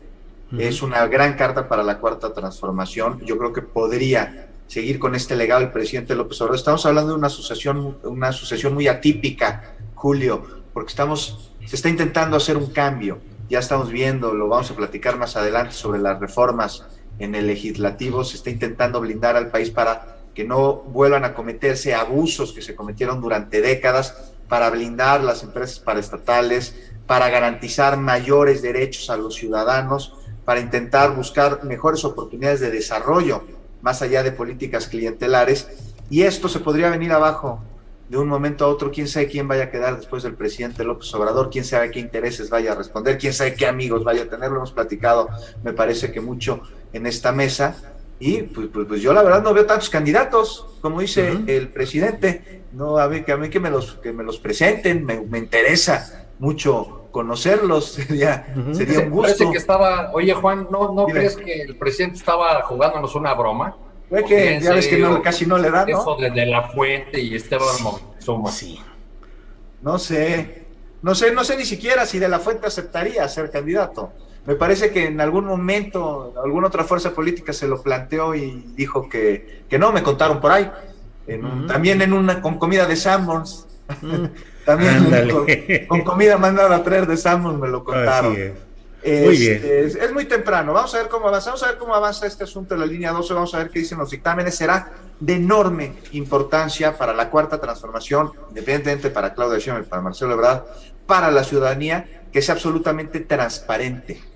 [0.58, 3.20] es una gran carta para la cuarta transformación.
[3.24, 6.56] Yo creo que podría seguir con este legado el presidente López Obrador.
[6.56, 12.36] Estamos hablando de una asociación, una asociación muy atípica, Julio, porque estamos, se está intentando
[12.36, 13.18] hacer un cambio.
[13.48, 16.84] Ya estamos viendo, lo vamos a platicar más adelante sobre las reformas
[17.18, 18.24] en el legislativo.
[18.24, 22.74] Se está intentando blindar al país para que no vuelvan a cometerse abusos que se
[22.74, 26.74] cometieron durante décadas para blindar las empresas paraestatales,
[27.06, 33.44] para garantizar mayores derechos a los ciudadanos, para intentar buscar mejores oportunidades de desarrollo
[33.82, 35.68] más allá de políticas clientelares.
[36.10, 37.62] Y esto se podría venir abajo
[38.08, 38.90] de un momento a otro.
[38.90, 42.50] Quién sabe quién vaya a quedar después del presidente López Obrador, quién sabe qué intereses
[42.50, 44.50] vaya a responder, quién sabe qué amigos vaya a tener.
[44.50, 45.28] Lo hemos platicado,
[45.62, 46.62] me parece que mucho
[46.92, 47.76] en esta mesa
[48.18, 52.62] y pues, pues, pues, yo la verdad no veo tantos candidatos, como dice el presidente.
[52.72, 56.26] No, a mí, que a mí que me los, que me los presenten, me, interesa
[56.38, 59.22] mucho conocerlos, sería, sería un gusto.
[59.22, 63.76] Parece que estaba, oye Juan, ¿no, no crees que el presidente estaba jugándonos una broma?
[64.08, 66.00] Fue que ya ves que no, casi no le da, ¿no?
[66.00, 67.66] Eso de, la fuente y Esteban.
[68.50, 68.80] Sí.
[69.82, 70.64] No sé,
[71.02, 74.12] no sé, no sé ni siquiera si de la fuente aceptaría ser candidato
[74.46, 79.08] Me parece que en algún momento alguna otra fuerza política se lo planteó y dijo
[79.08, 80.70] que, que no, me contaron por ahí.
[81.66, 83.66] También en una con comida de Sammons.
[84.66, 85.28] también
[85.88, 88.32] con, comida mandada a traer de Sammons me lo contaron.
[88.32, 89.62] muy bien.
[89.62, 90.74] Es, muy temprano.
[90.74, 91.48] Vamos a ver cómo avanza.
[91.50, 93.32] Vamos a ver cómo avanza este asunto de la línea 12.
[93.32, 94.56] Vamos a ver qué dicen los dictámenes.
[94.56, 94.90] Será
[95.20, 100.64] de enorme importancia para la cuarta transformación, independientemente para Claudia y para Marcelo Ebrard,
[101.06, 104.33] para la ciudadanía, que sea absolutamente transparente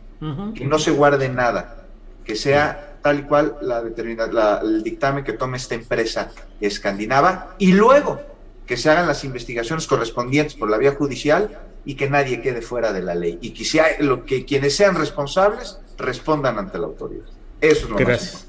[0.55, 1.85] que no se guarde nada,
[2.25, 6.31] que sea tal y cual la la, el dictamen que tome esta empresa
[6.61, 8.21] escandinava y luego
[8.67, 12.93] que se hagan las investigaciones correspondientes por la vía judicial y que nadie quede fuera
[12.93, 17.25] de la ley y que, sea, lo, que quienes sean responsables respondan ante la autoridad.
[17.61, 18.47] Eso es lo Gracias.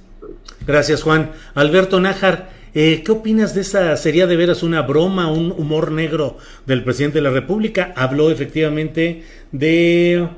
[0.68, 1.32] Gracias, Juan.
[1.56, 3.96] Alberto Nájar, eh, ¿qué opinas de esa?
[3.98, 7.94] ¿Sería de veras una broma, un humor negro del presidente de la República?
[7.96, 10.30] Habló efectivamente de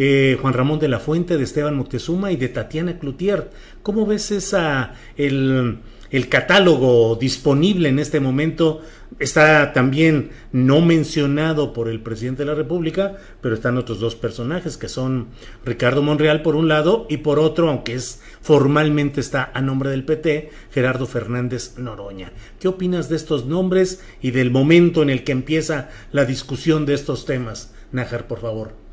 [0.00, 3.50] eh, Juan Ramón de la Fuente, de Esteban Moctezuma y de Tatiana Cloutier.
[3.82, 5.78] ¿Cómo ves esa, el,
[6.12, 8.80] el catálogo disponible en este momento?
[9.18, 14.76] Está también no mencionado por el presidente de la República, pero están otros dos personajes
[14.76, 15.30] que son
[15.64, 20.04] Ricardo Monreal por un lado y por otro, aunque es formalmente está a nombre del
[20.04, 22.30] PT, Gerardo Fernández Noroña.
[22.60, 26.94] ¿Qué opinas de estos nombres y del momento en el que empieza la discusión de
[26.94, 27.74] estos temas?
[27.90, 28.87] Nájar, por favor.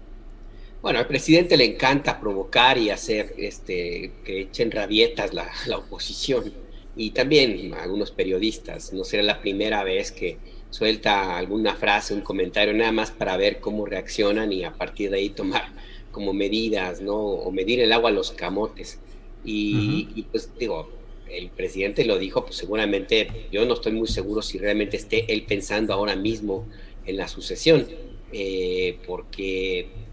[0.86, 6.53] Bueno, al presidente le encanta provocar y hacer este, que echen rabietas la, la oposición
[6.95, 8.94] y también algunos periodistas.
[8.94, 10.38] No será la primera vez que
[10.70, 15.18] suelta alguna frase, un comentario, nada más para ver cómo reaccionan y a partir de
[15.18, 15.74] ahí tomar
[16.12, 17.16] como medidas, ¿no?
[17.16, 18.99] O medir el agua a los camotes.
[19.44, 20.91] Y, y, pues digo,
[21.28, 25.45] el presidente lo dijo, pues seguramente yo no estoy muy seguro si realmente esté él
[25.48, 26.68] pensando ahora mismo
[27.07, 27.88] en la sucesión,
[28.32, 30.06] eh, porque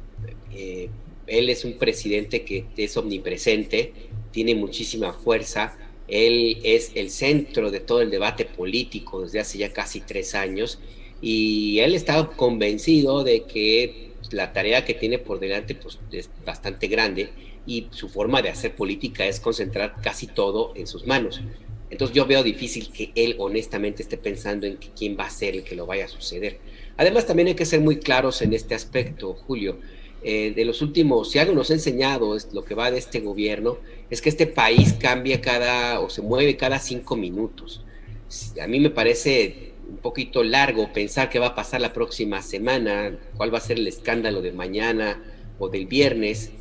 [0.53, 0.89] eh,
[1.27, 3.93] él es un presidente que es omnipresente,
[4.33, 5.77] tiene muchísima fuerza,
[6.09, 10.79] él es el centro de todo el debate político desde hace ya casi tres años
[11.21, 16.89] y él está convencido de que la tarea que tiene por delante pues, es bastante
[16.89, 17.31] grande
[17.67, 21.41] y su forma de hacer política es concentrar casi todo en sus manos.
[21.91, 25.63] Entonces yo veo difícil que él honestamente esté pensando en quién va a ser el
[25.63, 26.59] que lo vaya a suceder.
[26.97, 29.79] Además también hay que ser muy claros en este aspecto, Julio.
[30.25, 33.79] Eh, de los últimos, si algo nos ha enseñado lo que va de este gobierno,
[34.09, 37.83] es que este país cambia cada o se mueve cada cinco minutos.
[38.63, 43.19] A mí me parece un poquito largo pensar qué va a pasar la próxima semana,
[43.37, 45.23] cuál va a ser el escándalo de mañana
[45.59, 46.53] o del viernes.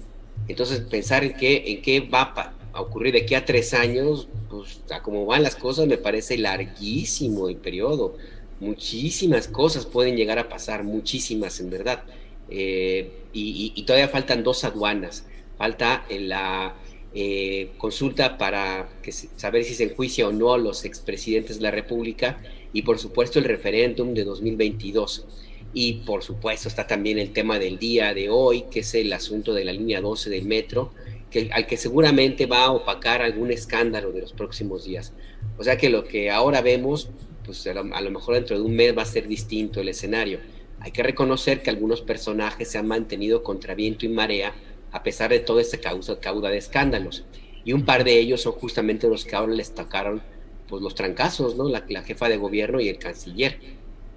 [0.47, 2.33] Entonces pensar en qué, en qué va
[2.73, 6.37] a ocurrir de aquí a tres años, pues a cómo van las cosas me parece
[6.37, 8.17] larguísimo el periodo.
[8.59, 12.03] Muchísimas cosas pueden llegar a pasar, muchísimas en verdad.
[12.51, 15.25] Eh, y, todavía faltan dos aduanas.
[15.57, 16.75] Falta la
[17.13, 21.71] eh, consulta para que saber si se enjuicia o no a los expresidentes de la
[21.71, 22.41] República
[22.73, 25.25] y por supuesto el referéndum de 2022.
[25.73, 29.53] Y por supuesto está también el tema del día de hoy, que es el asunto
[29.53, 30.93] de la línea 12 del metro,
[31.29, 35.13] que, al que seguramente va a opacar algún escándalo de los próximos días.
[35.57, 37.09] O sea que lo que ahora vemos,
[37.45, 40.39] pues a lo mejor dentro de un mes va a ser distinto el escenario
[40.81, 44.53] hay que reconocer que algunos personajes se han mantenido contra viento y marea
[44.91, 47.23] a pesar de toda esta causa, cauda de escándalos.
[47.63, 50.21] Y un par de ellos son justamente los que ahora les tocaron
[50.67, 51.69] pues, los trancazos, ¿no?
[51.69, 53.59] La, jefa de gobierno y el canciller.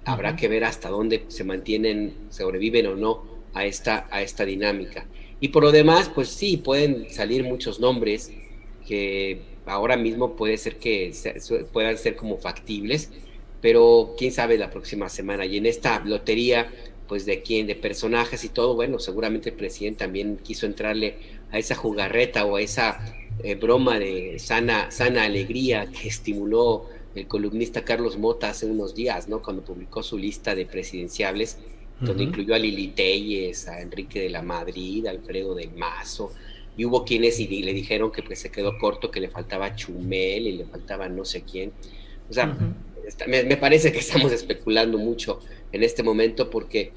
[0.03, 3.23] Habrá que ver hasta dónde se mantienen, sobreviven o no
[3.53, 5.05] a esta, a esta dinámica.
[5.39, 8.31] Y por lo demás, pues sí, pueden salir muchos nombres
[8.87, 11.11] que ahora mismo puede ser que
[11.71, 13.11] puedan ser como factibles,
[13.65, 15.43] pero quién sabe la próxima semana.
[15.43, 16.71] Y en esta lotería,
[17.07, 21.15] pues de quién, de personajes y todo, bueno, seguramente el presidente también quiso entrarle
[21.49, 22.99] a esa jugarreta o a esa
[23.43, 26.85] eh, broma de sana, sana alegría que estimuló
[27.15, 29.41] el columnista Carlos Mota hace unos días, ¿no?
[29.41, 31.57] Cuando publicó su lista de presidenciables,
[31.99, 36.31] donde incluyó a Lili Telles, a Enrique de la Madrid, a Alfredo del Mazo,
[36.77, 40.45] y hubo quienes y le dijeron que pues se quedó corto, que le faltaba Chumel
[40.45, 41.71] y le faltaba no sé quién.
[42.29, 42.55] O sea,
[43.27, 45.39] me, parece que estamos especulando mucho
[45.71, 46.91] en este momento porque,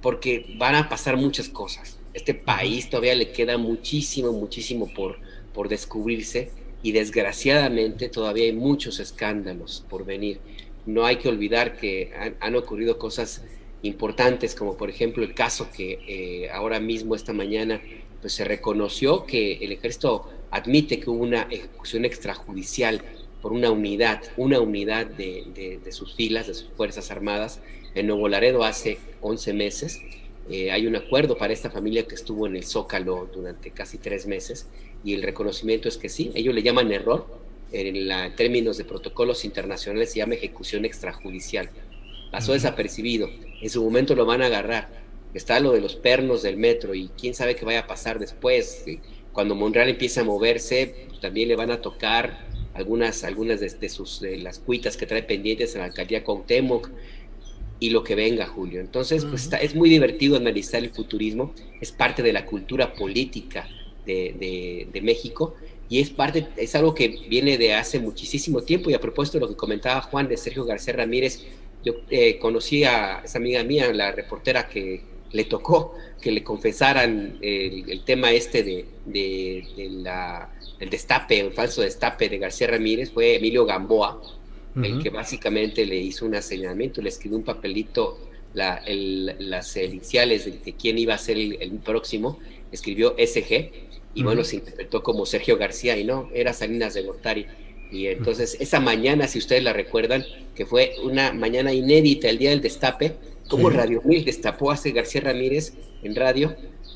[0.00, 1.98] porque van a pasar muchas cosas.
[2.14, 5.18] Este país todavía le queda muchísimo, muchísimo por,
[5.52, 6.50] por descubrirse
[6.82, 10.40] y desgraciadamente todavía hay muchos escándalos por venir.
[10.86, 13.44] No hay que olvidar que han, ocurrido cosas
[13.82, 17.80] importantes, como por ejemplo el caso que eh, ahora mismo, esta mañana,
[18.20, 23.02] pues se reconoció que el ejército admite que hubo una ejecución extrajudicial
[23.42, 27.60] por una unidad, una unidad de, sus filas, de sus Fuerzas Armadas,
[27.94, 30.00] en Nuevo Laredo hace 11 meses.
[30.50, 34.26] Eh, hay un acuerdo para esta familia que estuvo en el Zócalo durante casi tres
[34.26, 34.66] meses
[35.04, 37.26] y el reconocimiento es que sí, ellos le llaman error,
[37.70, 41.70] en, la, términos de protocolos internacionales se llama ejecución extrajudicial.
[42.30, 43.28] Pasó desapercibido,
[43.60, 44.88] en su momento lo van a agarrar.
[45.34, 48.84] Está lo de los pernos del metro y quién sabe qué vaya a pasar después.
[49.32, 52.46] Cuando Monreal empiece a moverse, pues, también le van a tocar
[52.78, 56.90] algunas, algunas de, sus, de las cuitas que trae pendientes en la alcaldía Cuauhtémoc
[57.80, 58.80] y lo que venga, Julio.
[58.80, 63.68] Entonces, pues es muy divertido analizar el futurismo, es parte de la cultura política
[64.06, 65.54] de, México
[65.88, 69.42] y es parte, es algo que viene de hace muchísimo tiempo y a propósito de
[69.42, 71.44] lo que comentaba Juan de Sergio García Ramírez,
[71.84, 75.02] yo eh, conocí a esa amiga mía, la reportera que
[75.32, 81.82] le tocó que le confesaran el, tema este de, de, la, el destape, el falso
[81.82, 84.20] destape de García Ramírez, fue Emilio Gamboa,
[84.82, 88.18] el que básicamente le hizo un señalamiento, le escribió un papelito,
[88.54, 92.38] la, las iniciales de, quién iba a ser el, próximo,
[92.72, 93.70] escribió SG,
[94.14, 97.46] y bueno, se interpretó como Sergio García, y no, era Salinas de Gortari.
[97.90, 100.24] Y entonces esa mañana, si ustedes la recuerdan,
[100.54, 103.14] que fue una mañana inédita, el día del destape,
[103.48, 105.72] como Radio Mil destapó a García Ramírez
[106.02, 106.54] en radio,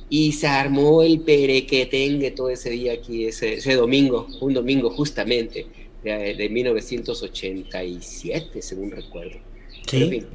[0.08, 5.66] y se armó el perequetengue todo ese día aquí, ese, ese domingo, un domingo justamente
[6.04, 9.38] de, 1987, según recuerdo.
[9.86, 10.26] Sí.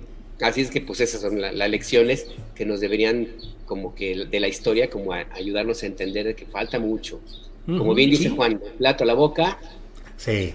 [0.42, 2.26] así es que pues esas son las lecciones
[2.56, 3.28] que nos deberían
[3.66, 7.22] como que de la historia como ayudarnos a entender que falta mucho.
[7.66, 9.60] Como bien dice Juan, plato a la boca.
[10.16, 10.54] Sí.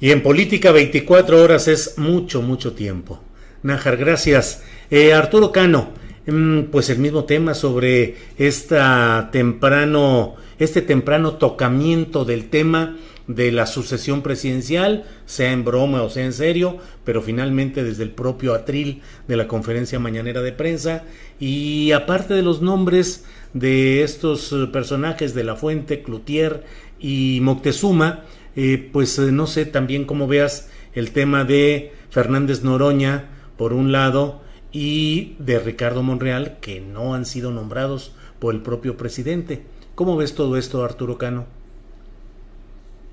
[0.00, 3.20] Y en política 24 horas es mucho, mucho tiempo.
[3.62, 4.62] Nájar, gracias.
[4.90, 5.90] Eh, Arturo Cano,
[6.26, 12.96] mm, pues el mismo tema sobre esta temprano, este temprano tocamiento del tema
[13.28, 18.10] de la sucesión presidencial, sea en broma o sea en serio, pero finalmente desde el
[18.10, 21.04] propio atril de la conferencia mañanera de prensa
[21.38, 23.24] y aparte de los nombres
[23.54, 26.64] de estos eh, personajes de La Fuente, Cloutier
[26.98, 28.24] y Moctezuma,
[28.56, 33.92] eh, pues eh, no sé también cómo veas el tema de Fernández Noroña por un
[33.92, 34.40] lado
[34.72, 39.62] y de Ricardo Monreal que no han sido nombrados por el propio presidente.
[39.94, 41.46] ¿Cómo ves todo esto, Arturo Cano?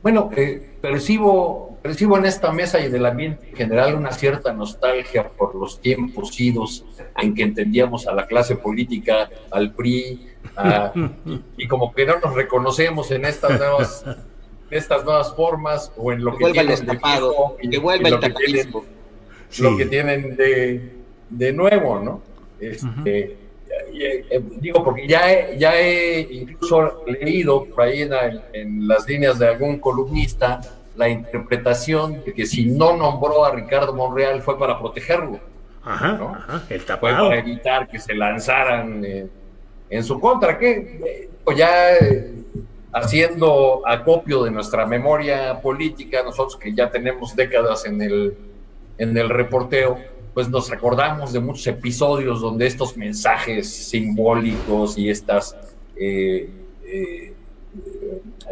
[0.01, 5.27] Bueno, eh, percibo, percibo en esta mesa y del ambiente en general una cierta nostalgia
[5.27, 6.85] por los tiempos idos
[7.17, 10.25] en que entendíamos a la clase política, al PRI,
[11.57, 14.05] y, como que no nos reconocemos en estas nuevas,
[14.71, 16.99] estas nuevas formas o en lo que, tienen de
[17.61, 18.29] y, lo, que
[19.57, 20.91] lo que tienen de,
[21.29, 22.21] de nuevo, ¿no?
[22.59, 23.37] Este,
[23.93, 28.07] eh, eh, digo, porque ya he, ya he incluso leído por ahí
[28.53, 30.61] en, las líneas de algún columnista
[30.95, 35.39] la interpretación de que si no nombró a Ricardo Monreal fue para protegerlo.
[35.83, 39.27] Ajá, el Fue para evitar que se lanzaran eh,
[39.89, 41.95] en su contra, que ya
[42.91, 48.37] haciendo acopio de nuestra memoria política, nosotros que ya tenemos décadas en el,
[48.99, 49.97] en el reporteo,
[50.33, 55.55] pues nos acordamos de muchos episodios donde estos mensajes simbólicos y estas,
[55.95, 56.49] eh,
[56.83, 57.33] eh,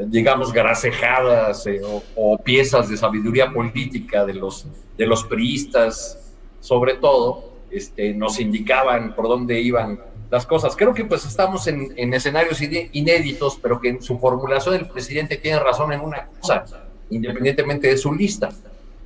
[0.05, 1.81] digamos, gracejadas eh,
[2.15, 4.65] o, piezas de sabiduría política de los,
[4.97, 9.99] de los priistas, sobre todo, este, nos indicaban por dónde iban
[10.31, 10.75] las cosas.
[10.77, 15.37] Creo que pues estamos en, en escenarios inéditos, pero que en su formulación el presidente
[15.37, 16.65] tiene razón en una cosa,
[17.09, 18.49] independientemente de su lista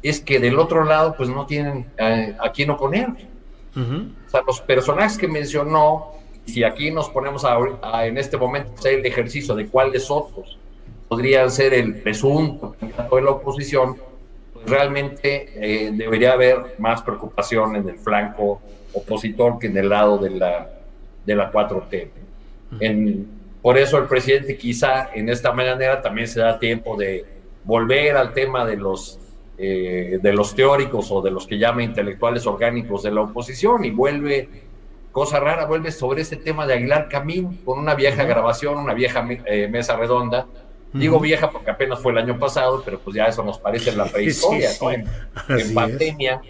[0.01, 3.07] es que del otro lado pues no tienen eh, a quién oponer.
[3.73, 6.11] O sea, los personajes que mencionó,
[6.45, 10.57] si aquí nos ponemos a, en este momento a hacer el ejercicio de cuáles otros
[11.07, 13.97] podrían ser el presunto candidato de la oposición,
[14.53, 18.61] pues realmente eh, debería haber más preocupación en el flanco
[18.93, 20.69] opositor que en el lado de la,
[21.25, 22.09] de la 4T.
[22.79, 23.27] En,
[23.61, 27.25] por eso el presidente quizá en esta manera también se da tiempo de
[27.63, 29.19] volver al tema de los
[29.57, 33.91] eh, de los teóricos o de los que llama intelectuales orgánicos de la oposición y
[33.91, 34.49] vuelve,
[35.11, 39.27] cosa rara, vuelve sobre ese tema de Aguilar Camín con una vieja grabación, una vieja
[39.45, 40.47] eh, mesa redonda.
[40.93, 44.05] Digo vieja porque apenas fue el año pasado, pero pues ya eso nos parece la
[44.11, 44.71] prehistoria,
[45.47, 46.41] En, pandemia.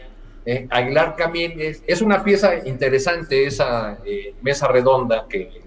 [0.43, 3.99] Eh, Aguilar Camín es, una pieza interesante, esa
[4.41, 5.61] mesa redonda que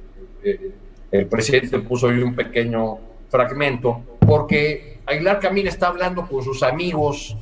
[1.13, 2.99] el presidente puso hoy un pequeño
[3.29, 7.37] fragmento, porque Aguilar Camín está hablando con sus amigos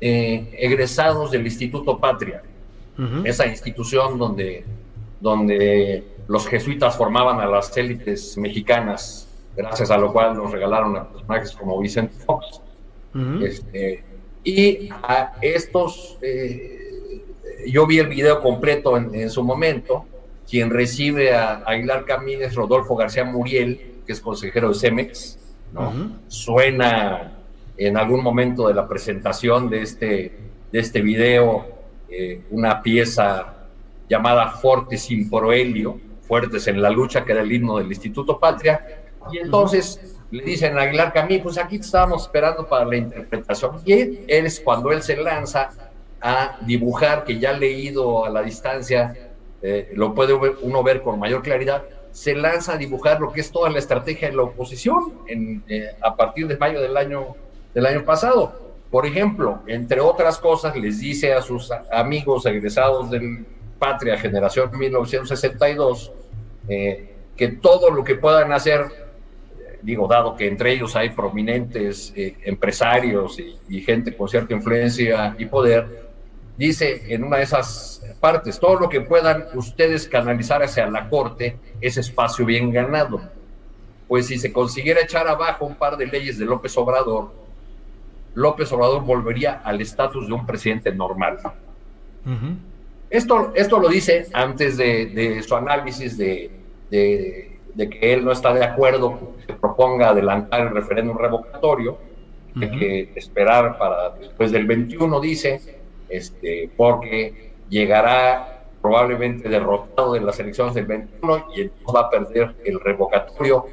[0.00, 2.42] eh, egresados del Instituto Patria,
[3.24, 4.62] esa institución donde,
[5.20, 9.26] donde los jesuitas formaban a las élites mexicanas,
[9.56, 12.60] gracias a lo cual nos regalaron a personajes como Vicente Fox.
[13.42, 14.04] Este,
[14.44, 17.24] y a estos, eh,
[17.66, 20.04] yo vi el video completo en, su momento,
[20.48, 25.38] quien recibe a Aguilar Camínez, Rodolfo García Muriel, que es consejero de Cemex,
[25.72, 26.18] ¿no?
[26.28, 27.32] Suena
[27.76, 30.38] en algún momento de la presentación de este,
[30.70, 31.66] de este video
[32.08, 33.54] eh, una pieza
[34.08, 39.02] llamada Fortes sin Proelio, Fuertes en la lucha, que era el himno del Instituto Patria,
[39.32, 44.20] y entonces le dicen a Aguilar Camínez, pues aquí estábamos esperando para la interpretación, y
[44.26, 45.70] es cuando él se lanza
[46.20, 49.30] a dibujar, que ya leído a la distancia,
[49.62, 53.50] eh, lo puede uno ver con mayor claridad, se lanza a dibujar lo que es
[53.50, 57.36] toda la estrategia de la oposición eh, a partir de mayo del año,
[57.74, 58.52] del año pasado.
[58.90, 63.46] Por ejemplo, entre otras cosas, les dice a sus amigos egresados del
[63.78, 66.12] Patria Generación 1962
[66.68, 68.84] eh, que todo lo que puedan hacer,
[69.80, 75.46] digo, dado que entre ellos hay prominentes empresarios y, y gente con cierta influencia y
[75.46, 76.09] poder,
[76.60, 81.56] dice en una de esas partes, todo lo que puedan ustedes canalizar hacia la corte
[81.80, 83.18] es espacio bien ganado.
[84.06, 87.32] Pues si se consiguiera echar abajo un par de leyes de López Obrador,
[88.34, 91.38] López Obrador volvería al estatus de un presidente normal.
[93.08, 96.50] esto, esto lo dice antes de, su análisis de,
[96.90, 101.96] de, que él no está de acuerdo con que se proponga adelantar el referéndum revocatorio,
[102.54, 105.79] hay que esperar para después del 21, dice,
[106.10, 112.56] este, porque llegará probablemente derrotado de las elecciones del 21 y entonces va a perder
[112.64, 113.66] el revocatorio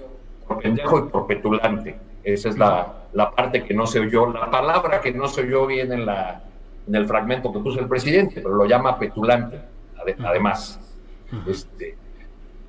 [0.48, 1.98] por pendejo y por petulante.
[2.24, 5.66] Esa es la, la parte que no se oyó, la palabra que no se oyó
[5.66, 6.44] bien en, la,
[6.88, 9.60] en el fragmento que puso el presidente, pero lo llama petulante,
[10.24, 10.80] además.
[11.48, 11.96] Este,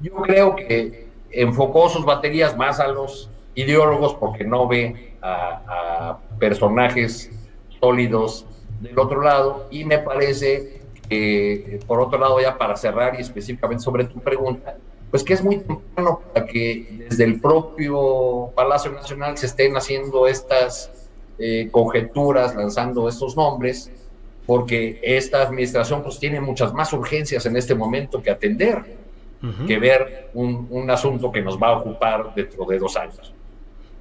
[0.00, 6.18] yo creo que enfocó sus baterías más a los ideólogos porque no ve a, a
[6.38, 7.32] personajes
[7.80, 8.46] sólidos
[8.80, 13.82] del otro lado y me parece que, por otro lado, ya para cerrar y específicamente
[13.82, 14.76] sobre tu pregunta,
[15.10, 20.26] pues que es muy temprano para que desde el propio Palacio Nacional se estén haciendo
[20.26, 20.90] estas
[21.38, 23.90] eh, conjeturas, lanzando estos nombres,
[24.46, 28.96] porque esta administración pues tiene muchas más urgencias en este momento que atender,
[29.68, 33.32] que ver un, un asunto que nos va a ocupar dentro de dos años.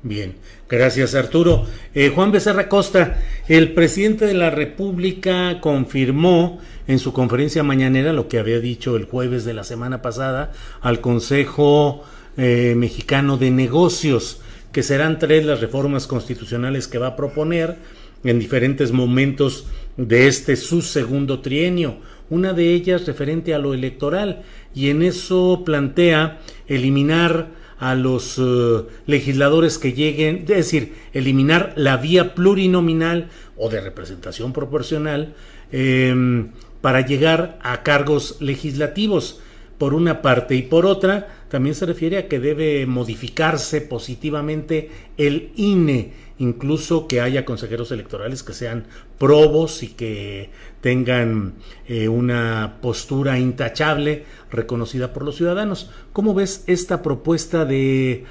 [0.08, 0.36] Bien,
[0.70, 1.66] gracias Arturo.
[1.94, 3.18] Eh, Juan Becerra Costa,
[3.50, 9.04] el presidente de la República confirmó en su conferencia mañanera lo que había dicho el
[9.04, 12.06] jueves de la semana pasada al Consejo
[12.38, 14.40] eh, Mexicano de Negocios,
[14.72, 17.76] que serán tres las reformas constitucionales que va a proponer
[18.24, 19.68] en diferentes momentos
[19.98, 21.98] de este su segundo trienio.
[22.30, 24.44] Una de ellas referente a lo electoral
[24.74, 31.98] y en eso plantea eliminar a los eh, legisladores que lleguen, es decir, eliminar la
[31.98, 35.36] vía plurinominal o de representación proporcional
[35.72, 36.52] em,
[36.82, 39.41] para llegar a cargos legislativos,
[39.78, 45.52] por una parte, y por otra, también se refiere a que debe modificarse positivamente el
[45.56, 48.88] INE, incluso que haya consejeros electorales que sean
[49.20, 50.49] probos y que
[50.82, 51.56] tengan
[51.88, 55.90] eh, una postura intachable reconocida por los ciudadanos.
[56.14, 58.26] ¿Cómo ves esta propuesta de,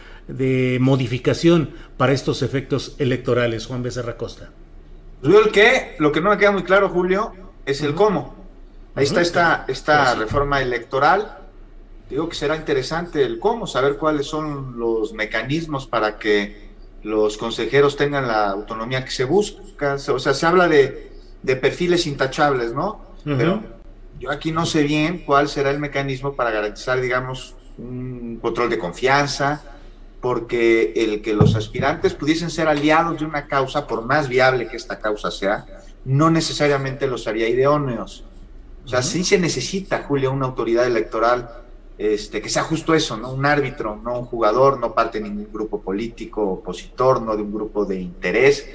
[0.81, 4.51] modificación para estos efectos electorales, Juan Becerra Costa?
[5.23, 7.32] Pues el qué, lo que no me queda muy claro, Julio,
[7.64, 8.35] es el cómo.
[8.94, 11.39] Ahí está esta, esta reforma electoral.
[12.09, 16.66] Digo que será interesante el cómo, saber cuáles son los mecanismos para que
[17.02, 19.94] los consejeros tengan la autonomía que se busca.
[19.94, 21.15] O sea, se habla de
[21.47, 23.01] de perfiles intachables, ¿no?
[23.24, 23.62] Pero
[24.18, 28.78] yo aquí no sé bien cuál será el mecanismo para garantizar, digamos, un control de
[28.78, 29.62] confianza,
[30.20, 34.77] porque el que los aspirantes pudiesen ser aliados de una causa, por más viable que
[34.77, 35.64] esta causa sea,
[36.05, 38.24] no necesariamente los haría idóneos.
[38.85, 41.48] O sea, sí se necesita, Julio, una autoridad electoral
[41.97, 43.32] este, que sea justo eso, ¿no?
[43.32, 47.52] Un árbitro, no un jugador, no parte de ningún grupo político opositor, no de un
[47.52, 48.66] grupo de interés.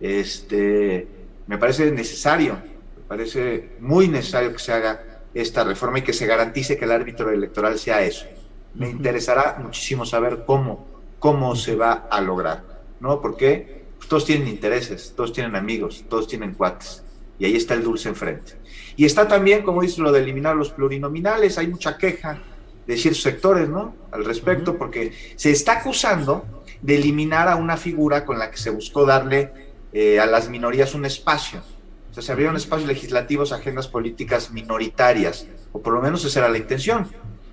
[0.00, 1.13] Este,
[1.46, 2.54] me parece necesario,
[2.96, 6.92] me parece muy necesario que se haga esta reforma y que se garantice que el
[6.92, 8.26] árbitro electoral sea eso.
[8.74, 10.86] Me interesará muchísimo saber cómo,
[11.18, 12.64] cómo se va a lograr,
[13.00, 13.20] ¿no?
[13.20, 17.02] Porque todos tienen intereses, todos tienen amigos, todos tienen cuates,
[17.38, 18.52] y ahí está el dulce enfrente.
[18.96, 22.40] Y está también, como dice, lo de eliminar los plurinominales, hay mucha queja
[22.86, 23.94] de ciertos sectores, ¿no?
[24.12, 26.44] Al respecto, porque se está acusando
[26.82, 29.63] de eliminar a una figura con la que se buscó darle
[29.94, 31.62] eh, a las minorías un espacio.
[32.10, 36.50] O sea, se abrieron espacios legislativos agendas políticas minoritarias, o por lo menos esa era
[36.50, 37.08] la intención.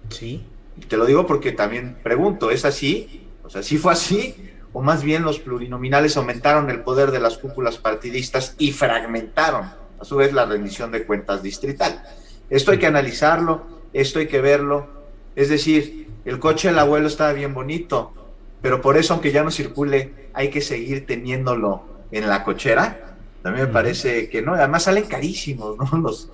[0.09, 0.45] Sí.
[0.77, 3.27] Y te lo digo porque también pregunto, ¿es así?
[3.43, 4.51] O sea, ¿sí fue así?
[4.73, 10.03] ¿O más bien los plurinominales aumentaron el poder de las cúpulas partidistas y fragmentaron, a
[10.03, 12.03] su vez, la rendición de cuentas distrital?
[12.49, 14.87] Esto hay que analizarlo esto hay que verlo.
[15.35, 18.13] Es decir, el coche del abuelo estaba bien bonito,
[18.61, 23.15] pero por eso, aunque ya no circule, hay que seguir teniéndolo en la cochera.
[23.41, 25.97] También me parece que no, además salen carísimos, ¿no?
[26.01, 26.29] Los,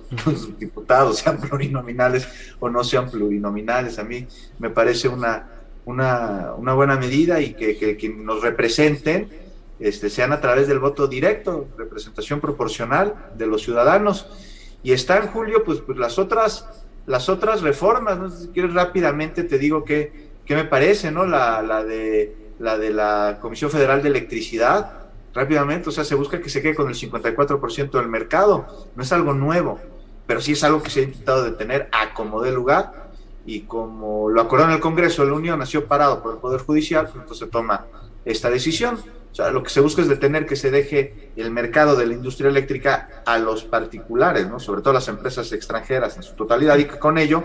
[0.58, 2.28] diputados, sean plurinominales
[2.60, 3.98] o no sean plurinominales.
[3.98, 4.26] A mí
[4.58, 5.48] me parece una,
[5.86, 9.30] una, una buena medida y que, que, nos representen
[9.80, 14.26] este, sean a través del voto directo, representación proporcional de los ciudadanos.
[14.82, 16.66] Y está en Julio, pues, pues las otras,
[17.06, 18.30] las otras reformas, ¿no?
[18.30, 21.24] si quieres rápidamente te digo que, qué me parece, ¿no?
[21.26, 24.97] La, la, de, la de la Comisión Federal de Electricidad,
[25.38, 29.12] rápidamente, o sea, se busca que se quede con el 54% del mercado, no es
[29.12, 29.78] algo nuevo,
[30.26, 33.08] pero sí es algo que se ha intentado detener a como de lugar
[33.46, 37.06] y como lo acordó en el Congreso la Unión, nació parado por el Poder Judicial,
[37.06, 37.86] entonces se toma
[38.24, 38.98] esta decisión.
[39.30, 42.14] O sea, lo que se busca es detener que se deje el mercado de la
[42.14, 44.58] industria eléctrica a los particulares, ¿no?
[44.58, 47.44] sobre todo las empresas extranjeras en su totalidad, y que con ello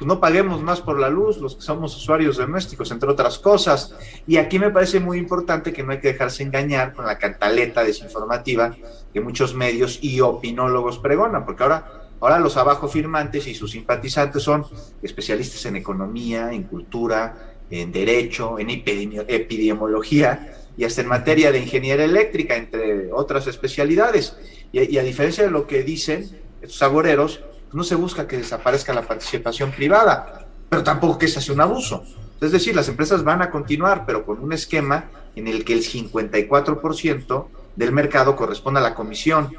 [0.00, 3.94] pues no paguemos más por la luz, los que somos usuarios domésticos, entre otras cosas.
[4.26, 7.84] Y aquí me parece muy importante que no hay que dejarse engañar con la cantaleta
[7.84, 8.74] desinformativa
[9.12, 14.42] que muchos medios y opinólogos pregonan, porque ahora, ahora los abajo firmantes y sus simpatizantes
[14.42, 14.64] son
[15.02, 22.06] especialistas en economía, en cultura, en derecho, en epidemiología y hasta en materia de ingeniería
[22.06, 24.34] eléctrica, entre otras especialidades.
[24.72, 26.26] Y, a diferencia de lo que dicen
[26.62, 31.52] estos agoreros, no se busca que desaparezca la participación privada, pero tampoco que se hace
[31.52, 32.04] un abuso.
[32.40, 35.82] Es decir, las empresas van a continuar, pero con un esquema en el que el
[35.82, 39.52] 54% del mercado corresponde a la comisión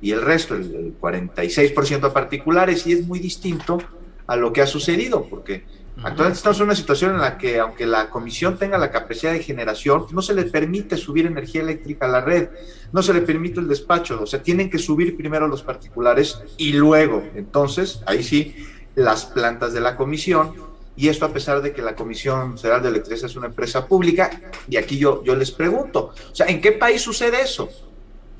[0.00, 3.78] y el resto, el 46% a particulares, y es muy distinto
[4.26, 5.64] a lo que ha sucedido, porque
[6.02, 9.42] Actualmente estamos en una situación en la que, aunque la comisión tenga la capacidad de
[9.42, 12.50] generación, no se le permite subir energía eléctrica a la red,
[12.92, 16.74] no se le permite el despacho, o sea, tienen que subir primero los particulares y
[16.74, 18.54] luego, entonces, ahí sí,
[18.94, 20.54] las plantas de la comisión,
[20.96, 24.30] y esto a pesar de que la Comisión Federal de Electricidad es una empresa pública,
[24.68, 27.70] y aquí yo, yo les pregunto, o sea, ¿en qué país sucede eso?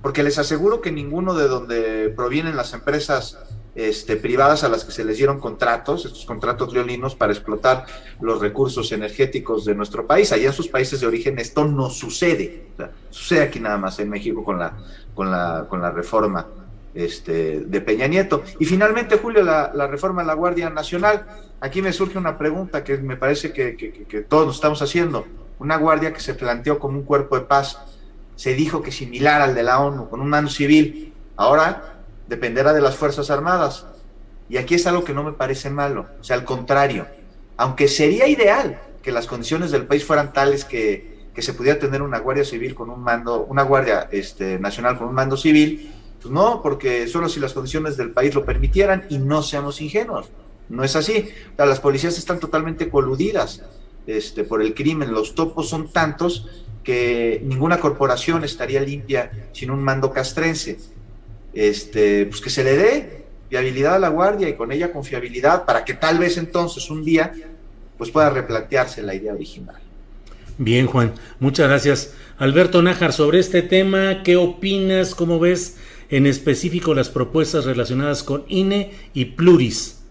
[0.03, 3.39] Porque les aseguro que ninguno de donde provienen las empresas
[3.77, 7.85] este, privadas a las que se les dieron contratos, estos contratos leoninos para explotar
[8.21, 10.33] los recursos energéticos de nuestro país.
[10.33, 12.69] Allá en sus países de origen esto no sucede.
[13.11, 14.73] sucede aquí nada más en México con la,
[15.15, 16.47] con la, con la reforma
[16.95, 18.43] este, de Peña Nieto.
[18.59, 21.27] Y finalmente, Julio, la, reforma de la Guardia Nacional.
[21.61, 25.27] Aquí me surge una pregunta que me parece que, que todos nos estamos haciendo.
[25.59, 27.79] Una guardia que se planteó como un cuerpo de paz,
[28.37, 31.15] se dijo que similar al de la ONU, con un mando civil.
[31.37, 31.96] Ahora
[32.29, 33.87] dependerá de las Fuerzas Armadas.
[34.49, 37.07] Y aquí es algo que no me parece malo, o sea, al contrario,
[37.57, 42.19] aunque sería ideal que las condiciones del país fueran tales que, se pudiera tener una
[42.19, 45.93] guardia civil con un mando, una guardia este, nacional con un mando civil,
[46.23, 50.31] pues no, porque solo si las condiciones del país lo permitieran y no seamos ingenuos,
[50.71, 51.29] no es así.
[51.59, 53.63] las policías están totalmente coludidas
[54.07, 56.47] este, por el crimen, los topos son tantos
[56.83, 60.79] que ninguna corporación estaría limpia sin un mando castrense
[61.57, 65.85] este, pues que se le dé viabilidad a la guardia y con ella confiabilidad para
[65.85, 67.33] que tal vez entonces un día
[67.97, 69.77] pues pueda replantearse la idea original.
[70.59, 72.15] Bien, Juan, muchas gracias.
[72.37, 75.15] Alberto Nájar, sobre este tema, ¿qué opinas?
[75.15, 75.79] ¿Cómo ves
[76.11, 80.03] en específico las propuestas relacionadas con INE y Pluris?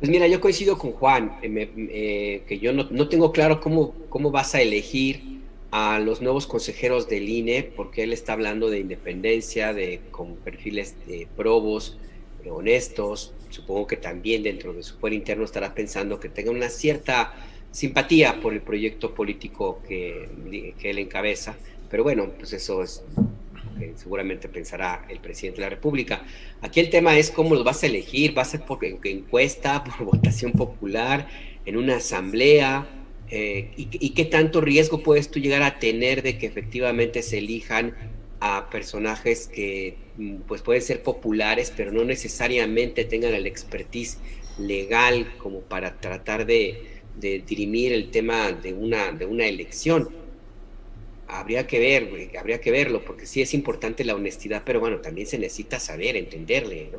[0.00, 3.94] Pues mira, yo coincido con Juan, eh, eh, que yo no, no, tengo claro cómo,
[4.10, 5.39] cómo vas a elegir
[5.70, 10.96] a los nuevos consejeros del INE, porque él está hablando de independencia, de con perfiles
[11.06, 11.98] de probos,
[12.48, 13.34] honestos.
[13.50, 17.34] Supongo que también dentro de su poder interno estará pensando que tenga una cierta
[17.70, 20.28] simpatía por el proyecto político que,
[20.78, 21.56] que él encabeza.
[21.88, 23.02] Pero bueno, pues eso es
[23.96, 26.22] seguramente pensará el presidente de la República.
[26.60, 30.04] Aquí el tema es cómo los vas a elegir, va a ser por encuesta, por
[30.04, 31.28] votación popular,
[31.64, 32.86] en una asamblea,
[33.32, 37.94] eh, y, qué tanto riesgo puedes tú llegar a tener de que efectivamente se elijan
[38.40, 44.18] a personajes que mm, pues pueden ser populares, pero no necesariamente tengan el expertise
[44.58, 46.82] legal como para tratar de,
[47.20, 50.08] dirimir el tema de una, de una elección.
[51.28, 55.28] Habría que ver, habría que verlo, porque sí es importante la honestidad, pero bueno, también
[55.28, 56.98] se necesita saber, entenderle, ¿no?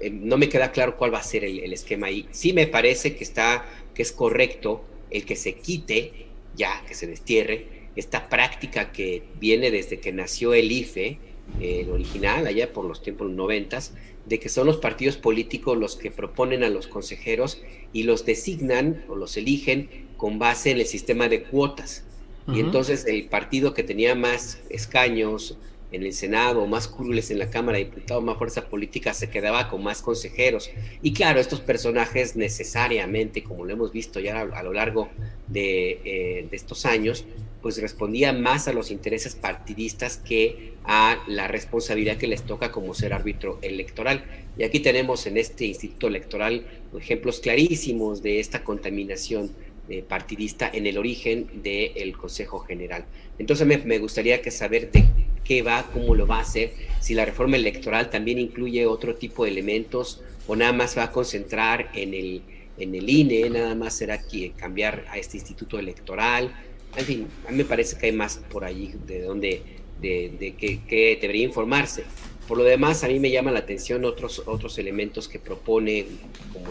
[0.00, 2.28] Eh, no me queda claro cuál va a ser el, el esquema ahí.
[2.32, 6.26] Sí me parece que está, que es correcto el que se quite,
[6.56, 7.66] ya que se destierre,
[7.96, 11.18] esta práctica que viene desde que nació el IFE,
[11.60, 13.94] el original, allá por los tiempos noventas,
[14.26, 17.62] de que son los partidos políticos los que proponen a los consejeros
[17.92, 22.04] y los designan o los eligen con base en el sistema de cuotas.
[22.52, 25.58] Y entonces el partido que tenía más escaños
[25.92, 29.68] en el Senado, más curules en la Cámara de Diputados, más fuerza política, se quedaba
[29.68, 30.70] con más consejeros.
[31.02, 35.08] Y claro, estos personajes necesariamente, como lo hemos visto ya a, lo largo
[35.48, 37.26] de, eh, de estos años,
[37.60, 42.92] pues respondían más a los intereses partidistas que a la responsabilidad que les toca como
[42.92, 44.24] ser árbitro electoral.
[44.58, 46.66] Y aquí tenemos en este instituto electoral
[46.98, 49.52] ejemplos clarísimos de esta contaminación
[49.88, 53.04] eh, partidista en el origen del Consejo General.
[53.38, 55.04] Entonces me, gustaría que saber de
[55.44, 59.44] qué va, cómo lo va a hacer, si la reforma electoral también incluye otro tipo
[59.44, 62.42] de elementos o nada más va a concentrar en el,
[62.78, 66.52] en el INE, nada más será que cambiar a este instituto electoral.
[66.96, 69.62] En fin, a mí me parece que hay más por allí de donde,
[70.00, 72.04] de, de que debería informarse.
[72.52, 76.06] Por lo demás, a mí me llama la atención otros, otros elementos que propone,
[76.52, 76.66] como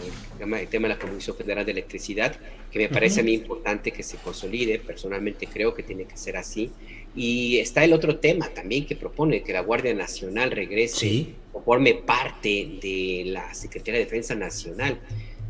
[0.56, 2.36] el, tema de la Comisión Federal de Electricidad,
[2.70, 4.78] que me parece a mí importante que se consolide.
[4.78, 6.70] Personalmente creo que tiene que ser así.
[7.14, 11.94] Y está el otro tema también que propone, que la Guardia Nacional regrese o forme
[11.94, 14.98] parte de la Secretaría de Defensa Nacional.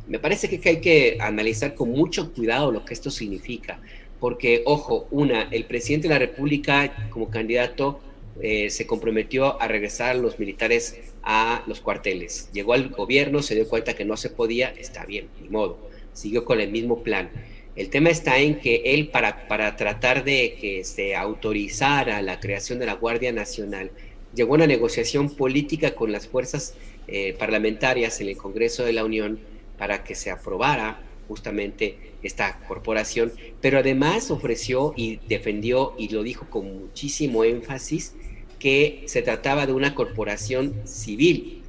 [0.09, 3.80] Me parece que hay que analizar con mucho cuidado lo que esto significa,
[4.18, 8.01] porque, ojo, una, el presidente de la República como candidato
[8.40, 12.51] eh, se comprometió a regresar a los militares a los cuarteles.
[12.52, 15.78] Llegó al gobierno, se dio cuenta que no se podía, está bien, ni modo,
[16.12, 17.30] siguió con el mismo plan.
[17.74, 22.78] El tema está en que él, para, para tratar de que se autorizara la creación
[22.78, 23.90] de la Guardia Nacional,
[24.35, 26.74] llegó a una negociación política con las fuerzas
[27.09, 29.40] eh, parlamentarias en el Congreso de la Unión
[29.78, 36.47] para que se aprobara justamente esta corporación, pero además ofreció y defendió y lo dijo
[36.51, 38.15] con muchísimo énfasis
[38.59, 41.61] que se trataba de una corporación civil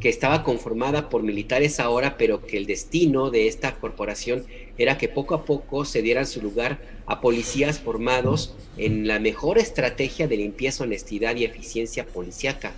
[0.00, 4.46] que estaba conformada por militares ahora, pero que el destino de esta corporación
[4.76, 9.58] era que poco a poco se dieran su lugar a policías formados en la mejor
[9.58, 12.74] estrategia de limpieza, honestidad y eficiencia policíaca.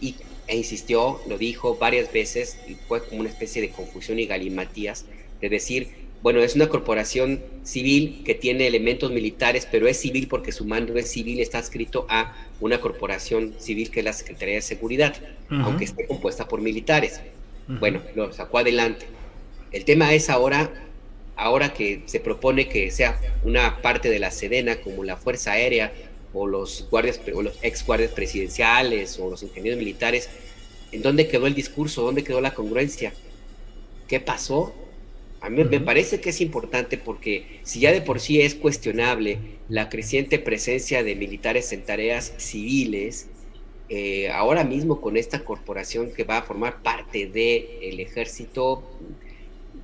[0.00, 0.16] Y
[0.50, 5.06] e insistió, lo dijo varias veces, y fue como una especie de confusión y galimatías,
[5.40, 5.88] de decir,
[6.22, 10.94] bueno, es una corporación civil que tiene elementos militares, pero es civil porque su mando
[10.96, 15.14] es civil, está escrito a una corporación civil que es la Secretaría de Seguridad,
[15.48, 17.20] aunque esté compuesta por militares.
[17.66, 19.06] Bueno, lo sacó adelante.
[19.72, 20.70] El tema es ahora,
[21.36, 25.92] ahora que se propone que sea una parte de la Sedena, como la Fuerza Aérea
[26.34, 30.28] o los guardias o los ex guardias presidenciales o los ingenieros militares,
[30.92, 32.02] ¿en dónde quedó el discurso?
[32.02, 33.14] ¿Dónde quedó la congruencia?
[34.06, 34.74] ¿Qué pasó?
[35.40, 39.38] A mí me parece que es importante porque si ya de por sí es cuestionable
[39.68, 43.28] la creciente presencia de militares en tareas civiles,
[43.88, 48.82] eh, ahora mismo con esta corporación que va a formar parte del ejército,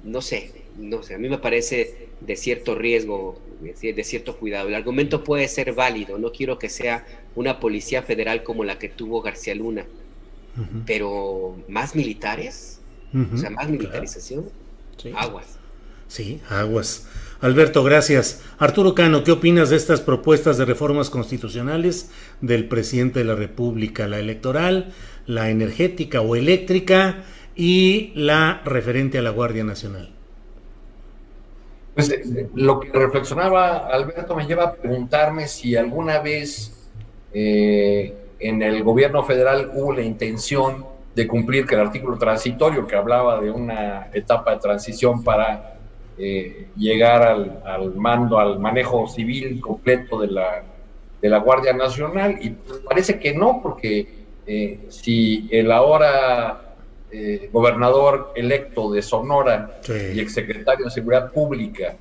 [0.05, 4.69] no sé, no sé, a mí me parece de cierto riesgo, de cierto cuidado.
[4.69, 8.91] El argumento puede ser válido, no quiero que sea una policía federal como la que
[8.91, 9.87] tuvo García Luna,
[10.87, 12.81] pero más militares,
[13.33, 14.51] o sea, más militarización.
[15.15, 15.59] Aguas.
[16.09, 17.07] Sí, aguas.
[17.41, 18.43] Alberto, gracias.
[18.59, 22.11] Arturo Cano, ¿qué opinas de estas propuestas de reformas constitucionales
[22.41, 24.09] del presidente de la República?
[24.09, 24.93] La electoral,
[25.27, 27.25] la energética o eléctrica
[27.55, 30.11] y la referente a la Guardia Nacional.
[31.95, 36.73] Pues eh, lo que reflexionaba Alberto me lleva a preguntarme si alguna vez
[37.33, 40.85] eh, en el gobierno federal hubo la intención
[41.17, 45.79] de cumplir que el artículo transitorio que hablaba de una etapa de transición para
[46.19, 50.63] eh, llegar al, mando, al manejo civil completo de la,
[51.23, 54.07] de la Guardia Nacional, y pues parece que no, porque
[54.47, 56.75] eh, si el ahora
[57.11, 61.97] eh, gobernador electo de Sonora y exsecretario de Seguridad Pública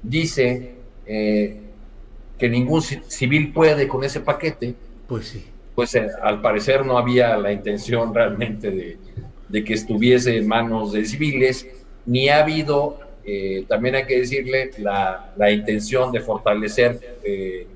[0.00, 4.72] dice que ningún civil puede con ese paquete,
[5.08, 10.48] pues sí pues eh, al parecer no había la intención realmente de, que estuviese en
[10.48, 11.68] manos de civiles,
[12.06, 17.66] ni ha habido, eh, también hay que decirle, la, intención de fortalecer, eh,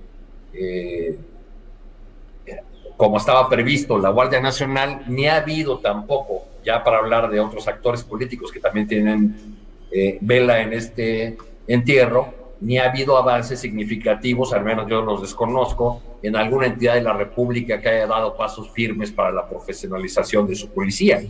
[2.97, 7.69] como estaba previsto, la Guardia Nacional, ni ha habido tampoco, ya para hablar de otros
[7.69, 9.57] actores políticos que también tienen
[10.23, 11.37] vela en este
[11.67, 17.03] entierro, ni ha habido avances significativos, al menos yo los desconozco, en alguna entidad de
[17.03, 21.21] la República que haya dado pasos firmes para la profesionalización de su policía.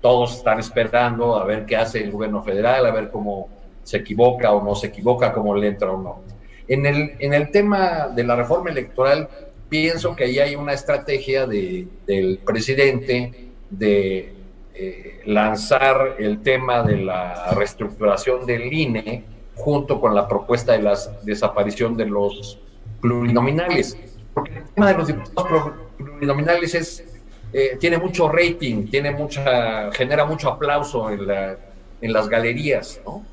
[0.00, 3.48] Todos están esperando a ver qué hace el gobierno federal, a ver cómo
[3.82, 6.20] se equivoca o no se equivoca, cómo le entra o no.
[6.68, 9.28] En el, en el tema de la reforma electoral,
[9.68, 14.32] pienso que ahí hay una estrategia de, del presidente de
[14.74, 19.24] eh, lanzar el tema de la reestructuración del INE
[19.58, 22.58] junto con la propuesta de la desaparición de los
[23.00, 23.96] plurinominales,
[24.34, 27.04] porque el tema de los diputados plurinominales es,
[27.52, 31.56] eh, tiene mucho rating, tiene mucha, genera mucho aplauso en, la,
[32.00, 33.24] en las galerías, ¿no?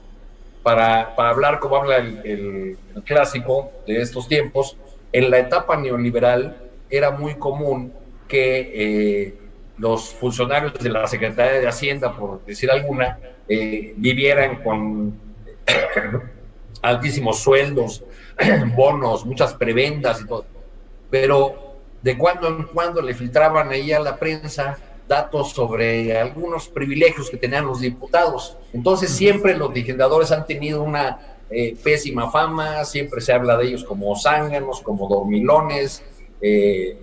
[0.63, 4.77] Para, hablar como habla el clásico de estos tiempos,
[5.11, 6.57] en la etapa neoliberal
[6.89, 7.93] era muy común
[8.27, 9.37] que eh,
[9.77, 15.13] los funcionarios de la Secretaría de Hacienda, por decir alguna, eh, vivieran con
[16.81, 18.03] altísimos sueldos,
[18.75, 20.45] bonos, muchas prebendas y todo.
[21.09, 24.77] Pero de cuando en cuando le filtraban ahí a la prensa
[25.07, 28.57] datos sobre algunos privilegios que tenían los diputados.
[28.73, 33.83] Entonces siempre los legisladores han tenido una eh, pésima fama, siempre se habla de ellos
[33.83, 36.03] como zánganos, como dormilones.
[36.41, 36.97] Eh,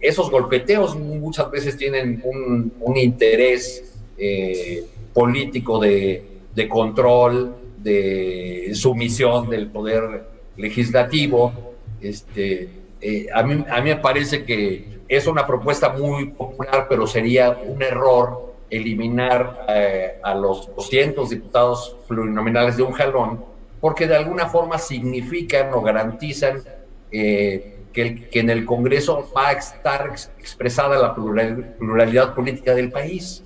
[0.00, 4.84] esos golpeteos muchas veces tienen un, un interés eh,
[5.14, 6.24] político de,
[6.54, 10.24] de, control, de sumisión del poder
[10.56, 11.74] legislativo.
[12.00, 12.68] Este,
[13.00, 17.50] eh, a, mí, a mí me parece que es una propuesta muy popular, pero sería
[17.66, 23.44] un error eliminar eh, a los 200 diputados plurinominales de un jalón,
[23.80, 26.62] porque de alguna forma significan o garantizan
[27.10, 32.92] eh, que, que, en el Congreso va a estar expresada la plural, pluralidad política del
[32.92, 33.42] país.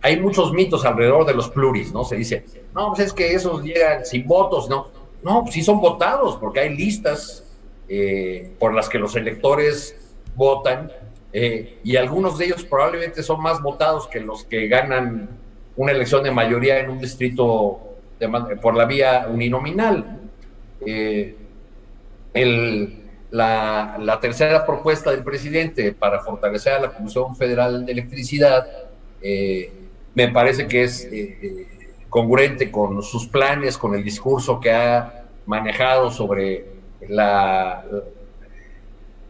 [0.00, 2.04] Hay muchos mitos alrededor de los pluris, ¿no?
[2.04, 2.44] Se dice,
[2.74, 4.88] no, pues es que esos llegan sin votos, ¿no?
[5.22, 7.44] No, pues sí son votados, porque hay listas
[7.88, 9.96] eh, por las que los electores
[10.36, 10.92] votan,
[11.32, 15.28] eh, y algunos de ellos probablemente son más votados que los que ganan
[15.76, 17.80] una elección de mayoría en un distrito
[18.62, 20.20] por la vía uninominal.
[20.84, 21.36] Eh,
[22.34, 28.66] el, la, la, tercera propuesta del presidente para fortalecer a la Comisión Federal de Electricidad
[29.20, 29.72] eh,
[30.18, 31.68] me parece que es eh,
[32.10, 36.64] congruente con sus planes, con el discurso que ha manejado sobre
[37.08, 37.84] la,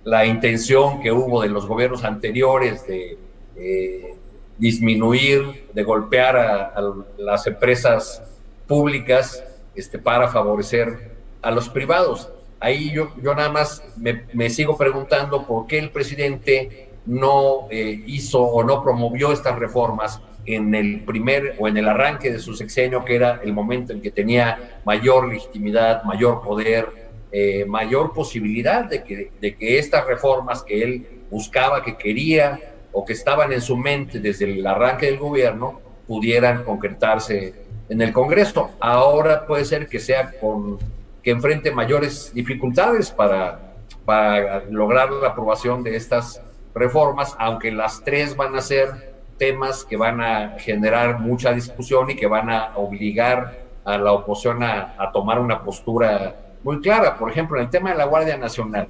[0.04, 3.18] la intención que hubo de los gobiernos anteriores de
[3.56, 4.14] eh,
[4.56, 6.82] disminuir, de golpear a,
[7.18, 8.22] las empresas
[8.66, 9.44] públicas
[9.74, 12.32] este, para favorecer a los privados.
[12.60, 18.02] Ahí yo, yo nada más me, me, sigo preguntando por qué el presidente no eh,
[18.06, 22.54] hizo o no promovió estas reformas en el primer o en el arranque de su
[22.54, 28.84] sexenio, que era el momento en que tenía mayor legitimidad, mayor poder, eh, mayor posibilidad
[28.84, 32.58] de que, de que estas reformas que él buscaba, que quería
[32.92, 37.54] o que estaban en su mente desde el arranque del gobierno, pudieran concretarse
[37.88, 38.70] en el Congreso.
[38.80, 40.78] Ahora puede ser que sea con
[41.22, 43.74] que enfrente mayores dificultades para,
[44.04, 46.40] para lograr la aprobación de estas
[46.74, 49.07] reformas, aunque las tres van a ser
[49.38, 54.62] temas que van a generar mucha discusión y que van a obligar a la oposición
[54.62, 57.16] a, a tomar una postura muy clara.
[57.16, 58.88] Por ejemplo, en el tema de la Guardia Nacional,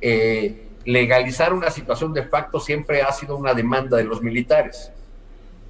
[0.00, 4.90] eh, legalizar una situación de facto siempre ha sido una demanda de los militares.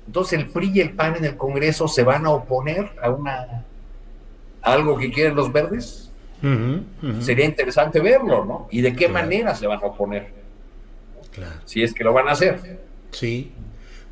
[0.06, 3.64] Entonces el PRI y el PAN en el Congreso se van a oponer a una
[4.62, 6.10] algo que quieren los verdes?
[6.43, 7.20] Uh -huh, uh -huh.
[7.20, 8.68] Sería interesante verlo, ¿no?
[8.70, 9.14] ¿Y de qué claro.
[9.14, 10.32] manera se van a oponer?
[11.32, 11.60] Claro.
[11.64, 12.80] Si es que lo van a hacer.
[13.10, 13.52] Sí.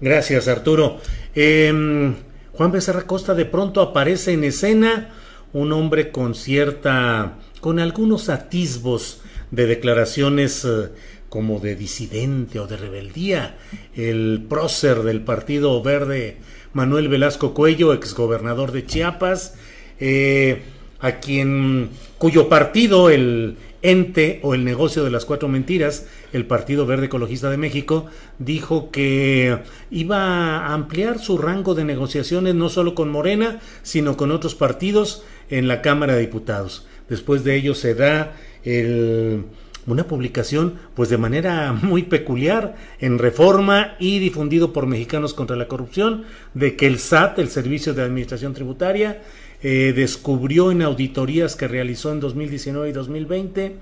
[0.01, 1.01] Gracias, Arturo.
[1.35, 2.15] Eh,
[2.53, 5.11] Juan Becerra Costa de pronto aparece en escena
[5.53, 9.21] un hombre con cierta, con algunos atisbos
[9.51, 10.91] de declaraciones eh,
[11.29, 13.57] como de disidente o de rebeldía.
[13.95, 16.39] El prócer del Partido Verde,
[16.73, 19.55] Manuel Velasco Cuello, exgobernador de Chiapas,
[19.99, 20.63] eh,
[21.01, 23.57] a quien cuyo partido, el
[23.91, 28.07] ente o el negocio de las cuatro mentiras, el Partido Verde Ecologista de México,
[28.39, 29.59] dijo que
[29.91, 30.19] iba
[30.59, 35.69] a ampliar su rango de negociaciones no solo con Morena, sino con otros partidos en
[35.69, 36.87] la Cámara de Diputados.
[37.09, 38.35] Después de ello se da
[38.65, 39.45] el,
[39.87, 45.69] una publicación pues de manera muy peculiar en Reforma y difundido por Mexicanos contra la
[45.69, 49.23] Corrupción de que el SAT, el Servicio de Administración Tributaria,
[49.69, 53.75] eh, descubrió en auditorías que realizó en 2019 y 2020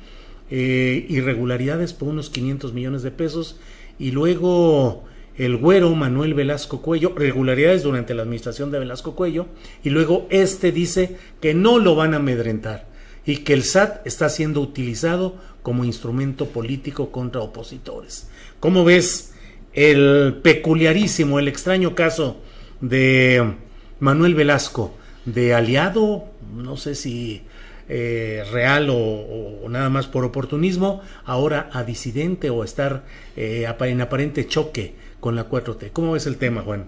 [0.48, 3.61] eh, irregularidades por unos 500 millones de pesos
[3.98, 5.05] y luego
[5.36, 9.47] el güero Manuel Velasco Cuello, regularidades durante la administración de Velasco Cuello
[9.82, 12.86] y luego este dice que no lo van a amedrentar
[13.27, 18.31] y que el SAT está siendo utilizado como instrumento político contra opositores.
[18.59, 19.35] ¿Cómo ves
[19.74, 22.39] el peculiarísimo, el extraño caso
[22.81, 23.52] de
[24.01, 24.94] Manuel Velasco?
[25.24, 26.24] De aliado,
[26.55, 27.42] no sé si
[27.88, 33.05] eh, real o, o, nada más por oportunismo, ahora a disidente o estar
[33.36, 35.90] eh, en aparente choque con la 4T.
[35.92, 36.86] ¿Cómo ves el tema, Juan?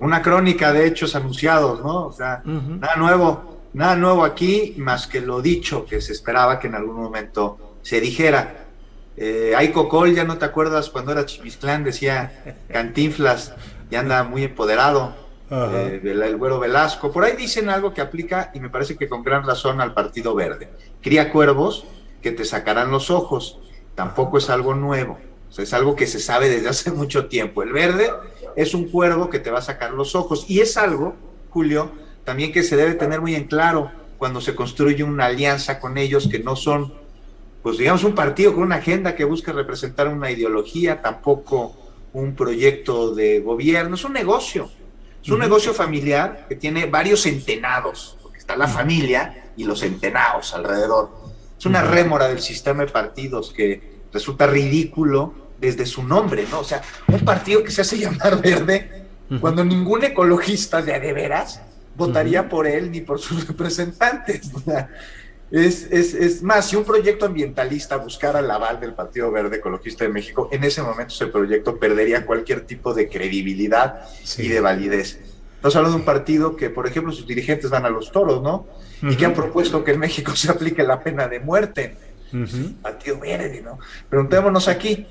[0.00, 2.06] Una crónica de hechos anunciados, ¿no?
[2.06, 2.80] O sea, uh -huh.
[2.80, 6.96] nada nuevo, nada nuevo aquí, más que lo dicho que se esperaba que en algún
[6.96, 8.66] momento se dijera.
[9.16, 13.54] Eh, Ay Cocol, ya no te acuerdas cuando era Chimisclán, decía Cantinflas,
[13.90, 15.27] y anda muy empoderado.
[15.50, 17.10] Eh, el güero Velasco.
[17.10, 20.34] Por ahí dicen algo que aplica y me parece que con gran razón al Partido
[20.34, 20.70] Verde.
[21.00, 21.84] Cría cuervos
[22.22, 23.58] que te sacarán los ojos.
[23.94, 25.18] Tampoco es algo nuevo.
[25.56, 27.62] es algo que se sabe desde hace mucho tiempo.
[27.62, 28.10] El verde
[28.56, 30.44] es un cuervo que te va a sacar los ojos.
[30.48, 31.16] Y es algo,
[31.50, 31.92] Julio,
[32.24, 36.28] también que se debe tener muy en claro cuando se construye una alianza con ellos
[36.28, 36.92] que no son,
[37.62, 41.76] pues digamos, un partido con una agenda que busca representar una ideología, tampoco
[42.12, 44.70] un proyecto de gobierno, es un negocio.
[45.22, 50.54] Es un negocio familiar que tiene varios centenados, porque está la familia y los centenados
[50.54, 51.10] alrededor.
[51.58, 56.60] Es una rémora del sistema de partidos que resulta ridículo desde su nombre, ¿no?
[56.60, 59.04] O sea, un partido que se hace llamar verde
[59.40, 61.60] cuando ningún ecologista de, de veras
[61.96, 64.50] votaría por él ni por sus representantes.
[65.50, 70.04] Es, es, es, más, si un proyecto ambientalista buscara el aval del Partido Verde Ecologista
[70.04, 74.02] de México, en ese momento ese proyecto perdería cualquier tipo de credibilidad
[74.36, 75.20] y de validez.
[75.56, 78.66] Estamos hablando de un partido que, por ejemplo, sus dirigentes van a los toros, ¿no?
[79.02, 81.96] Y que han propuesto que en México se aplique la pena de muerte.
[82.82, 83.78] Partido Verde, ¿no?
[84.10, 85.06] Preguntémonos aquí,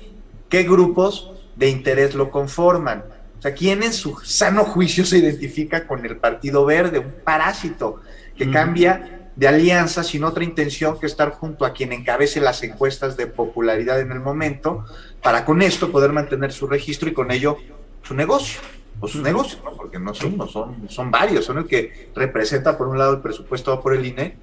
[0.48, 3.04] ¿qué grupos de interés lo conforman?
[3.38, 7.00] O sea, ¿quién en su sano juicio se identifica con el Partido Verde?
[7.00, 8.00] Un parásito
[8.36, 13.16] que cambia de alianza sin otra intención que estar junto a quien encabece las encuestas
[13.16, 14.84] de popularidad en el momento,
[15.22, 17.56] para con esto poder mantener su registro y con ello
[18.02, 18.60] su negocio,
[18.98, 19.76] o sus negocios, ¿no?
[19.76, 23.20] porque no son, no son, son varios, son el que representa por un lado el
[23.20, 24.36] presupuesto por el INE,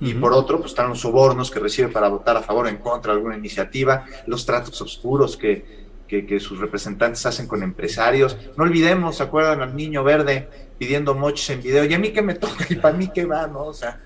[0.00, 2.78] y por otro, pues están los sobornos que recibe para votar a favor o en
[2.78, 5.79] contra de alguna iniciativa, los tratos oscuros que,
[6.10, 8.36] que, sus representantes hacen con empresarios.
[8.56, 11.84] No olvidemos, ¿se acuerdan al niño verde pidiendo moches en video?
[11.84, 13.66] Y a mí que me toca y para mí que va, ¿no?
[13.66, 14.00] O sea,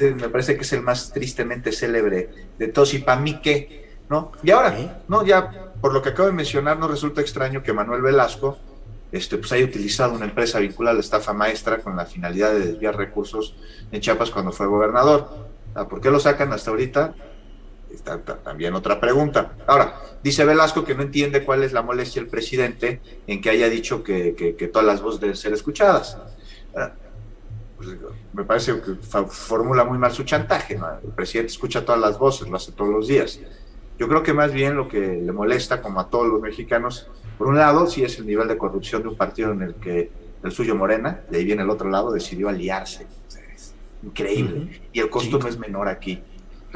[0.00, 2.28] me parece que es el más tristemente célebre
[2.58, 4.32] de todos y para mí que, ¿no?
[4.42, 5.24] Y ahora, ¿no?
[5.24, 5.50] Ya
[5.80, 8.58] por lo que acabo de mencionar, no resulta extraño que Manuel Velasco
[9.12, 12.66] este, pues haya utilizado una empresa vinculada a la estafa maestra con la finalidad de
[12.72, 13.54] desviar recursos
[13.92, 15.28] en Chiapas cuando fue gobernador.
[15.88, 17.14] ¿Por qué lo sacan hasta ahorita?
[17.90, 19.52] Está, también otra pregunta.
[19.66, 23.68] Ahora, dice Velasco que no entiende cuál es la molestia del presidente en que haya
[23.68, 26.18] dicho que, todas las voces deben ser escuchadas.
[26.76, 26.92] Ah,
[27.76, 27.90] pues,
[28.32, 28.94] me parece que
[29.28, 30.74] formula muy mal su chantaje.
[30.74, 33.40] El presidente escucha todas las voces, lo hace todos los días.
[33.98, 37.08] Yo creo que más bien lo que le molesta, como a todos los mexicanos,
[37.38, 40.10] por un lado, sí es el nivel de corrupción de un partido en el que
[40.42, 43.06] el suyo Morena, de ahí viene el otro lado, decidió aliarse.
[43.54, 44.82] es increíble.
[44.92, 46.22] Y el costo no es menor aquí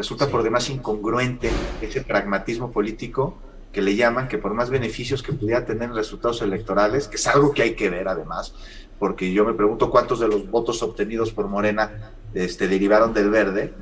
[0.01, 1.51] resulta por demás incongruente
[1.83, 3.37] ese pragmatismo político
[3.71, 7.27] que le llaman, que por más beneficios que pudiera tener en resultados electorales, que es
[7.27, 8.55] algo que hay que ver además,
[8.99, 13.75] porque yo me pregunto cuántos de los votos obtenidos por Morena este, derivaron del verde,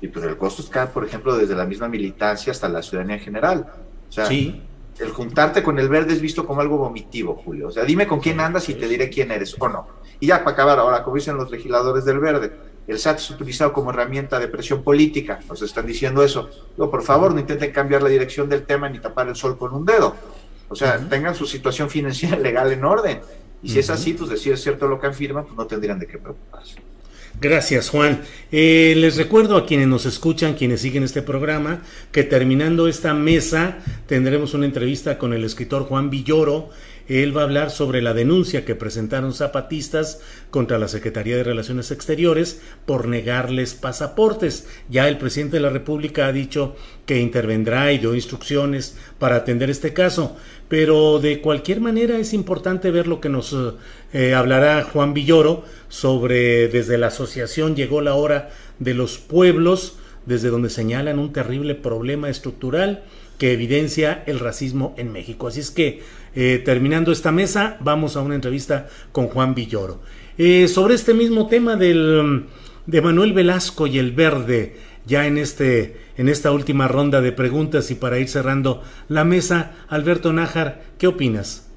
[0.00, 3.22] Y pues el costo está, por ejemplo, desde la misma militancia hasta la ciudadanía en
[3.22, 3.66] general.
[4.08, 7.68] O sea, el juntarte con el verde es visto como algo vomitivo, Julio.
[7.68, 9.86] O sea, dime con quién andas y te diré quién eres o no.
[10.20, 12.50] Y ya para acabar, ahora, como dicen los legisladores del verde,
[12.86, 16.50] el SAT es utilizado como herramienta de presión política, nos están diciendo eso.
[16.76, 19.74] No, por favor, no intenten cambiar la dirección del tema ni tapar el sol con
[19.74, 20.14] un dedo.
[20.68, 23.20] O sea, tengan su situación financiera legal en orden.
[23.62, 26.06] Y si es así, pues decir es cierto lo que afirman, pues no tendrían de
[26.06, 26.76] qué preocuparse.
[27.40, 28.22] Gracias, Juan.
[28.50, 33.78] Eh, les recuerdo a quienes nos escuchan, quienes siguen este programa, que terminando esta mesa
[34.06, 36.70] tendremos una entrevista con el escritor Juan Villoro.
[37.08, 40.20] Él va a hablar sobre la denuncia que presentaron zapatistas
[40.50, 44.66] contra la Secretaría de Relaciones Exteriores por negarles pasaportes.
[44.88, 46.74] Ya el presidente de la República ha dicho
[47.06, 50.36] que intervendrá y dio instrucciones para atender este caso.
[50.68, 53.56] Pero de cualquier manera es importante ver lo que nos
[54.12, 59.96] eh, hablará Juan Villoro sobre desde la asociación llegó la hora de los pueblos,
[60.26, 63.04] desde donde señalan un terrible problema estructural
[63.38, 65.46] que evidencia el racismo en México.
[65.48, 66.02] Así es que,
[66.38, 70.02] eh, terminando esta mesa, vamos a una entrevista con Juan Villoro.
[70.36, 72.44] Eh, sobre este mismo tema del,
[72.84, 74.76] de Manuel Velasco y el verde,
[75.06, 79.86] ya en, este, en esta última ronda de preguntas y para ir cerrando la mesa,
[79.88, 81.70] Alberto Nájar, ¿qué opinas?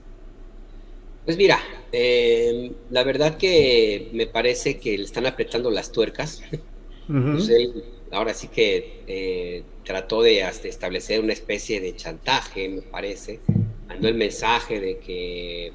[1.24, 1.60] Pues mira,
[1.94, 6.44] eh, la verdad que me parece que le están apretando las tuercas.
[7.08, 7.50] Pues
[8.12, 13.40] ahora sí que trató de establecer una especie de chantaje, me parece,
[13.90, 15.74] mandó el mensaje de que,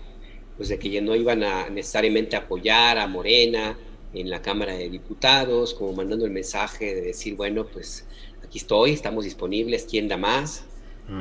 [0.57, 3.77] pues de que ya no iban a necesariamente apoyar a Morena
[4.15, 8.07] en la Cámara de Diputados, como mandando el mensaje de decir, bueno, pues
[8.43, 10.65] aquí estoy, estamos disponibles, ¿quién da más?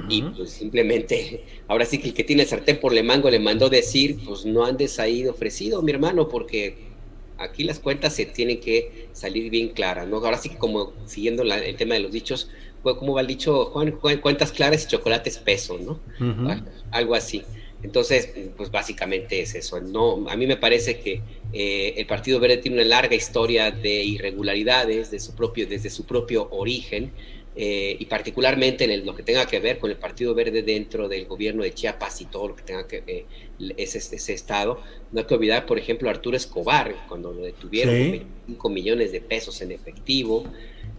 [0.08, 3.40] Y pues simplemente, ahora sí que el que tiene el sartén por le mango le
[3.40, 6.78] mandó decir, pues no andes ahí ofrecido, mi hermano, porque
[7.38, 10.18] aquí las cuentas se tienen que salir bien claras, ¿no?
[10.18, 12.50] Ahora sí que como siguiendo el tema de los dichos,
[12.84, 13.92] como va el dicho, Juan,
[14.22, 16.00] cuentas claras y chocolate espeso, ¿no?
[16.92, 17.44] Algo así.
[17.84, 19.82] Entonces, pues básicamente es eso.
[19.82, 24.04] No, a mí me parece que eh, el Partido Verde tiene una larga historia de
[24.04, 27.12] irregularidades de su propio, desde su propio origen
[27.56, 31.26] eh, y particularmente en lo que tenga que ver con el Partido Verde dentro del
[31.26, 33.26] gobierno de Chiapas y todo lo que tenga que eh,
[33.78, 34.82] ese, ese, estado.
[35.12, 39.12] No hay que olvidar, por ejemplo, a Arturo Escobar, cuando lo detuvieron con 25 millones
[39.12, 40.46] de pesos en efectivo.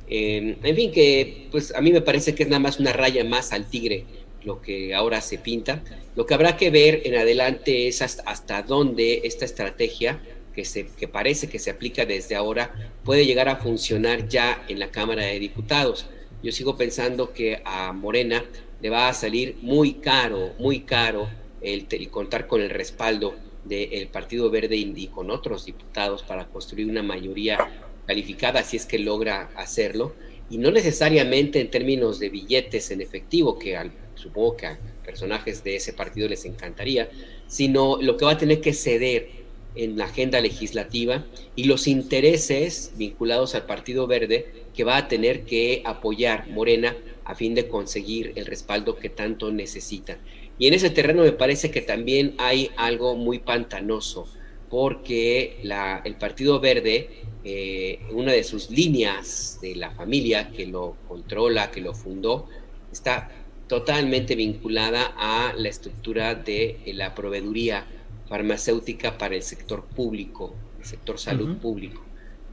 [0.09, 3.53] En fin, que pues a mí me parece que es nada más una raya más
[3.53, 4.05] al tigre
[4.45, 5.83] lo que ahora se pinta.
[6.15, 10.21] Lo que habrá que ver en adelante es hasta, dónde esta estrategia
[10.55, 14.79] que, se, que parece que se aplica desde ahora puede llegar a funcionar ya en
[14.79, 16.07] la Cámara de Diputados.
[16.43, 18.45] Yo sigo pensando que a Morena
[18.81, 21.29] le va a salir muy caro, muy caro
[21.63, 27.03] el, contar con el respaldo del Partido Verde y con otros diputados para construir una
[27.03, 27.59] mayoría
[28.07, 30.15] calificada si es que logra hacerlo
[30.51, 35.63] y no necesariamente en términos de billetes en efectivo que al supongo que a personajes
[35.65, 37.11] de ese partido les encantaría,
[37.47, 39.29] sino lo que va a tener que ceder
[39.75, 41.25] en la agenda legislativa
[41.57, 47.35] y los intereses vinculados al Partido Verde que va a tener que apoyar Morena a
[47.35, 50.19] fin de conseguir el respaldo que tanto necesita.
[50.59, 54.29] Y en ese terreno me parece que también hay algo muy pantanoso,
[54.75, 57.09] porque la, el Partido Verde,
[57.45, 62.49] eh, una de sus líneas de la familia que lo controla, que lo fundó,
[62.91, 63.31] está
[63.69, 67.87] totalmente vinculada a la estructura de la proveeduría
[68.29, 72.03] farmacéutica para el sector público, el sector salud público,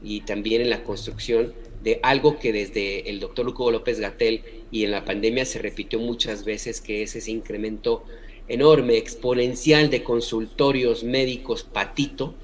[0.00, 4.84] y también en la construcción de algo que desde el doctor Hugo López Gatel y
[4.84, 8.04] en la pandemia se repitió muchas veces, que es ese incremento
[8.48, 12.34] enorme, exponencial de consultorios médicos patito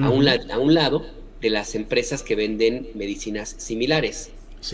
[0.00, 1.04] a, un a un lado
[1.40, 4.30] de las empresas que venden medicinas similares.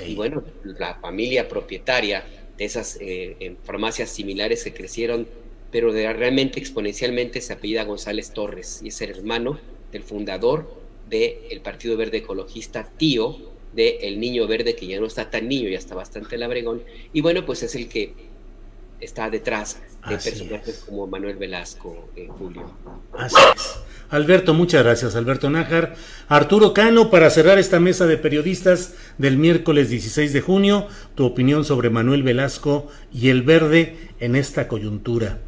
[0.07, 2.25] Y bueno, la familia propietaria
[2.57, 5.27] de esas eh, farmacias similares que crecieron,
[5.71, 9.59] pero de, realmente exponencialmente se apellida González Torres y es el hermano
[9.93, 15.31] del fundador del Partido Verde Ecologista, tío de El Niño Verde, que ya no está
[15.31, 16.83] tan niño, ya está bastante labregón,
[17.13, 18.15] y bueno, pues es el que
[19.01, 22.71] está detrás de personajes como Manuel Velasco, eh, Julio.
[23.17, 23.79] Así es.
[24.11, 25.95] Alberto, muchas gracias, Alberto Nájar.
[26.29, 31.65] Arturo Cano, para cerrar esta mesa de periodistas del miércoles 16 de junio, tu opinión
[31.65, 35.39] sobre Manuel Velasco y el verde en esta coyuntura.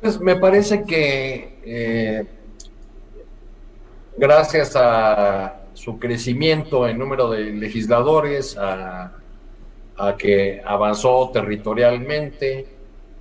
[0.00, 2.24] Pues me parece que eh,
[4.16, 9.12] gracias a su crecimiento en número de legisladores, a
[10.18, 12.66] que avanzó territorialmente,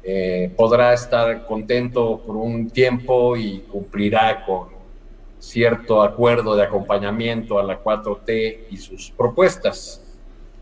[0.03, 4.69] eh, podrá estar contento por un tiempo y cumplirá con
[5.37, 10.01] cierto acuerdo de acompañamiento a la 4T y sus propuestas.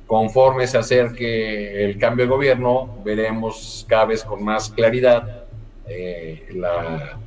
[0.07, 5.45] Conforme se acerque el cambio de gobierno, veremos cada vez con más claridad
[5.87, 7.19] eh, la,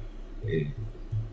[0.47, 0.71] eh,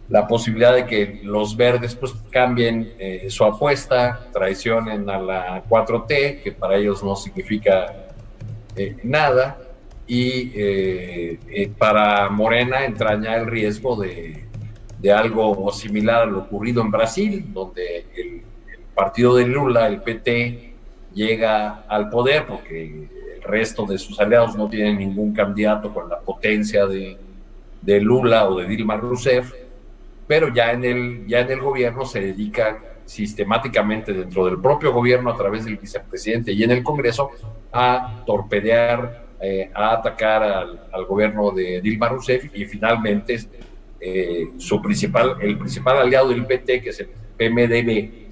[0.08, 2.94] la, posibilidad de que los verdes pues, cambien
[3.28, 8.08] su apuesta, traicionen a la 4T, que para ellos no significa
[9.04, 9.69] nada,
[10.10, 14.44] y eh, eh, para Morena entraña el riesgo de,
[15.00, 18.42] de, algo similar a lo ocurrido en Brasil, donde el,
[18.96, 20.74] partido de Lula, el PT,
[21.14, 26.20] llega al poder porque el resto de sus aliados no tienen ningún candidato con la
[26.20, 27.16] potencia de,
[27.82, 29.54] de Lula o de Dilma Rousseff,
[30.28, 35.30] pero ya en, el, ya en el gobierno se dedica sistemáticamente dentro del propio gobierno
[35.30, 37.30] a través del vicepresidente y en el Congreso
[37.72, 43.40] a torpedear eh, a atacar al, gobierno de Dilma Rousseff y finalmente
[44.00, 48.30] eh, su principal, el principal aliado del PT, que es el PMDB,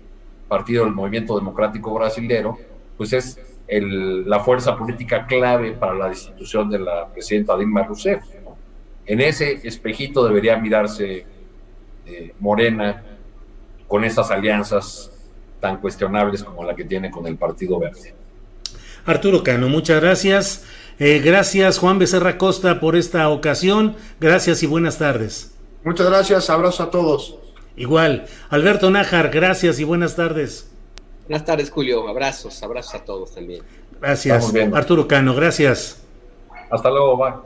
[0.47, 2.57] Partido del Movimiento Democrático Brasilero,
[2.97, 8.23] pues es la fuerza política clave para la destitución de la presidenta Dilma Rousseff.
[9.05, 11.25] En ese espejito debería mirarse
[12.05, 13.03] eh, Morena
[13.87, 15.11] con esas alianzas
[15.59, 18.13] tan cuestionables como la que tiene con el Partido Verde.
[19.05, 20.65] Arturo Cano, muchas gracias.
[20.99, 23.95] Eh, gracias Juan Becerra Costa por esta ocasión.
[24.19, 25.53] Gracias y buenas tardes.
[25.83, 27.37] Muchas gracias, abrazo a todos.
[27.75, 28.25] Igual.
[28.49, 30.71] Alberto Nájar, gracias y buenas tardes.
[31.27, 32.07] Buenas tardes, Julio.
[32.07, 33.61] Abrazos, abrazos a todos también.
[34.01, 34.53] Gracias.
[34.73, 36.01] Arturo Cano, gracias.
[36.71, 37.43] Hasta luego, va.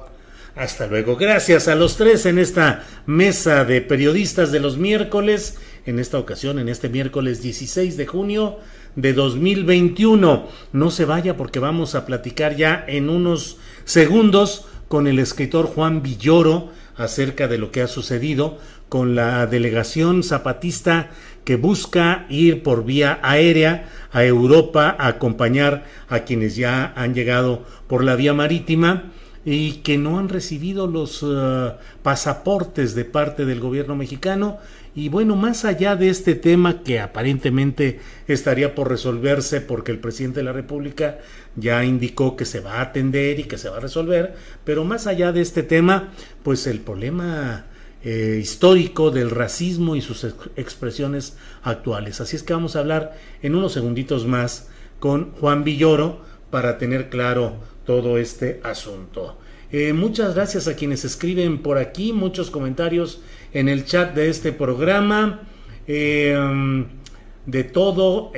[0.55, 1.17] Hasta luego.
[1.17, 6.59] Gracias a los tres en esta mesa de periodistas de los miércoles, en esta ocasión,
[6.59, 8.59] en este miércoles 16 de junio
[8.95, 10.47] de 2021.
[10.73, 16.01] No se vaya porque vamos a platicar ya en unos segundos con el escritor Juan
[16.01, 18.57] Villoro acerca de lo que ha sucedido
[18.89, 21.11] con la delegación zapatista
[21.45, 27.63] que busca ir por vía aérea a Europa a acompañar a quienes ya han llegado
[27.87, 29.11] por la vía marítima
[29.45, 31.71] y que no han recibido los uh,
[32.03, 34.57] pasaportes de parte del gobierno mexicano.
[34.93, 40.41] Y bueno, más allá de este tema que aparentemente estaría por resolverse porque el presidente
[40.41, 41.19] de la República
[41.55, 44.35] ya indicó que se va a atender y que se va a resolver,
[44.65, 46.11] pero más allá de este tema,
[46.43, 47.67] pues el problema
[48.03, 52.19] eh, histórico del racismo y sus expresiones actuales.
[52.19, 54.69] Así es que vamos a hablar en unos segunditos más
[54.99, 57.55] con Juan Villoro para tener claro
[57.85, 59.37] todo este asunto.
[59.71, 63.21] Eh, muchas gracias a quienes escriben por aquí, muchos comentarios
[63.53, 65.41] en el chat de este programa.
[65.87, 66.37] Eh,
[67.45, 68.31] de todo,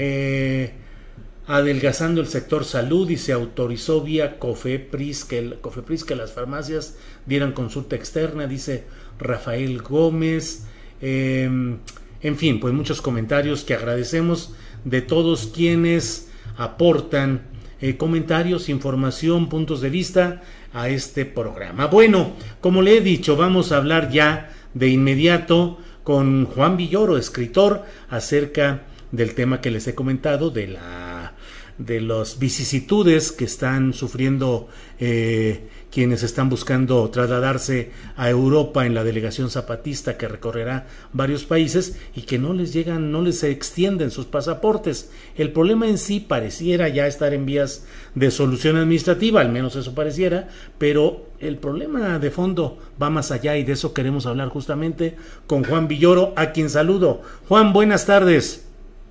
[1.45, 6.98] adelgazando el sector salud y se autorizó vía COFEPRIS que, el, COFEPRIS que las farmacias
[7.26, 8.85] dieran consulta externa, dice
[9.19, 10.65] Rafael Gómez,
[11.02, 11.80] em,
[12.22, 14.53] en fin, pues muchos comentarios que agradecemos
[14.85, 17.41] de todos quienes aportan
[17.81, 20.41] eh, comentarios, información, puntos de vista
[20.73, 21.88] a este programa.
[21.88, 22.31] Bueno,
[22.61, 28.83] como le he dicho, vamos a hablar ya de inmediato con Juan Villoro, escritor, acerca
[29.11, 31.33] del tema que les he comentado de la
[31.77, 34.67] de las vicisitudes que están sufriendo
[34.99, 41.99] eh, quienes están buscando trasladarse a Europa en la delegación zapatista que recorrerá varios países
[42.15, 45.11] y que no les llegan, no les extienden sus pasaportes.
[45.35, 47.85] El problema en sí pareciera ya estar en vías
[48.15, 53.57] de solución administrativa, al menos eso pareciera, pero el problema de fondo va más allá
[53.57, 55.15] y de eso queremos hablar justamente
[55.45, 57.21] con Juan Villoro, a quien saludo.
[57.47, 58.65] Juan, buenas tardes.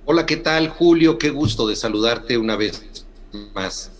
[0.05, 1.17] Hola, ¿qué tal, Julio?
[1.17, 3.05] Qué gusto de saludarte una vez
[3.53, 3.91] más.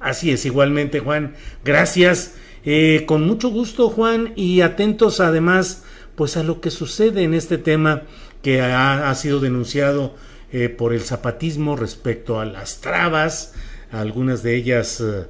[0.00, 1.34] Así es, igualmente, Juan.
[1.64, 2.34] Gracias.
[2.64, 5.84] Eh, con mucho gusto, Juan, y atentos además,
[6.16, 8.02] pues a lo que sucede en este tema
[8.42, 10.14] que ha, sido denunciado
[10.52, 13.54] eh, por el zapatismo respecto a las trabas,
[13.90, 15.26] algunas de ellas eh,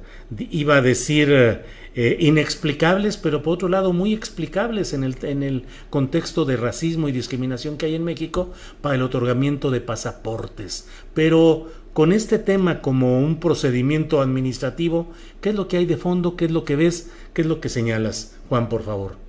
[0.49, 1.63] iba a decir
[1.95, 7.13] inexplicables, pero por otro lado muy explicables en el, en el contexto de racismo y
[7.13, 8.51] discriminación que hay en México
[8.81, 10.87] para el otorgamiento de pasaportes.
[11.13, 15.07] Pero con este tema como un procedimiento administrativo,
[15.39, 16.35] ¿qué es lo que hay de fondo?
[16.35, 17.09] ¿Qué es lo que ves?
[17.33, 18.35] ¿Qué es lo que señalas?
[18.49, 19.24] Juan, por favor.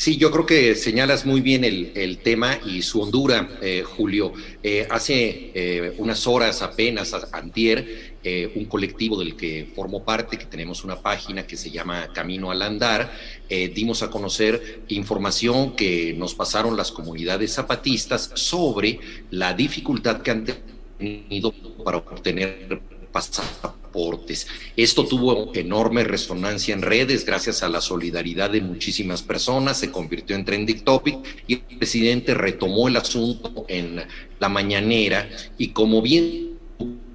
[0.00, 4.32] Sí, yo creo que señalas muy bien el, tema y su hondura, eh, Julio.
[4.62, 8.14] Eh, hace eh, unas horas apenas, antier,
[8.54, 12.62] un colectivo del que formo parte, que tenemos una página que se llama Camino al
[12.62, 13.10] Andar,
[13.74, 19.00] dimos a conocer información que nos pasaron las comunidades zapatistas sobre
[19.30, 20.46] la dificultad que han
[20.98, 21.52] tenido
[21.82, 22.82] para obtener
[24.76, 30.36] esto tuvo enorme resonancia en redes gracias a la solidaridad de muchísimas personas, se convirtió
[30.36, 34.02] en trending topic y el presidente retomó el asunto en
[34.38, 36.58] la mañanera y como bien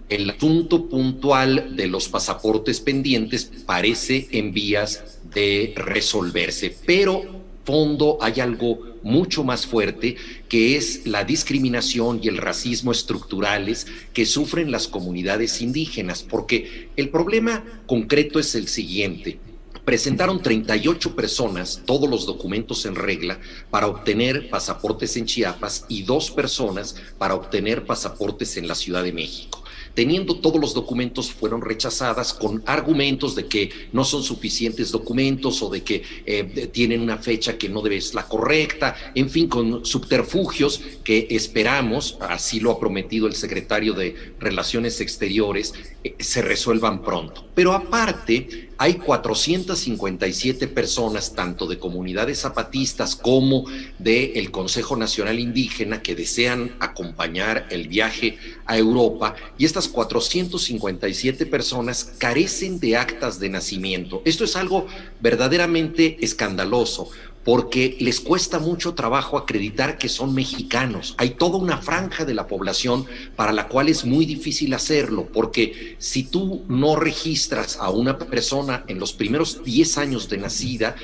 [0.09, 7.23] el asunto puntual de los pasaportes pendientes parece en vías de resolverse, pero
[7.63, 10.15] fondo hay algo mucho más fuerte
[10.49, 17.09] que es la discriminación y el racismo estructurales que sufren las comunidades indígenas, porque el
[17.09, 19.39] problema concreto es el siguiente.
[19.85, 23.39] Presentaron 38 personas todos los documentos en regla
[23.69, 29.11] para obtener pasaportes en Chiapas y dos personas para obtener pasaportes en la Ciudad de
[29.11, 29.62] México
[29.93, 35.69] teniendo todos los documentos, fueron rechazadas con argumentos de que no son suficientes documentos o
[35.69, 39.85] de que eh, tienen una fecha que no debe ser la correcta, en fin, con
[39.85, 47.03] subterfugios que esperamos, así lo ha prometido el secretario de Relaciones Exteriores, eh, se resuelvan
[47.03, 47.45] pronto.
[47.53, 53.65] Pero aparte, hay 457 personas, tanto de comunidades zapatistas como
[53.99, 62.13] del Consejo Nacional Indígena, que desean acompañar el viaje a Europa, y estas 457 personas
[62.17, 64.21] carecen de actas de nacimiento.
[64.25, 64.87] Esto es algo
[65.21, 67.09] verdaderamente escandaloso
[67.43, 71.15] porque les cuesta mucho trabajo acreditar que son mexicanos.
[71.17, 73.05] Hay toda una franja de la población
[73.35, 78.83] para la cual es muy difícil hacerlo, porque si tú no registras a una persona
[78.87, 80.95] en los primeros 10 años de nacida,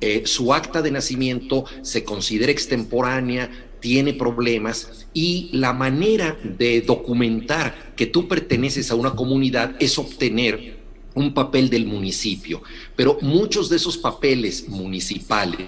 [0.00, 3.50] eh, su acta de nacimiento se considera extemporánea,
[3.80, 10.75] tiene problemas y la manera de documentar que tú perteneces a una comunidad es obtener
[11.16, 12.62] un papel del municipio,
[12.94, 15.66] pero muchos de esos papeles municipales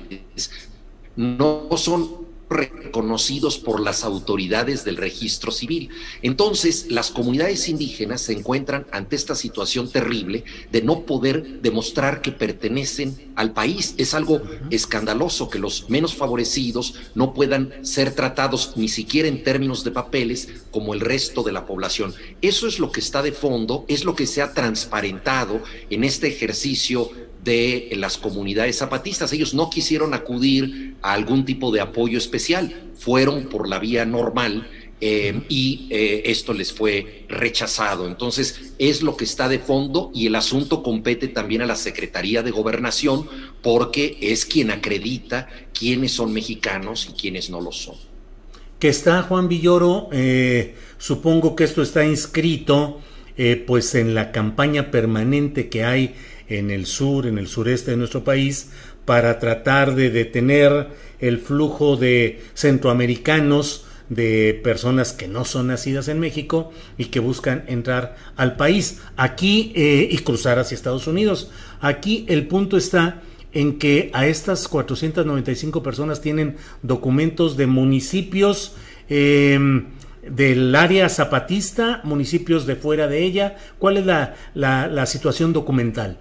[1.16, 5.90] no son reconocidos por las autoridades del registro civil.
[6.22, 12.32] Entonces, las comunidades indígenas se encuentran ante esta situación terrible de no poder demostrar que
[12.32, 13.94] pertenecen al país.
[13.98, 19.84] Es algo escandaloso que los menos favorecidos no puedan ser tratados ni siquiera en términos
[19.84, 22.14] de papeles como el resto de la población.
[22.40, 26.28] Eso es lo que está de fondo, es lo que se ha transparentado en este
[26.28, 27.10] ejercicio
[27.44, 29.32] de las comunidades zapatistas.
[29.32, 34.68] Ellos no quisieron acudir a algún tipo de apoyo especial, fueron por la vía normal
[35.00, 38.08] eh, y eh, esto les fue rechazado.
[38.08, 42.42] Entonces, es lo que está de fondo y el asunto compete también a la Secretaría
[42.42, 43.28] de Gobernación
[43.62, 47.94] porque es quien acredita quiénes son mexicanos y quiénes no lo son.
[48.80, 53.00] Que está Juan Villoro, eh, supongo que esto está inscrito
[53.68, 56.16] pues en la campaña permanente que hay
[56.48, 58.70] en el sur, en el sureste de nuestro país,
[59.04, 60.88] para tratar de detener
[61.18, 67.64] el flujo de centroamericanos, de personas que no son nacidas en México y que buscan
[67.68, 71.50] entrar al país aquí eh, y cruzar hacia Estados Unidos.
[71.80, 73.22] Aquí el punto está
[73.52, 78.74] en que a estas 495 personas tienen documentos de municipios
[79.08, 79.86] em,
[80.26, 83.56] del área zapatista, municipios de fuera de ella.
[83.78, 86.18] ¿Cuál es la, la situación documental?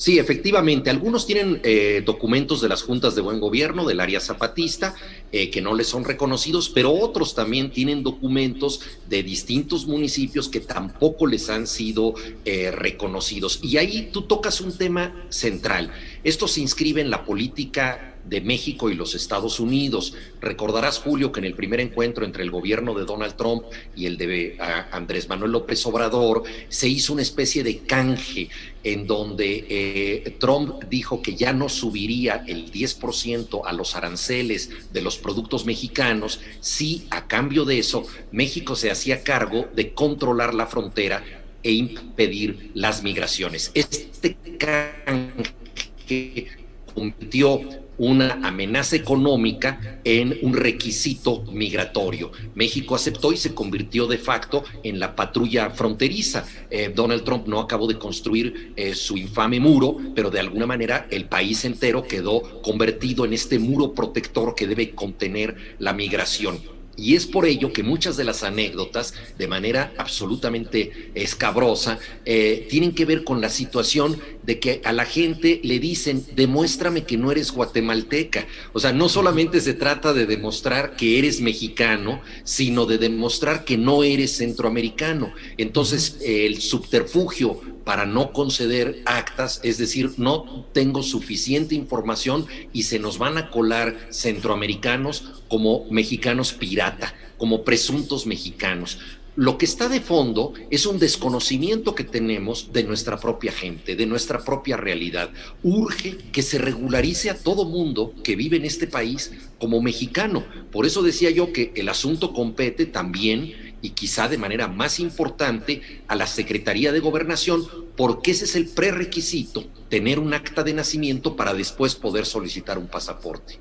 [0.00, 4.94] Sí, efectivamente, algunos tienen eh, documentos de las juntas de buen gobierno del área zapatista
[5.30, 10.60] eh, que no les son reconocidos, pero otros también tienen documentos de distintos municipios que
[10.60, 12.14] tampoco les han sido
[12.46, 13.60] eh, reconocidos.
[13.62, 15.92] Y ahí tú tocas un tema central.
[16.24, 20.14] Esto se inscribe en la política de México y los Estados Unidos.
[20.40, 23.64] Recordarás, Julio, que en el primer encuentro entre el gobierno de Donald Trump
[23.96, 24.56] y el de
[24.92, 28.48] Andrés Manuel López Obrador, se hizo una especie de canje
[28.82, 35.02] en donde eh, Trump dijo que ya no subiría el 10% a los aranceles de
[35.02, 40.66] los productos mexicanos si a cambio de eso México se hacía cargo de controlar la
[40.66, 41.22] frontera
[41.62, 43.70] e impedir las migraciones.
[43.74, 46.46] Este canje
[46.94, 47.60] convirtió
[48.00, 52.32] una amenaza económica en un requisito migratorio.
[52.54, 56.46] México aceptó y se convirtió de facto en la patrulla fronteriza.
[56.70, 61.08] Eh, Donald Trump no acabó de construir eh, su infame muro, pero de alguna manera
[61.10, 66.58] el país entero quedó convertido en este muro protector que debe contener la migración.
[67.00, 72.94] Y es por ello que muchas de las anécdotas, de manera absolutamente escabrosa, eh, tienen
[72.94, 74.20] que ver con la situación
[74.50, 78.48] de que a la gente le dicen, demuéstrame que no eres guatemalteca.
[78.72, 83.78] O sea, no solamente se trata de demostrar que eres mexicano, sino de demostrar que
[83.78, 85.32] no eres centroamericano.
[85.56, 92.98] Entonces, el subterfugio para no conceder actas, es decir, no tengo suficiente información y se
[92.98, 98.98] nos van a colar centroamericanos como mexicanos pirata, como presuntos mexicanos.
[99.40, 104.04] Lo que está de fondo es un desconocimiento que tenemos de nuestra propia gente, de
[104.04, 105.30] nuestra propia realidad.
[105.62, 110.44] Urge que se regularice a todo mundo que vive en este país como mexicano.
[110.70, 115.80] Por eso decía yo que el asunto compete también y quizá de manera más importante
[116.06, 121.34] a la Secretaría de Gobernación, porque ese es el prerequisito, tener un acta de nacimiento
[121.36, 123.58] para después poder solicitar un pasaporte.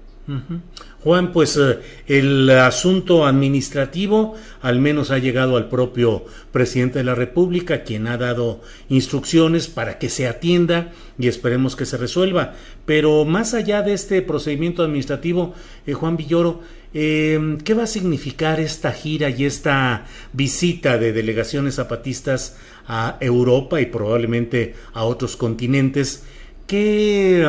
[1.03, 7.15] Juan, pues eh, el asunto administrativo al menos ha llegado al propio presidente de la
[7.15, 12.53] República, quien ha dado instrucciones para que se atienda y esperemos que se resuelva.
[12.85, 15.53] Pero más allá de este procedimiento administrativo,
[15.87, 16.61] eh, Juan Villoro,
[16.93, 23.79] eh, ¿qué va a significar esta gira y esta visita de delegaciones zapatistas a Europa
[23.79, 26.23] y probablemente a otros continentes?
[26.67, 27.47] ¿Qué...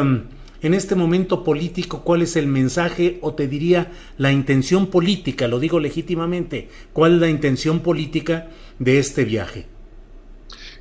[0.62, 5.58] En este momento político, cuál es el mensaje o te diría la intención política, lo
[5.58, 9.79] digo legítimamente, cuál es la intención política de este viaje.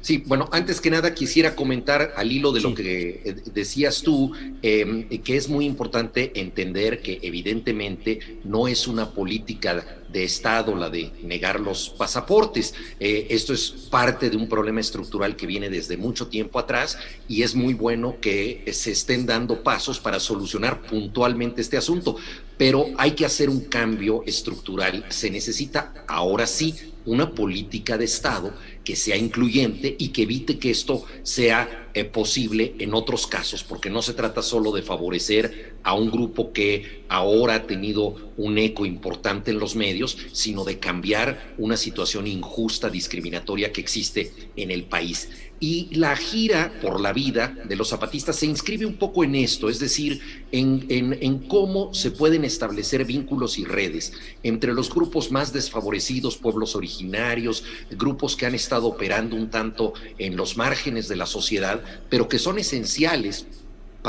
[0.10, 4.34] Sí, bueno, antes que nada quisiera comentar al hilo de lo que eh, decías tú,
[4.64, 10.90] em, que es muy importante entender que evidentemente no es una política de Estado la
[10.90, 12.74] de negar los pasaportes.
[13.00, 16.98] Eh, esto es parte de un problema estructural que viene desde mucho tiempo atrás
[17.28, 22.16] y es muy bueno que se estén dando pasos para solucionar puntualmente este asunto,
[22.58, 25.06] pero hay que hacer un cambio estructural.
[25.10, 26.74] Se necesita ahora sí
[27.06, 32.76] una política de Estado que sea incluyente y que evite que esto sea eh, posible
[32.80, 37.56] en otros casos, porque no se trata solo de favorecer a un grupo que ahora
[37.56, 43.72] ha tenido un eco importante en los medios, sino de cambiar una situación injusta, discriminatoria
[43.72, 45.30] que existe en el país.
[45.60, 49.70] Y la gira por la vida de los zapatistas se inscribe un poco en esto,
[49.70, 50.22] es decir,
[50.52, 54.14] en, en, cómo se pueden establecer vínculos y redes
[54.44, 60.36] entre los grupos más desfavorecidos, pueblos originarios, grupos que han estado operando un tanto en
[60.38, 63.46] los márgenes de la sociedad, pero que son esenciales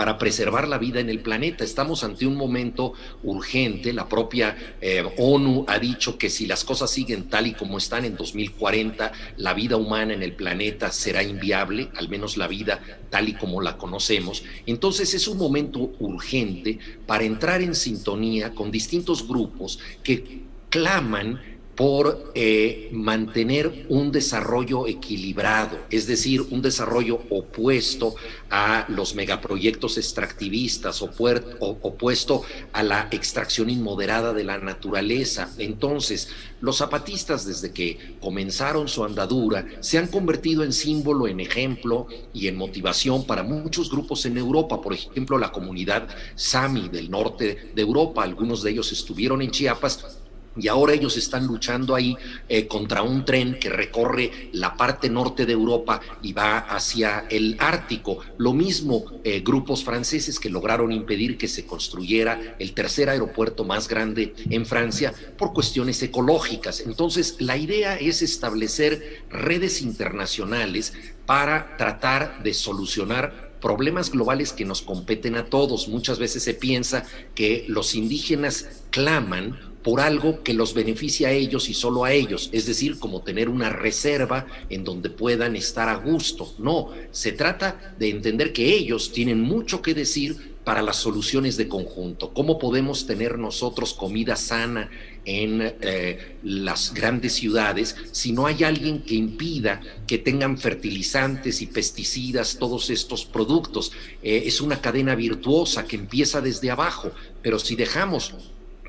[0.01, 1.63] para preservar la vida en el planeta.
[1.63, 3.93] Estamos ante un momento urgente.
[3.93, 8.07] La propia eh, ONU ha dicho que si las cosas siguen tal y como están
[8.07, 12.81] en 2040, la vida humana en el planeta será inviable, al menos la vida
[13.11, 14.43] tal y como la conocemos.
[14.65, 21.43] Entonces es un momento urgente para entrar en sintonía con distintos grupos que claman
[21.81, 28.17] por eh, mantener un desarrollo equilibrado, es decir, un desarrollo opuesto
[28.51, 32.43] a los megaproyectos extractivistas, opuesto
[32.75, 35.55] a la extracción inmoderada de la naturaleza.
[35.57, 36.29] Entonces,
[36.61, 42.49] los zapatistas desde que comenzaron su andadura se han convertido en símbolo, en ejemplo y
[42.49, 47.81] en motivación para muchos grupos en Europa, por ejemplo, la comunidad Sami del norte de
[47.81, 50.20] Europa, algunos de ellos estuvieron en Chiapas
[50.57, 52.17] y ahora ellos están luchando ahí
[52.49, 57.57] eh, contra un tren que recorre la parte norte de Europa y va hacia el
[57.59, 58.19] Ártico.
[58.39, 63.89] Lo mismo eh, grupos franceses que lograron impedir que se construyera el tercer aeropuerto más
[63.89, 66.81] grande en Francia por cuestiones ecológicas.
[66.81, 70.93] Entonces, la idea es establecer redes internacionales
[71.27, 75.87] para tratar de solucionar problemas globales que nos competen a todos.
[75.89, 77.05] Muchas veces se piensa
[77.35, 82.51] que los indígenas claman por algo que los beneficia a ellos y solo a ellos,
[82.53, 86.55] es decir, como tener una reserva en donde puedan estar a gusto.
[86.59, 91.69] No, se trata de entender que ellos tienen mucho que decir para las soluciones de
[91.69, 92.33] conjunto.
[92.35, 94.91] ¿Cómo podemos tener nosotros comida sana
[95.25, 101.67] en eh, las grandes ciudades si no hay alguien que impida que tengan fertilizantes y
[101.67, 103.93] pesticidas todos estos productos?
[104.23, 107.11] Eh, es una cadena virtuosa que empieza desde abajo,
[107.43, 108.35] pero si dejamos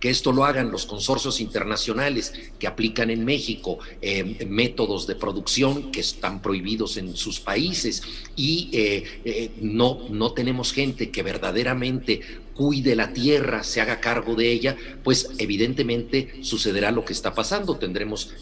[0.02, 5.92] que esto lo hagan los consorcios internacionales que aplican en México eh, métodos de producción
[5.92, 8.02] que están prohibidos en sus países
[8.36, 12.22] y eh, eh, no, no tenemos gente que verdaderamente
[12.56, 17.78] cuide la tierra, se haga cargo de ella, pues evidentemente sucederá lo que está pasando.
[17.78, 18.34] Tendremos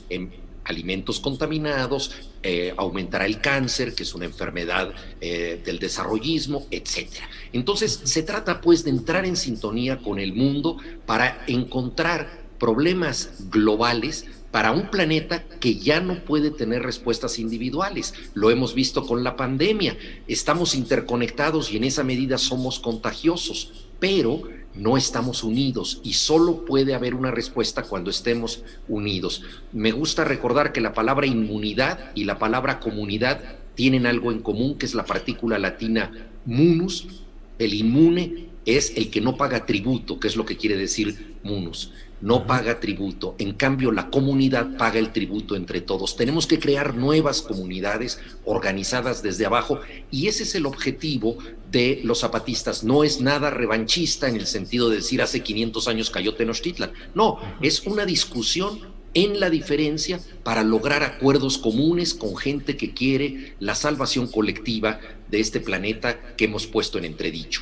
[0.69, 2.11] alimentos contaminados,
[2.43, 7.09] eh, aumentará el cáncer, que es una enfermedad eh, del desarrollismo, etc.
[7.51, 14.25] Entonces, se trata pues de entrar en sintonía con el mundo para encontrar problemas globales
[14.51, 18.13] para un planeta que ya no puede tener respuestas individuales.
[18.33, 19.97] Lo hemos visto con la pandemia.
[20.27, 24.41] Estamos interconectados y en esa medida somos contagiosos, pero
[24.75, 29.43] no estamos unidos y solo puede haber una respuesta cuando estemos unidos.
[29.73, 33.41] Me gusta recordar que la palabra inmunidad y la palabra comunidad
[33.75, 36.11] tienen algo en común, que es la partícula latina
[36.45, 37.07] munus.
[37.57, 41.91] El inmune es el que no paga tributo, que es lo que quiere decir munus
[42.21, 46.15] no paga tributo, en cambio la comunidad paga el tributo entre todos.
[46.15, 49.79] Tenemos que crear nuevas comunidades organizadas desde abajo
[50.11, 51.37] y ese es el objetivo
[51.71, 52.83] de los zapatistas.
[52.83, 56.91] No es nada revanchista en el sentido de decir hace 500 años cayó Tenochtitlan.
[57.15, 58.79] No, es una discusión
[59.13, 64.99] en la diferencia para lograr acuerdos comunes con gente que quiere la salvación colectiva
[65.29, 67.61] de este planeta que hemos puesto en entredicho.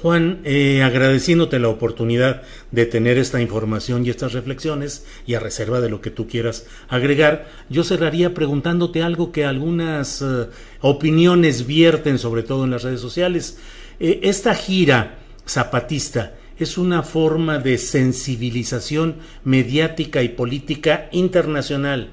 [0.00, 5.80] Juan, eh, agradeciéndote la oportunidad de tener esta información y estas reflexiones, y a reserva
[5.80, 10.46] de lo que tú quieras agregar, yo cerraría preguntándote algo que algunas eh,
[10.82, 13.58] opiniones vierten, sobre todo en las redes sociales.
[13.98, 15.18] Eh, esta gira
[15.48, 22.10] zapatista es una forma de sensibilización mediática y política internacional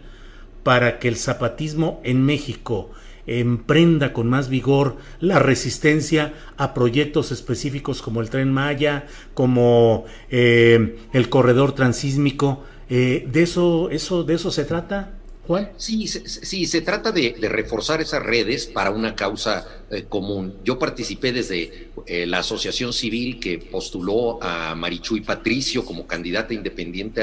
[0.64, 2.90] para que el zapatismo en México
[3.28, 10.98] emprenda con más vigor la resistencia a proyectos específicos como el tren Maya, como eh,
[11.14, 12.64] el corredor transísmico.
[12.90, 15.12] Eh, ¿De eso, eso, de eso se trata?
[15.48, 15.72] Juan?
[15.78, 20.56] Sí, sí, se trata de, reforzar esas redes para una causa eh, común.
[20.64, 27.22] Yo participé desde la asociación civil que postuló a Marichuy Patricio como candidata independiente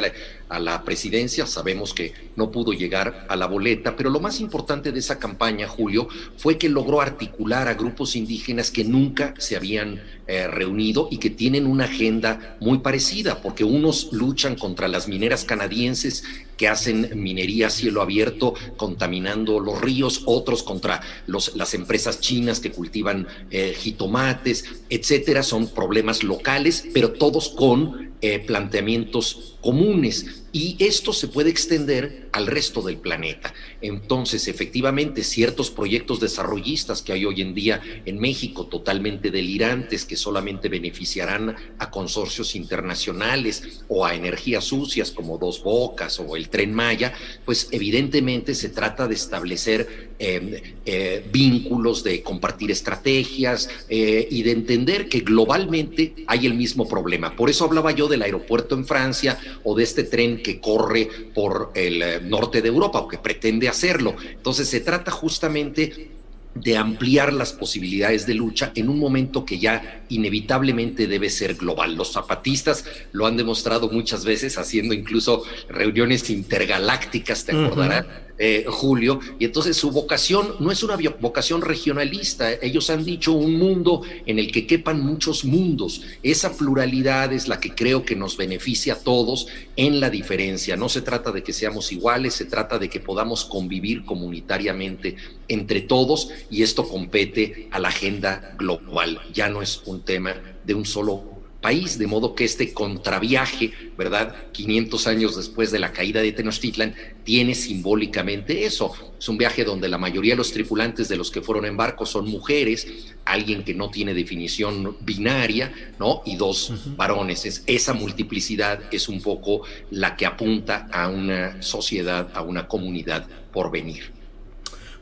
[0.49, 1.47] a la, presidencia.
[1.47, 5.69] Sabemos que no pudo llegar a la boleta, pero lo más importante de esa campaña,
[5.69, 11.19] Julio, fue que logró articular a grupos indígenas que nunca se habían eh, reunido y
[11.19, 16.25] que tienen una agenda muy parecida, porque unos luchan contra las mineras canadienses
[16.57, 22.71] que hacen minería a cielo abierto, contaminando los ríos, otros contra las empresas chinas que
[22.71, 25.43] cultivan eh, jitomates, etcétera.
[25.43, 32.47] Son problemas locales, pero todos con eh, planteamientos comunes y esto se puede extender al
[32.47, 33.55] resto del planeta.
[33.81, 40.17] Entonces, efectivamente, ciertos proyectos desarrollistas que hay hoy en día en México, totalmente delirantes, que
[40.17, 46.75] solamente beneficiarán a consorcios internacionales o a energías sucias como Dos Bocas o el Tren
[46.75, 47.15] Maya,
[47.47, 54.53] pues evidentemente se trata de establecer em, eh, vínculos, de compartir estrategias eh, y de
[54.53, 57.35] entender que globalmente hay el mismo problema.
[57.37, 61.73] Por eso hablaba yo del aeropuerto en Francia o de este tren que corre por
[61.75, 64.15] el eh, norte de Europa o que pretende hacerlo.
[64.31, 66.11] Entonces se trata justamente
[66.55, 71.95] de ampliar las posibilidades de lucha en un momento que ya inevitablemente debe ser global.
[71.95, 78.05] Los zapatistas lo han demostrado muchas veces haciendo incluso reuniones intergalácticas, te acordarás,
[78.39, 83.59] eh, Julio, y entonces su vocación no es una vocación regionalista, ellos han dicho un
[83.59, 88.37] mundo en el que quepan muchos mundos, esa pluralidad es la que creo que nos
[88.37, 89.47] beneficia a todos
[89.77, 93.45] en la diferencia, no se trata de que seamos iguales, se trata de que podamos
[93.45, 95.17] convivir comunitariamente
[95.49, 100.75] entre todos y esto compete a la agenda global, ya no es un tema de
[100.75, 101.32] un solo
[101.63, 104.35] país, de modo que este contraviaje, ¿verdad?
[104.53, 108.93] 500 años después de la caída de Tenochtitlan, tiene simbólicamente eso.
[109.19, 112.05] Es un viaje donde la mayoría de los tripulantes de los que fueron en barco
[112.05, 112.87] son mujeres,
[113.25, 116.23] alguien que no tiene definición binaria, ¿no?
[116.27, 117.47] Y dos varones.
[117.47, 123.27] Es, esa multiplicidad es un poco la que apunta a una sociedad, a una comunidad
[123.53, 124.23] por venir.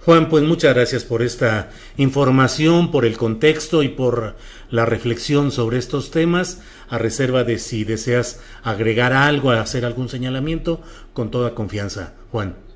[0.05, 4.37] Juan, pues muchas gracias por esta información, por el contexto y por
[4.70, 10.81] la reflexión sobre estos temas, a reserva de si deseas agregar algo, hacer algún señalamiento,
[11.12, 12.15] con toda confianza.
[12.31, 12.70] Juan.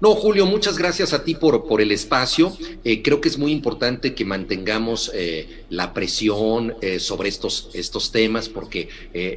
[0.00, 2.56] No, Julio, muchas gracias a ti por, por el espacio.
[2.84, 8.10] Eh, creo que es muy importante que mantengamos eh, la presión eh, sobre estos, estos
[8.10, 8.88] temas porque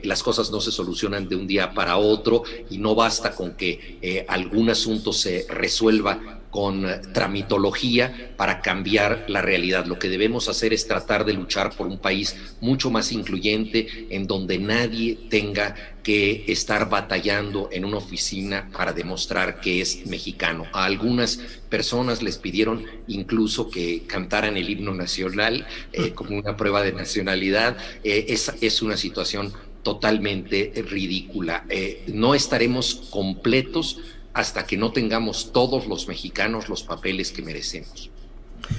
[0.04, 4.26] las cosas no se solucionan de un día para otro y no basta con que
[4.30, 9.88] algún asunto se resuelva con tramitología para cambiar la realidad.
[9.88, 14.28] Lo que debemos hacer es tratar de luchar por un país mucho más incluyente, en
[14.28, 15.74] donde nadie tenga
[16.04, 20.68] que estar batallando en una oficina para demostrar que es mexicano.
[20.74, 21.38] A algunas
[21.70, 27.78] personas les pidieron incluso que cantaran el himno nacional eh, como una prueba de nacionalidad.
[28.04, 29.52] Eh, es, es una situación
[29.82, 31.66] totalmente ridícula.
[31.70, 34.00] Eh, no estaremos completos
[34.34, 38.10] hasta que no tengamos todos los mexicanos los papeles que merecemos.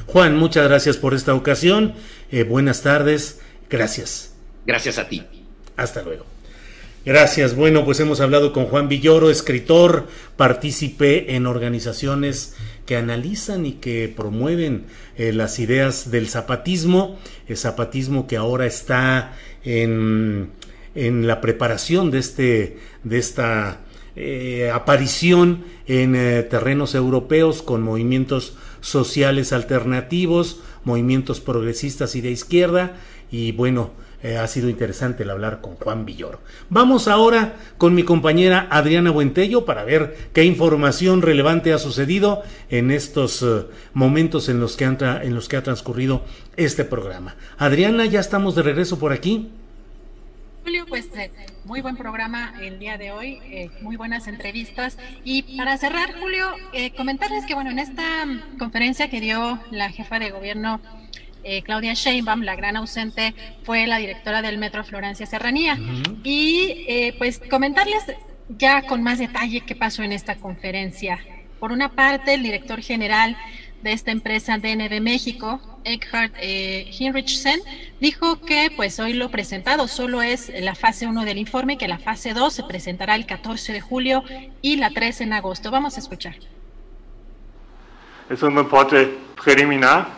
[0.07, 1.95] Juan, muchas gracias por esta ocasión.
[2.31, 3.41] Eh, buenas tardes.
[3.71, 4.35] Gracias.
[4.67, 5.23] Gracias a ti.
[5.77, 6.25] Hasta luego.
[7.05, 7.55] Gracias.
[7.55, 14.13] Bueno, pues hemos hablado con Juan Villoro, escritor, partícipe en organizaciones que analizan y que
[14.15, 20.51] promueven eh, las ideas del zapatismo, el zapatismo que ahora está en,
[20.95, 23.81] en la preparación de, este, de esta
[24.17, 32.97] eh, aparición en eh, terrenos europeos con movimientos sociales alternativos, movimientos progresistas y de izquierda.
[33.33, 33.91] Y bueno,
[34.23, 36.39] eh, ha sido interesante el hablar con Juan Villoro.
[36.71, 42.93] Vamos ahora con mi compañera Adriana Buentello para ver qué información relevante ha sucedido en
[42.93, 43.45] estos
[43.95, 46.23] momentos en los, que en los que ha transcurrido
[46.57, 47.35] este programa.
[47.59, 49.51] Adriana, ya estamos de regreso por aquí.
[50.65, 51.31] Julio, pues eh,
[51.67, 54.97] muy buen programa el día de hoy, eh, muy buenas entrevistas.
[55.23, 58.03] Y para cerrar, Julio, eh, comentarles que, bueno, en esta
[58.59, 60.81] conferencia que dio la jefa de gobierno,
[61.65, 63.35] Claudia Sheinbaum, la gran ausente,
[63.65, 65.79] fue la directora del Metro Florencia Serranía.
[66.23, 68.03] Y pues comentarles
[68.49, 71.19] ya con más detalle qué pasó en esta conferencia.
[71.61, 73.37] Por una parte, el director general
[73.85, 77.61] de esta empresa DNB México, Eckhard eh, Hinrichsen,
[78.01, 81.99] dijo que pues hoy lo presentado solo es la fase 1 del informe, que la
[81.99, 84.25] fase 2 se presentará el 14 de julio
[84.63, 85.71] y la 3 en agosto.
[85.71, 86.35] Vamos a escuchar.
[88.31, 90.09] Es un reporte preliminar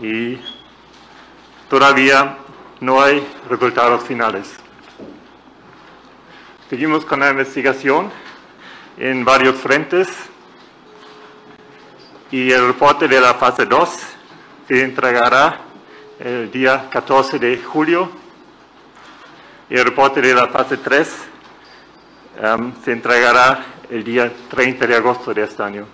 [0.00, 0.38] y
[1.68, 2.38] todavía
[2.80, 4.54] no hay resultados finales.
[6.70, 8.12] Seguimos con la investigación
[8.96, 10.08] en varios frentes
[12.30, 13.90] y el reporte de la fase 2
[14.66, 15.60] se entregará
[16.18, 18.10] el día 14 de julio
[19.70, 21.08] y el reporte de la fase 3
[22.42, 25.86] um, se entregará el día 30 de agosto de este año.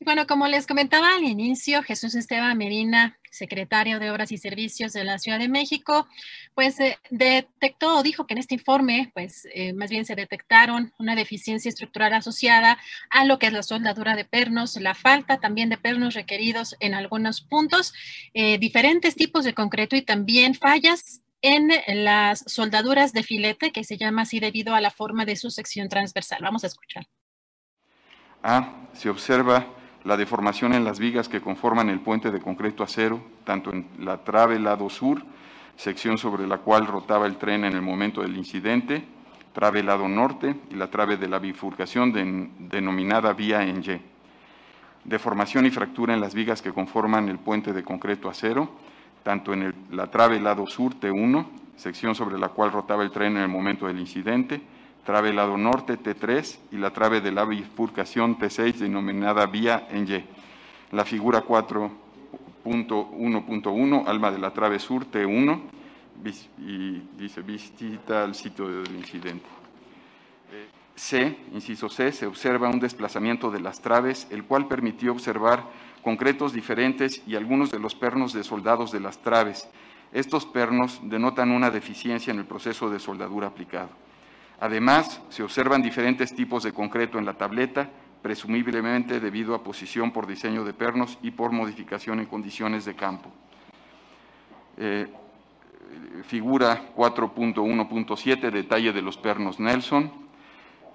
[0.00, 5.04] Bueno, como les comentaba al inicio, Jesús Esteban Medina, secretario de Obras y Servicios de
[5.04, 6.06] la Ciudad de México,
[6.54, 10.92] pues eh, detectó o dijo que en este informe, pues eh, más bien se detectaron
[10.98, 12.78] una deficiencia estructural asociada
[13.10, 16.94] a lo que es la soldadura de pernos, la falta también de pernos requeridos en
[16.94, 17.92] algunos puntos,
[18.32, 21.70] eh, diferentes tipos de concreto y también fallas en
[22.04, 25.90] las soldaduras de filete, que se llama así debido a la forma de su sección
[25.90, 26.38] transversal.
[26.40, 27.06] Vamos a escuchar.
[28.42, 28.88] A.
[28.94, 33.72] Se observa la deformación en las vigas que conforman el puente de concreto acero, tanto
[33.72, 35.22] en la trave lado sur,
[35.76, 39.04] sección sobre la cual rotaba el tren en el momento del incidente,
[39.54, 42.12] trave lado norte y la trave de la bifurcación
[42.58, 44.00] denominada vía en Y.
[45.04, 48.70] Deformación y fractura en las vigas que conforman el puente de concreto acero,
[49.22, 53.42] tanto en la trave lado sur T1, sección sobre la cual rotaba el tren en
[53.42, 54.60] el momento del incidente,
[55.04, 60.24] trave lado norte T3 y la trave de la bifurcación T6 denominada vía en Y.
[60.92, 65.60] La figura 4.1.1, alma de la trave sur T1,
[66.58, 69.44] y dice visita al sitio del incidente.
[70.96, 75.64] C, inciso C, se observa un desplazamiento de las traves, el cual permitió observar
[76.02, 79.68] concretos diferentes y algunos de los pernos de soldados de las traves.
[80.12, 83.88] Estos pernos denotan una deficiencia en el proceso de soldadura aplicado.
[84.60, 87.90] Además, se observan diferentes tipos de concreto en la tableta,
[88.22, 93.30] presumiblemente debido a posición por diseño de pernos y por modificación en condiciones de campo.
[94.76, 95.06] Eh,
[96.26, 100.10] figura 4.1.7, detalle de los pernos Nelson.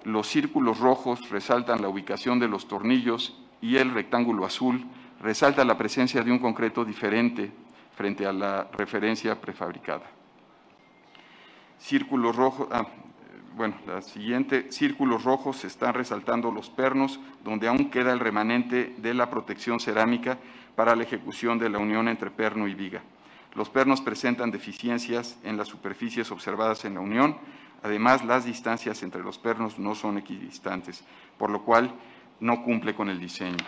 [0.04, 4.84] Los círculos rojos resaltan la ubicación de los tornillos y el rectángulo azul
[5.20, 7.52] resalta la presencia de un concreto diferente
[7.94, 10.04] frente a la referencia prefabricada.
[11.78, 12.86] Círculos rojos, ah,
[13.56, 19.14] bueno, la siguiente, círculos rojos están resaltando los pernos, donde aún queda el remanente de
[19.14, 20.38] la protección cerámica
[20.76, 23.02] para la ejecución de la unión entre perno y viga.
[23.54, 27.36] Los pernos presentan deficiencias en las superficies observadas en la unión,
[27.82, 31.04] además las distancias entre los pernos no son equidistantes,
[31.36, 31.92] por lo cual
[32.38, 33.58] no cumple con el diseño.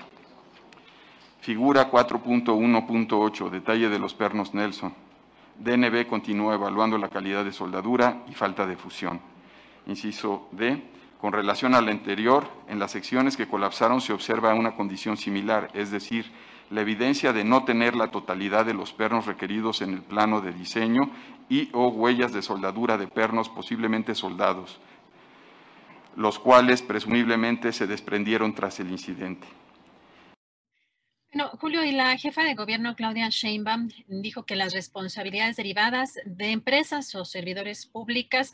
[1.41, 4.95] Figura 4.1.8, detalle de los pernos Nelson.
[5.59, 9.32] DNB continúa evaluando la calidad de soldadura y falta de fusión.
[9.87, 10.83] Inciso D.
[11.21, 15.91] Con relación al anterior, en las secciones que colapsaron se observa una condición similar, es
[15.91, 16.27] decir,
[16.71, 20.53] la evidencia de no tener la totalidad de los pernos requeridos en el plano de
[20.53, 21.03] diseño
[21.49, 24.81] y o huellas de soldadura de pernos posiblemente soldados,
[26.17, 29.47] los cuales presumiblemente se desprendieron tras el incidente.
[31.35, 36.51] Bueno, Julio, y la jefa de gobierno Claudia Sheinbaum dijo que las responsabilidades derivadas de
[36.51, 38.53] empresas o servidores públicas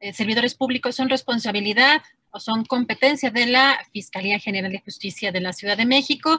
[0.00, 5.40] eh, servidores públicos son responsabilidad o son competencia de la Fiscalía General de Justicia de
[5.40, 6.38] la Ciudad de México.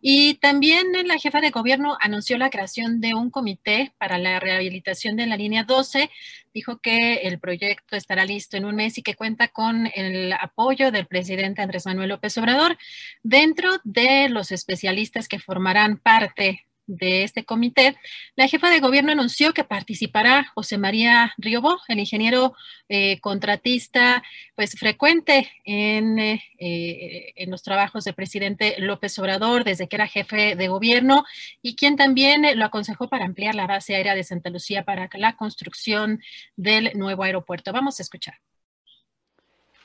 [0.00, 5.16] Y también la jefa de gobierno anunció la creación de un comité para la rehabilitación
[5.16, 6.10] de la línea 12.
[6.52, 10.90] Dijo que el proyecto estará listo en un mes y que cuenta con el apoyo
[10.90, 12.76] del presidente Andrés Manuel López Obrador.
[13.22, 17.96] Dentro de los especialistas que formarán parte de este comité,
[18.36, 22.54] la jefa de gobierno anunció que participará José María Riobó, el ingeniero
[22.88, 24.22] eh, contratista,
[24.54, 30.06] pues frecuente en, eh, eh, en los trabajos del presidente López Obrador desde que era
[30.06, 31.24] jefe de gobierno
[31.62, 35.36] y quien también lo aconsejó para ampliar la base aérea de Santa Lucía para la
[35.36, 36.20] construcción
[36.56, 37.72] del nuevo aeropuerto.
[37.72, 38.34] Vamos a escuchar.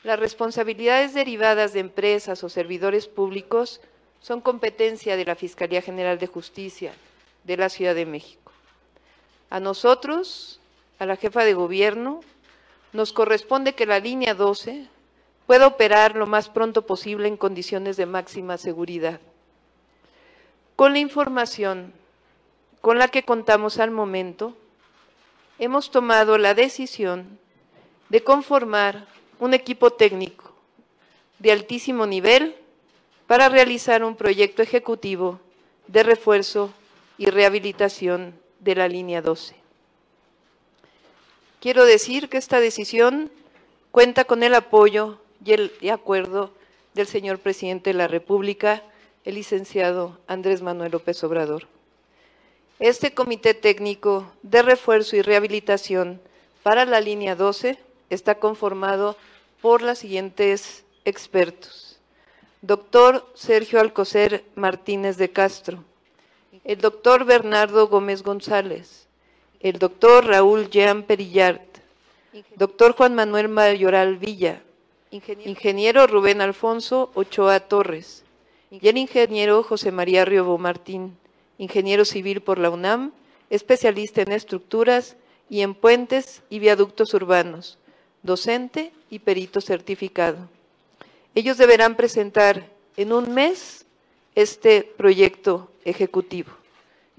[0.03, 3.81] Las responsabilidades derivadas de empresas o servidores públicos
[4.21, 6.93] son competencia de la Fiscalía General de Justicia
[7.43, 8.51] de la Ciudad de México.
[9.49, 10.59] A nosotros,
[10.99, 12.21] a la jefa de gobierno,
[12.93, 14.87] nos corresponde que la línea 12
[15.47, 19.19] pueda operar lo más pronto posible en condiciones de máxima seguridad.
[20.75, 21.93] Con la información
[22.79, 24.55] con la que contamos al momento,
[25.59, 27.39] hemos tomado la decisión
[28.09, 29.07] de conformar
[29.39, 30.53] un equipo técnico
[31.39, 32.55] de altísimo nivel
[33.31, 35.39] para realizar un proyecto ejecutivo
[35.87, 36.73] de refuerzo
[37.17, 39.55] y rehabilitación de la línea 12.
[41.61, 43.31] Quiero decir que esta decisión
[43.91, 46.51] cuenta con el apoyo y el acuerdo
[46.93, 48.83] del señor presidente de la República,
[49.23, 51.69] el licenciado Andrés Manuel López Obrador.
[52.79, 56.19] Este comité técnico de refuerzo y rehabilitación
[56.63, 57.77] para la línea 12
[58.09, 59.15] está conformado
[59.61, 61.90] por los siguientes expertos
[62.61, 65.83] doctor Sergio Alcocer Martínez de Castro,
[66.63, 69.07] el doctor Bernardo Gómez González,
[69.61, 71.79] el doctor Raúl Jean Perillart,
[72.55, 74.61] doctor Juan Manuel Mayoral Villa,
[75.09, 78.23] ingeniero Rubén Alfonso Ochoa Torres,
[78.69, 81.17] y el ingeniero José María Riobo Martín,
[81.57, 83.11] ingeniero civil por la UNAM,
[83.49, 85.15] especialista en estructuras
[85.49, 87.79] y en puentes y viaductos urbanos,
[88.21, 90.47] docente y perito certificado.
[91.33, 92.65] Ellos deberán presentar
[92.97, 93.85] en un mes
[94.35, 96.51] este proyecto ejecutivo.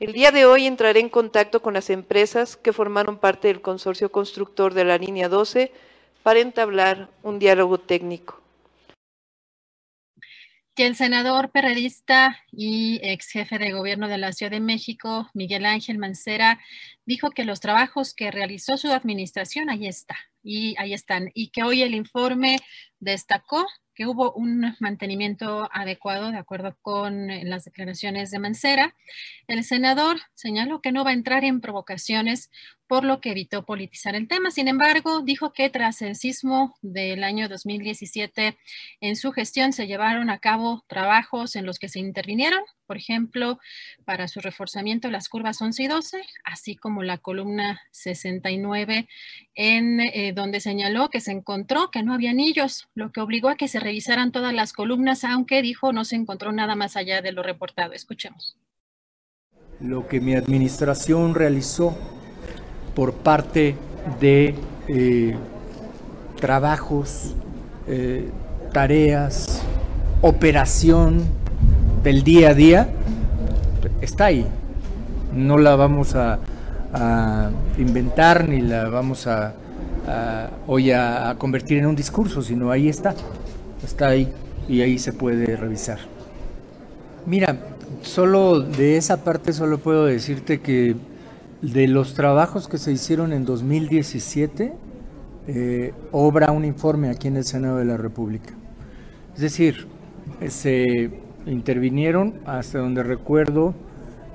[0.00, 4.10] El día de hoy entraré en contacto con las empresas que formaron parte del consorcio
[4.10, 5.72] constructor de la línea 12
[6.22, 8.42] para entablar un diálogo técnico
[10.74, 15.66] que el senador perredista y ex jefe de gobierno de la Ciudad de México, Miguel
[15.66, 16.60] Ángel Mancera,
[17.04, 21.62] dijo que los trabajos que realizó su administración ahí está, y ahí están, y que
[21.62, 22.58] hoy el informe
[23.00, 28.94] destacó que hubo un mantenimiento adecuado de acuerdo con eh, las declaraciones de Mancera.
[29.46, 32.50] El senador señaló que no va a entrar en provocaciones
[32.86, 34.50] por lo que evitó politizar el tema.
[34.50, 38.58] Sin embargo, dijo que tras el sismo del año 2017,
[39.00, 43.58] en su gestión se llevaron a cabo trabajos en los que se intervinieron, por ejemplo,
[44.04, 49.08] para su reforzamiento las curvas 11 y 12, así como la columna 69,
[49.54, 53.56] en eh, donde señaló que se encontró que no había anillos, lo que obligó a
[53.56, 57.32] que se revisaran todas las columnas, aunque dijo no se encontró nada más allá de
[57.32, 57.92] lo reportado.
[57.92, 58.56] Escuchemos.
[59.80, 61.96] Lo que mi administración realizó
[62.94, 63.76] por parte
[64.20, 64.54] de
[64.88, 65.36] eh,
[66.40, 67.34] trabajos,
[67.86, 68.30] eh,
[68.72, 69.62] tareas,
[70.20, 71.41] operación
[72.02, 72.88] del día a día,
[74.00, 74.46] está ahí.
[75.34, 76.38] No la vamos a,
[77.78, 79.54] inventar ni la vamos a,
[80.66, 83.14] hoy a, convertir en un discurso, sino ahí está.
[83.84, 84.32] Está ahí
[84.68, 85.98] y ahí se puede revisar.
[87.26, 87.56] Mira,
[88.02, 90.96] solo de esa parte solo puedo decirte que
[91.62, 94.72] de los trabajos que se hicieron en 2017,
[95.46, 98.52] eh, obra un informe aquí en el Senado de la República.
[99.34, 99.86] Es decir,
[100.48, 103.74] se intervinieron, hasta donde recuerdo,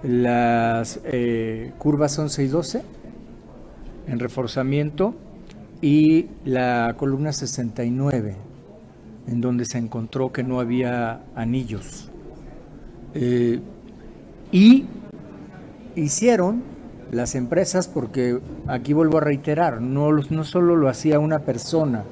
[0.03, 2.81] las eh, curvas 11 y 12
[4.07, 5.15] en reforzamiento
[5.81, 8.35] y la columna 69,
[9.27, 12.09] en donde se encontró que no había anillos.
[13.13, 13.59] Eh,
[14.51, 14.85] y
[15.95, 16.63] hicieron
[17.11, 22.03] las empresas, porque aquí vuelvo a reiterar, no, no solo lo hacía una persona,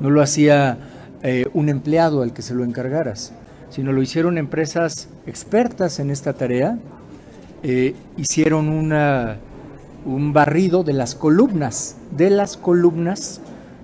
[0.00, 0.78] no lo hacía
[1.22, 3.32] eh, un empleado al que se lo encargaras,
[3.70, 6.78] sino lo hicieron empresas expertas en esta tarea,
[7.62, 9.38] eh, hicieron una,
[10.04, 13.40] un barrido de las columnas, de las columnas,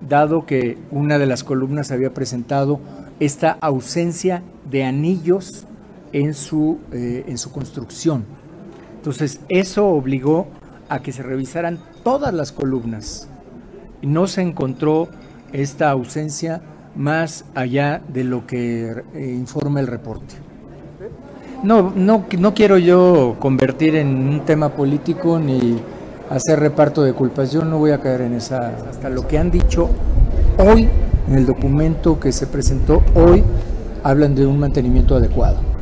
[0.06, 2.81] dado que una de las columnas había presentado
[3.20, 5.66] esta ausencia de anillos
[6.12, 8.24] en su, eh, en su construcción.
[8.97, 10.48] Entonces, eso obligó
[10.89, 13.28] a que se revisaran todas las columnas.
[14.02, 15.08] No se encontró
[15.52, 16.60] esta ausencia
[16.97, 20.34] más allá de lo que eh, informa el reporte.
[21.62, 25.78] No, no, no quiero yo convertir en un tema político ni
[26.31, 27.52] hacer reparto de culpas.
[27.52, 28.75] Yo no voy a caer en esa.
[28.91, 29.89] Hasta lo que han dicho
[30.58, 30.89] hoy
[31.28, 33.42] en el documento que se presentó hoy,
[34.02, 35.75] hablan de un mantenimiento adecuado.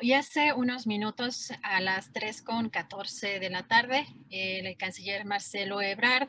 [0.00, 6.28] Y hace unos minutos a las 3.14 de la tarde, el canciller Marcelo Ebrard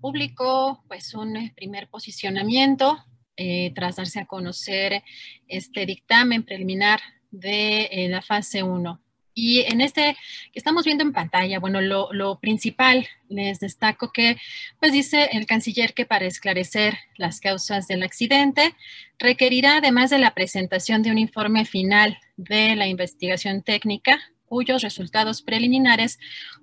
[0.00, 3.04] publicó pues un primer posicionamiento
[3.36, 5.02] eh, tras darse a conocer
[5.48, 9.03] este dictamen preliminar de eh, la fase 1
[9.34, 10.16] y en este
[10.52, 14.36] que estamos viendo en pantalla, bueno, lo, principal, les destaco que,
[14.78, 18.74] pues dice el canciller que para esclarecer las causas del accidente,
[19.18, 25.42] requerirá además de la presentación de un informe final de la investigación técnica, cuyos resultados
[25.42, 26.18] preliminares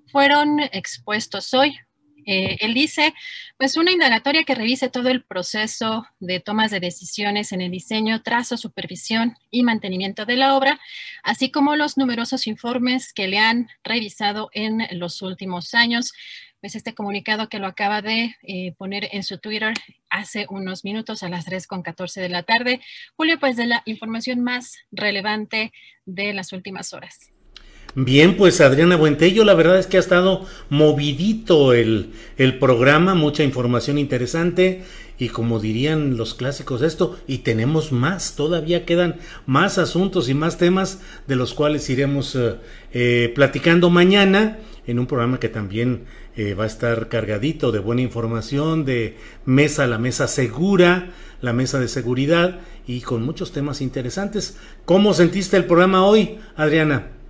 [0.08, 1.78] fueron expuestos hoy
[2.26, 3.14] eh, él dice,
[3.58, 8.22] pues una indagatoria que revise todo el proceso de tomas de decisiones en el diseño,
[8.22, 10.80] trazo, supervisión y mantenimiento de la obra,
[11.24, 16.14] así como los numerosos informes que le han revisado en los últimos años.
[16.60, 19.74] Pues este comunicado que lo acaba de eh, poner en su Twitter
[20.12, 22.82] hace unos minutos a las 3.14 de la tarde.
[23.16, 25.74] Julio, pues de la información más relevante
[26.06, 27.32] de las últimas horas.
[27.94, 33.44] Bien, pues Adriana Buentello, la verdad es que ha estado movidito el, el, programa, mucha
[33.44, 34.84] información interesante
[35.20, 40.58] y como dirían los clásicos esto, y tenemos más, todavía quedan más asuntos y más
[40.58, 42.56] temas de los cuales iremos eh,
[42.94, 46.06] eh, platicando mañana en un programa que también
[46.38, 51.12] eh, va a estar cargadito de buena información, de mesa, la mesa segura,
[51.42, 54.58] la mesa de seguridad y con muchos temas interesantes.
[54.86, 57.21] ¿Cómo sentiste el programa hoy, Adriana?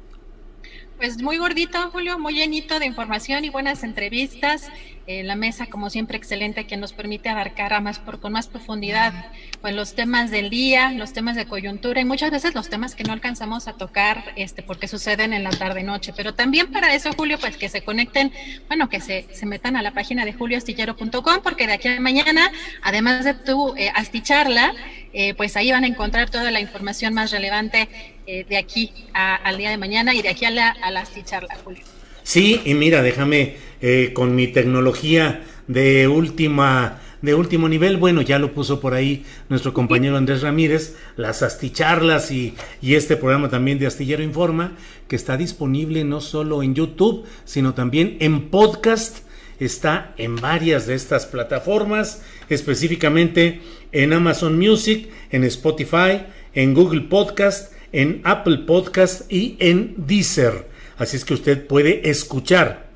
[1.02, 4.70] Pues muy gordito, Julio, muy llenito de información y buenas entrevistas.
[5.08, 9.14] Eh, la mesa, como siempre, excelente, que nos permite abarcar más por, con más profundidad
[9.62, 13.04] pues, los temas del día, los temas de coyuntura y muchas veces los temas que
[13.04, 16.14] no alcanzamos a tocar este, porque suceden en la tarde-noche.
[16.16, 18.32] Pero también para eso, Julio, pues que se conecten,
[18.68, 22.52] bueno, que se, se metan a la página de julioastillero.com porque de aquí a mañana,
[22.82, 24.74] además de tu eh, asticharla,
[25.14, 27.90] eh, pues ahí van a encontrar toda la información más relevante
[28.28, 31.56] eh, de aquí al día de mañana y de aquí a la, a la asticharla,
[31.64, 31.84] Julio.
[32.24, 38.40] Sí, y mira, déjame eh, con mi tecnología de última de último nivel, bueno, ya
[38.40, 43.78] lo puso por ahí nuestro compañero Andrés Ramírez, las asticharlas y, y este programa también
[43.78, 44.76] de Astillero Informa,
[45.08, 49.20] que está disponible no solo en YouTube, sino también en podcast,
[49.60, 53.62] está en varias de estas plataformas, específicamente
[53.92, 56.24] en Amazon Music, en Spotify,
[56.56, 60.68] en Google Podcast, en Apple Podcast y en Deezer.
[60.98, 62.91] Así es que usted puede escuchar,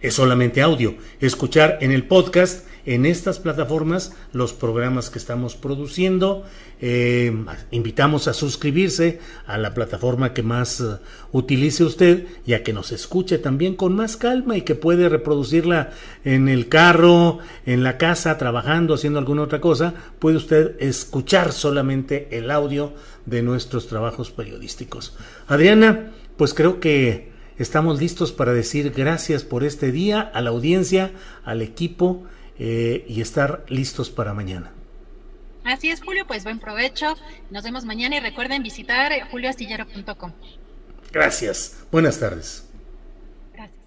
[0.00, 6.44] es solamente audio, escuchar en el podcast, en estas plataformas, los programas que estamos produciendo.
[6.80, 7.34] Eh,
[7.70, 10.98] invitamos a suscribirse a la plataforma que más uh,
[11.32, 15.90] utilice usted y a que nos escuche también con más calma y que puede reproducirla
[16.24, 19.92] en el carro, en la casa, trabajando, haciendo alguna otra cosa.
[20.18, 22.94] Puede usted escuchar solamente el audio
[23.26, 25.14] de nuestros trabajos periodísticos.
[25.46, 31.12] Adriana, pues creo que estamos listos para decir gracias por este día a la audiencia,
[31.44, 32.24] al equipo
[32.58, 34.72] eh, y estar listos para mañana.
[35.64, 37.16] Así es, Julio, pues buen provecho.
[37.50, 40.32] Nos vemos mañana y recuerden visitar julioastillero.com.
[41.12, 41.84] Gracias.
[41.92, 42.64] Buenas tardes.
[43.52, 43.78] Gracias.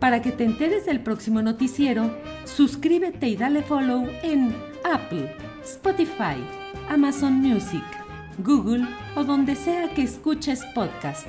[0.00, 2.10] Para que te enteres del próximo noticiero,
[2.44, 4.54] suscríbete y dale follow en
[4.84, 6.42] Apple, Spotify,
[6.88, 7.84] Amazon Music,
[8.38, 11.28] Google o donde sea que escuches podcast.